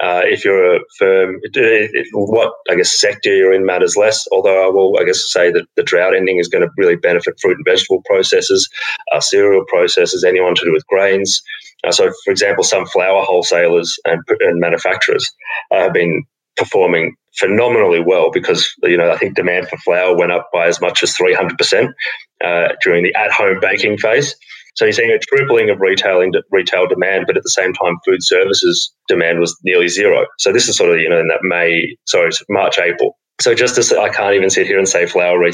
Uh, 0.00 0.22
if 0.24 0.44
you're 0.44 0.76
a 0.76 0.80
firm, 0.98 1.40
what 2.12 2.52
I 2.68 2.74
guess 2.74 2.92
sector 2.92 3.34
you're 3.34 3.52
in 3.52 3.64
matters 3.64 3.96
less. 3.96 4.26
Although 4.32 4.66
I 4.66 4.70
will, 4.70 4.98
I 5.00 5.04
guess, 5.04 5.24
say 5.24 5.52
that 5.52 5.66
the 5.76 5.82
drought 5.82 6.14
ending 6.14 6.38
is 6.38 6.48
going 6.48 6.62
to 6.62 6.70
really 6.76 6.96
benefit 6.96 7.38
fruit 7.40 7.56
and 7.56 7.64
vegetable 7.64 8.02
processors, 8.10 8.68
uh, 9.12 9.20
cereal 9.20 9.64
processors, 9.72 10.24
anyone 10.26 10.54
to 10.56 10.64
do 10.64 10.72
with 10.72 10.86
grains. 10.86 11.42
Uh, 11.84 11.92
so, 11.92 12.12
for 12.24 12.30
example, 12.30 12.64
some 12.64 12.86
flour 12.86 13.22
wholesalers 13.24 13.98
and, 14.04 14.22
and 14.40 14.60
manufacturers 14.60 15.30
have 15.70 15.92
been 15.92 16.24
performing 16.56 17.16
phenomenally 17.38 18.00
well 18.00 18.30
because 18.30 18.72
you 18.82 18.96
know 18.96 19.10
I 19.10 19.16
think 19.16 19.34
demand 19.34 19.68
for 19.68 19.76
flour 19.78 20.16
went 20.16 20.32
up 20.32 20.50
by 20.52 20.68
as 20.68 20.80
much 20.80 21.02
as 21.02 21.16
300 21.16 21.58
percent 21.58 21.90
uh, 22.44 22.68
during 22.82 23.02
the 23.02 23.14
at-home 23.14 23.58
baking 23.60 23.98
phase. 23.98 24.34
So 24.74 24.84
you're 24.84 24.92
seeing 24.92 25.10
a 25.10 25.18
tripling 25.18 25.70
of 25.70 25.80
retailing 25.80 26.32
retail 26.50 26.86
demand, 26.86 27.24
but 27.26 27.36
at 27.36 27.42
the 27.42 27.50
same 27.50 27.72
time, 27.72 27.98
food 28.04 28.22
services 28.22 28.92
demand 29.08 29.40
was 29.40 29.56
nearly 29.64 29.88
zero. 29.88 30.26
So 30.38 30.52
this 30.52 30.68
is 30.68 30.76
sort 30.76 30.90
of 30.90 30.98
you 30.98 31.08
know 31.08 31.20
in 31.20 31.28
that 31.28 31.42
May, 31.42 31.96
sorry, 32.06 32.30
March, 32.48 32.78
April. 32.78 33.16
So 33.40 33.54
just 33.54 33.78
as 33.78 33.92
I 33.92 34.10
can't 34.10 34.34
even 34.34 34.48
sit 34.48 34.66
here 34.66 34.78
and 34.78 34.88
say 34.88 35.06
flour, 35.06 35.44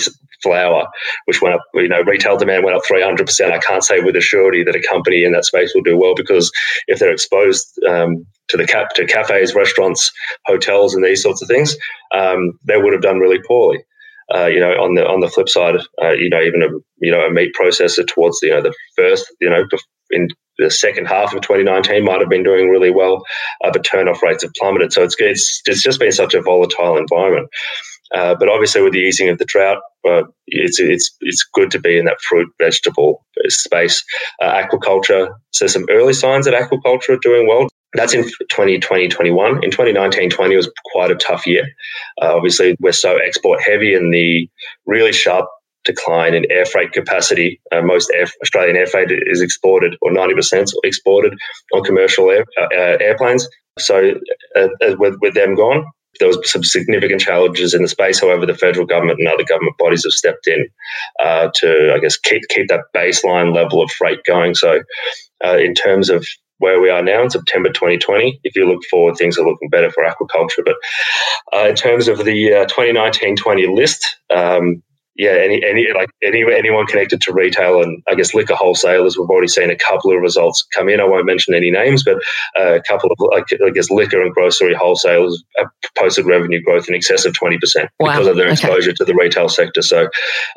flour, 0.42 0.86
which 1.24 1.40
went 1.40 1.54
up, 1.54 1.62
you 1.74 1.88
know, 1.88 2.02
retail 2.02 2.36
demand 2.36 2.62
went 2.62 2.76
up 2.76 2.82
300%. 2.84 3.52
I 3.52 3.58
can't 3.58 3.82
say 3.82 4.00
with 4.00 4.16
a 4.16 4.20
surety 4.20 4.62
that 4.64 4.76
a 4.76 4.86
company 4.86 5.24
in 5.24 5.32
that 5.32 5.46
space 5.46 5.72
will 5.74 5.82
do 5.82 5.96
well 5.96 6.14
because 6.14 6.52
if 6.88 6.98
they're 6.98 7.12
exposed 7.12 7.66
um, 7.88 8.26
to 8.48 8.58
the 8.58 8.66
cap 8.66 8.90
to 8.96 9.06
cafes, 9.06 9.54
restaurants, 9.54 10.12
hotels, 10.44 10.94
and 10.94 11.02
these 11.02 11.22
sorts 11.22 11.40
of 11.40 11.48
things, 11.48 11.74
um, 12.14 12.52
they 12.64 12.76
would 12.76 12.92
have 12.92 13.02
done 13.02 13.18
really 13.18 13.40
poorly. 13.46 13.82
Uh, 14.32 14.46
you 14.46 14.60
know, 14.60 14.70
on 14.70 14.94
the 14.94 15.06
on 15.06 15.20
the 15.20 15.28
flip 15.28 15.48
side, 15.48 15.76
uh, 16.02 16.12
you 16.12 16.30
know, 16.30 16.40
even 16.40 16.62
a 16.62 16.68
you 16.98 17.10
know 17.10 17.20
a 17.20 17.30
meat 17.30 17.52
processor 17.58 18.06
towards 18.06 18.40
the 18.40 18.48
you 18.48 18.52
know 18.52 18.62
the 18.62 18.74
first 18.96 19.26
you 19.40 19.50
know 19.50 19.64
in 20.10 20.28
the 20.58 20.70
second 20.70 21.06
half 21.06 21.32
of 21.34 21.40
2019 21.40 22.04
might 22.04 22.20
have 22.20 22.28
been 22.28 22.42
doing 22.42 22.68
really 22.68 22.90
well, 22.90 23.24
uh, 23.64 23.70
but 23.72 23.84
turnoff 23.84 24.22
rates 24.22 24.42
have 24.42 24.52
plummeted. 24.58 24.92
So 24.92 25.02
it's 25.02 25.16
it's 25.18 25.62
it's 25.66 25.82
just 25.82 25.98
been 25.98 26.12
such 26.12 26.34
a 26.34 26.42
volatile 26.42 26.96
environment. 26.98 27.48
Uh, 28.14 28.34
but 28.34 28.48
obviously, 28.48 28.82
with 28.82 28.92
the 28.92 28.98
easing 28.98 29.28
of 29.28 29.38
the 29.38 29.44
drought, 29.44 29.78
uh, 30.08 30.22
it's 30.46 30.80
it's 30.80 31.10
it's 31.20 31.44
good 31.52 31.70
to 31.70 31.78
be 31.78 31.98
in 31.98 32.04
that 32.06 32.20
fruit 32.28 32.48
vegetable 32.60 33.24
space. 33.48 34.04
Uh, 34.42 34.62
aquaculture, 34.62 35.32
so 35.52 35.66
some 35.66 35.86
early 35.90 36.12
signs 36.12 36.46
that 36.46 36.54
aquaculture 36.54 37.10
are 37.10 37.20
doing 37.22 37.46
well. 37.46 37.68
That's 37.94 38.14
in 38.14 38.22
2020, 38.22 39.08
21. 39.08 39.64
In 39.64 39.70
2019, 39.70 40.30
20 40.30 40.56
was 40.56 40.70
quite 40.92 41.10
a 41.10 41.16
tough 41.16 41.46
year. 41.46 41.64
Uh, 42.22 42.34
obviously, 42.36 42.76
we're 42.80 42.92
so 42.92 43.16
export 43.16 43.60
heavy 43.62 43.94
and 43.94 44.14
the 44.14 44.48
really 44.86 45.12
sharp 45.12 45.46
decline 45.84 46.34
in 46.34 46.50
air 46.50 46.66
freight 46.66 46.92
capacity. 46.92 47.60
Uh, 47.72 47.82
most 47.82 48.10
air, 48.14 48.26
Australian 48.42 48.76
air 48.76 48.86
freight 48.86 49.08
is 49.10 49.40
exported, 49.40 49.96
or 50.02 50.12
90% 50.12 50.70
exported 50.84 51.34
on 51.74 51.82
commercial 51.82 52.30
air, 52.30 52.44
uh, 52.58 52.96
airplanes. 53.00 53.48
So, 53.78 54.12
uh, 54.56 54.68
uh, 54.82 54.96
with, 54.98 55.16
with 55.20 55.34
them 55.34 55.54
gone, 55.54 55.84
there 56.20 56.28
was 56.28 56.38
some 56.50 56.62
significant 56.62 57.20
challenges 57.20 57.74
in 57.74 57.82
the 57.82 57.88
space. 57.88 58.20
However, 58.20 58.46
the 58.46 58.54
federal 58.54 58.86
government 58.86 59.18
and 59.18 59.28
other 59.28 59.44
government 59.44 59.76
bodies 59.78 60.04
have 60.04 60.12
stepped 60.12 60.46
in 60.46 60.68
uh, 61.18 61.50
to, 61.56 61.92
I 61.94 61.98
guess, 61.98 62.16
keep 62.16 62.42
keep 62.48 62.68
that 62.68 62.84
baseline 62.94 63.54
level 63.54 63.82
of 63.82 63.90
freight 63.90 64.20
going. 64.24 64.54
So, 64.54 64.82
in 65.42 65.74
terms 65.74 66.08
of 66.08 66.24
where 66.60 66.80
we 66.80 66.90
are 66.90 67.02
now 67.02 67.22
in 67.22 67.30
September 67.30 67.70
2020. 67.70 68.38
If 68.44 68.54
you 68.54 68.68
look 68.68 68.84
forward, 68.90 69.16
things 69.16 69.38
are 69.38 69.44
looking 69.44 69.70
better 69.70 69.90
for 69.90 70.04
aquaculture. 70.04 70.64
But 70.64 70.76
uh, 71.52 71.68
in 71.70 71.74
terms 71.74 72.06
of 72.06 72.24
the 72.24 72.52
uh, 72.52 72.66
2019-20 72.66 73.74
list, 73.74 74.06
um, 74.28 74.82
yeah, 75.20 75.32
any, 75.32 75.62
any 75.62 75.86
like 75.94 76.08
any, 76.22 76.42
anyone 76.50 76.86
connected 76.86 77.20
to 77.20 77.32
retail 77.34 77.82
and 77.82 78.02
I 78.08 78.14
guess 78.14 78.32
liquor 78.32 78.54
wholesalers, 78.54 79.18
we've 79.18 79.28
already 79.28 79.48
seen 79.48 79.68
a 79.68 79.76
couple 79.76 80.16
of 80.16 80.22
results 80.22 80.66
come 80.74 80.88
in. 80.88 80.98
I 80.98 81.04
won't 81.04 81.26
mention 81.26 81.52
any 81.52 81.70
names, 81.70 82.02
but 82.02 82.16
uh, 82.58 82.76
a 82.76 82.80
couple 82.80 83.10
of 83.10 83.18
like 83.30 83.44
I 83.62 83.68
guess 83.68 83.90
liquor 83.90 84.22
and 84.22 84.32
grocery 84.32 84.74
wholesalers 84.74 85.44
have 85.58 85.68
posted 85.98 86.24
revenue 86.24 86.62
growth 86.62 86.88
in 86.88 86.94
excess 86.94 87.26
of 87.26 87.34
twenty 87.34 87.58
percent 87.58 87.90
wow. 88.00 88.12
because 88.12 88.28
of 88.28 88.36
their 88.36 88.48
exposure 88.48 88.90
okay. 88.90 88.96
to 88.96 89.04
the 89.04 89.14
retail 89.14 89.50
sector. 89.50 89.82
So 89.82 90.06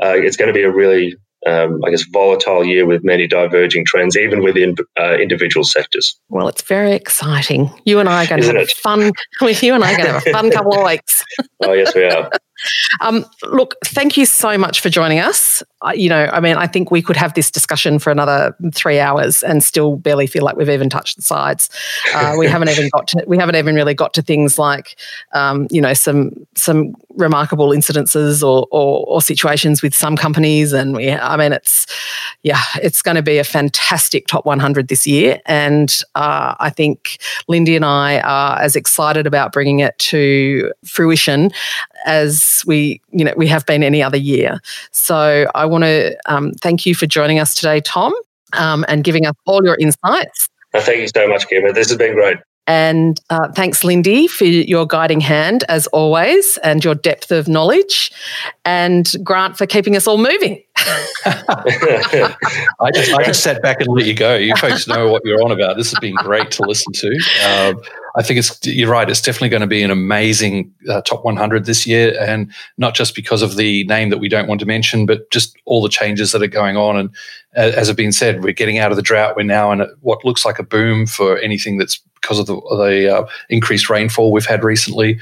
uh, 0.02 0.16
it's 0.16 0.38
going 0.38 0.48
to 0.48 0.54
be 0.54 0.64
a 0.64 0.72
really 0.72 1.18
um, 1.46 1.82
I 1.86 1.90
guess, 1.90 2.04
volatile 2.04 2.64
year 2.64 2.86
with 2.86 3.04
many 3.04 3.28
diverging 3.28 3.84
trends, 3.86 4.16
even 4.16 4.44
within 4.44 4.76
uh, 4.98 5.16
individual 5.16 5.66
sectors. 5.66 6.18
Well, 6.30 6.48
it's 6.48 6.62
very 6.62 6.94
exciting. 6.94 7.70
You 7.84 8.00
and 8.00 8.08
I 8.08 8.24
are 8.24 8.28
going 8.28 8.42
to 8.44 8.48
have 8.48 8.56
it? 8.56 8.72
fun. 8.72 9.12
You 9.42 9.74
and 9.74 9.84
I 9.84 9.94
are 9.94 9.98
going 9.98 10.08
to 10.08 10.14
have 10.14 10.28
a 10.28 10.32
fun 10.32 10.52
couple 10.52 10.74
of 10.80 10.86
weeks. 10.86 11.22
oh 11.66 11.74
yes, 11.74 11.94
we 11.94 12.06
are. 12.06 12.32
Um, 13.02 13.26
look, 13.44 13.76
thank 13.86 14.18
you 14.18 14.26
so 14.26 14.58
much 14.58 14.82
for 14.82 14.90
joining 14.90 15.20
us. 15.20 15.64
Uh, 15.82 15.92
you 15.92 16.10
know, 16.10 16.30
I 16.32 16.40
mean, 16.40 16.56
I 16.56 16.68
think 16.68 16.92
we 16.92 17.02
could 17.02 17.18
have 17.18 17.34
this 17.34 17.52
discussion 17.52 18.00
for 18.00 18.12
another 18.12 18.56
three 18.74 19.00
hours 19.00 19.44
and 19.44 19.64
still 19.64 19.98
barely 19.98 20.28
feel 20.28 20.44
like 20.44 20.56
we've 20.56 20.70
even 20.70 20.90
touched 20.90 21.18
the 21.18 21.22
sides. 21.22 21.70
Uh, 22.14 22.36
we 22.40 22.48
haven't 22.48 22.70
even 22.70 22.90
got 22.90 23.08
to, 23.10 23.24
we 23.28 23.38
haven't 23.38 23.56
even 23.56 23.76
really 23.76 23.94
got 23.94 24.14
to 24.14 24.22
things 24.22 24.58
like, 24.58 24.96
um, 25.34 25.68
you 25.70 25.82
know, 25.82 25.94
some 25.94 26.32
some 26.56 26.96
remarkable 27.16 27.70
incidences 27.70 28.42
or, 28.42 28.68
or, 28.72 29.06
or 29.06 29.22
situations 29.22 29.82
with 29.82 29.94
some 29.94 30.16
companies, 30.16 30.74
and 30.74 30.96
we, 30.96 31.12
I 31.12 31.38
mean, 31.38 31.52
it's 31.52 31.86
yeah, 32.44 32.62
it's 32.82 33.02
going 33.02 33.16
to 33.16 33.22
be 33.22 33.38
a 33.38 33.44
fantastic 33.44 34.28
top 34.28 34.46
100 34.46 34.88
this 34.88 35.06
year, 35.06 35.42
and 35.46 36.02
uh, 36.16 36.56
I 36.60 36.70
think 36.70 37.18
Lindy 37.48 37.76
and 37.76 37.86
I 37.86 38.20
are 38.20 38.60
as 38.60 38.76
excited 38.76 39.28
about 39.28 39.52
bringing 39.52 39.80
it 39.80 39.98
to 40.00 40.72
fruition 40.86 41.52
as 42.06 42.64
we, 42.66 43.02
you 43.12 43.26
know, 43.26 43.34
we 43.36 43.48
have 43.48 43.66
been 43.66 43.84
any 43.84 44.02
other 44.02 44.18
year. 44.18 44.60
So 44.92 45.48
I 45.56 45.66
want 45.66 45.84
to 45.84 46.18
um, 46.26 46.52
thank 46.54 46.86
you 46.86 46.96
for 46.96 47.06
joining 47.06 47.40
us 47.40 47.56
today, 47.56 47.82
Tom, 47.82 48.14
um, 48.54 48.86
and 48.88 49.04
giving 49.04 49.26
us 49.26 49.36
all 49.46 49.64
your 49.64 49.78
insights. 49.80 50.50
thank 50.74 51.00
you 51.00 51.08
so 51.08 51.28
much, 51.28 51.48
Kim. 51.48 51.72
This 51.74 51.90
has 51.90 51.98
been 51.98 52.14
great. 52.14 52.38
And 52.66 53.20
uh, 53.30 53.52
thanks, 53.52 53.84
Lindy, 53.84 54.28
for 54.28 54.46
your 54.46 54.88
guiding 54.88 55.20
hand 55.20 55.66
as 55.68 55.88
always 55.88 56.58
and 56.60 56.84
your 56.84 56.96
depth 56.96 57.32
of 57.32 57.48
knowledge. 57.48 58.12
And 58.64 59.12
Grant 59.24 59.58
for 59.58 59.66
keeping 59.66 59.96
us 59.96 60.08
all 60.08 60.18
moving. 60.18 60.64
I 61.26 62.92
just 62.94 63.14
I 63.14 63.24
just 63.24 63.44
sat 63.44 63.62
back 63.62 63.80
and 63.80 63.88
let 63.90 64.06
you 64.06 64.14
go. 64.14 64.36
You 64.36 64.56
folks 64.56 64.88
know 64.88 65.10
what 65.10 65.22
you're 65.24 65.42
on 65.44 65.52
about. 65.52 65.78
This 65.78 65.92
has 65.92 66.00
been 66.00 66.16
great 66.16 66.52
to 66.52 66.64
listen 66.64 66.92
to. 66.94 67.08
Um, 67.46 67.82
I 68.16 68.24
think 68.24 68.40
it's 68.40 68.66
you're 68.66 68.90
right. 68.90 69.10
It's 69.10 69.22
definitely 69.22 69.50
going 69.50 69.62
to 69.62 69.68
be 69.68 69.84
an 69.84 69.92
amazing 69.92 70.74
uh, 70.90 71.02
top 71.02 71.24
100 71.24 71.66
this 71.66 71.88
year, 71.88 72.18
and 72.20 72.52
not 72.78 72.96
just 72.96 73.16
because 73.16 73.42
of 73.42 73.56
the 73.56 73.84
name 73.86 74.10
that 74.10 74.20
we 74.20 74.30
don't 74.30 74.48
want 74.48 74.60
to 74.62 74.66
mention, 74.66 75.06
but 75.06 75.30
just 75.32 75.56
all 75.66 75.82
the 75.82 75.90
changes 75.90 76.32
that 76.32 76.44
are 76.44 76.48
going 76.48 76.76
on. 76.76 76.98
And 76.98 77.10
uh, 77.56 77.72
as 77.76 77.88
have 77.88 77.98
been 77.98 78.12
said, 78.12 78.44
we're 78.44 78.54
getting 78.54 78.78
out 78.78 78.92
of 78.92 78.98
the 78.98 79.04
drought. 79.04 79.36
We're 79.36 79.44
now 79.44 79.72
in 79.72 79.82
a, 79.82 79.88
what 80.02 80.26
looks 80.26 80.46
like 80.46 80.60
a 80.60 80.64
boom 80.64 81.06
for 81.06 81.38
anything 81.40 81.78
that's 81.78 82.02
because 82.24 82.40
of 82.40 82.48
the, 82.48 82.56
the 82.56 83.16
uh, 83.16 83.28
increased 83.50 83.90
rainfall 83.90 84.32
we've 84.32 84.46
had 84.46 84.64
recently. 84.64 85.20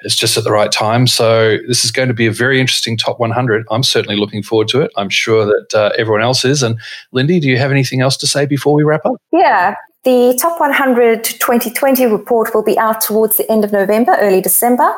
It's 0.00 0.16
just 0.16 0.36
at 0.36 0.44
the 0.44 0.50
right 0.50 0.70
time. 0.70 1.06
So 1.06 1.56
this 1.66 1.84
is 1.84 1.90
going 1.90 2.08
to 2.08 2.14
be 2.14 2.26
a 2.26 2.32
very 2.32 2.60
interesting 2.60 2.96
top 2.96 3.18
100. 3.18 3.66
I'm 3.70 3.82
certainly 3.82 4.16
looking 4.16 4.42
forward 4.42 4.68
to 4.68 4.82
it. 4.82 4.90
I'm 4.96 5.08
sure 5.08 5.46
that 5.46 5.74
uh, 5.74 5.92
everyone 5.96 6.22
else 6.22 6.44
is. 6.44 6.62
And 6.62 6.78
Lindy, 7.12 7.40
do 7.40 7.48
you 7.48 7.56
have 7.56 7.70
anything 7.70 8.00
else 8.02 8.16
to 8.18 8.26
say 8.26 8.44
before 8.44 8.74
we 8.74 8.82
wrap 8.82 9.06
up? 9.06 9.14
Yeah, 9.32 9.76
the 10.02 10.36
Top 10.40 10.58
100 10.58 11.24
2020 11.24 12.06
report 12.06 12.54
will 12.54 12.62
be 12.62 12.78
out 12.78 13.02
towards 13.02 13.36
the 13.36 13.50
end 13.52 13.64
of 13.64 13.72
November, 13.72 14.16
early 14.18 14.40
December. 14.40 14.90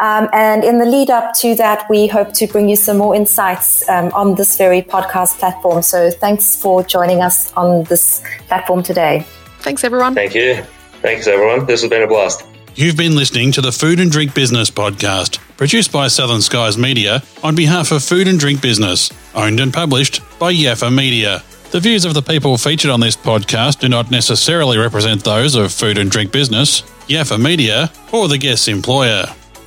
Um, 0.00 0.28
and 0.32 0.64
in 0.64 0.78
the 0.78 0.84
lead 0.84 1.10
up 1.10 1.32
to 1.38 1.54
that, 1.54 1.86
we 1.88 2.08
hope 2.08 2.32
to 2.34 2.46
bring 2.48 2.68
you 2.68 2.74
some 2.74 2.98
more 2.98 3.14
insights 3.14 3.88
um, 3.88 4.10
on 4.14 4.34
this 4.34 4.56
very 4.56 4.82
podcast 4.82 5.38
platform. 5.38 5.82
So 5.82 6.10
thanks 6.10 6.56
for 6.56 6.82
joining 6.82 7.22
us 7.22 7.52
on 7.52 7.84
this 7.84 8.20
platform 8.48 8.82
today. 8.82 9.24
Thanks, 9.60 9.84
everyone. 9.84 10.14
Thank 10.14 10.34
you. 10.34 10.64
Thanks, 11.00 11.26
everyone. 11.28 11.66
This 11.66 11.82
has 11.82 11.90
been 11.90 12.02
a 12.02 12.08
blast. 12.08 12.44
You've 12.74 12.96
been 12.96 13.14
listening 13.16 13.52
to 13.52 13.60
the 13.60 13.72
Food 13.72 14.00
and 14.00 14.10
Drink 14.10 14.34
Business 14.34 14.70
podcast, 14.70 15.38
produced 15.56 15.92
by 15.92 16.08
Southern 16.08 16.40
Skies 16.40 16.76
Media 16.76 17.22
on 17.42 17.54
behalf 17.54 17.92
of 17.92 18.02
Food 18.02 18.28
and 18.28 18.38
Drink 18.38 18.60
Business, 18.60 19.10
owned 19.34 19.60
and 19.60 19.72
published 19.72 20.20
by 20.38 20.52
Yaffa 20.52 20.94
Media. 20.94 21.42
The 21.70 21.80
views 21.80 22.04
of 22.04 22.14
the 22.14 22.22
people 22.22 22.56
featured 22.56 22.90
on 22.90 23.00
this 23.00 23.16
podcast 23.16 23.80
do 23.80 23.88
not 23.88 24.10
necessarily 24.10 24.78
represent 24.78 25.22
those 25.22 25.54
of 25.54 25.72
Food 25.72 25.98
and 25.98 26.10
Drink 26.10 26.32
Business, 26.32 26.82
Yaffa 27.08 27.40
Media, 27.40 27.90
or 28.12 28.26
the 28.26 28.38
guest's 28.38 28.68
employer. 28.68 29.26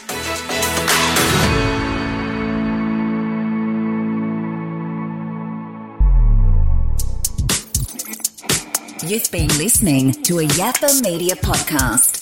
You've 9.04 9.30
been 9.32 9.48
listening 9.58 10.12
to 10.22 10.38
a 10.38 10.44
Yaffa 10.44 11.02
Media 11.02 11.34
podcast. 11.34 12.20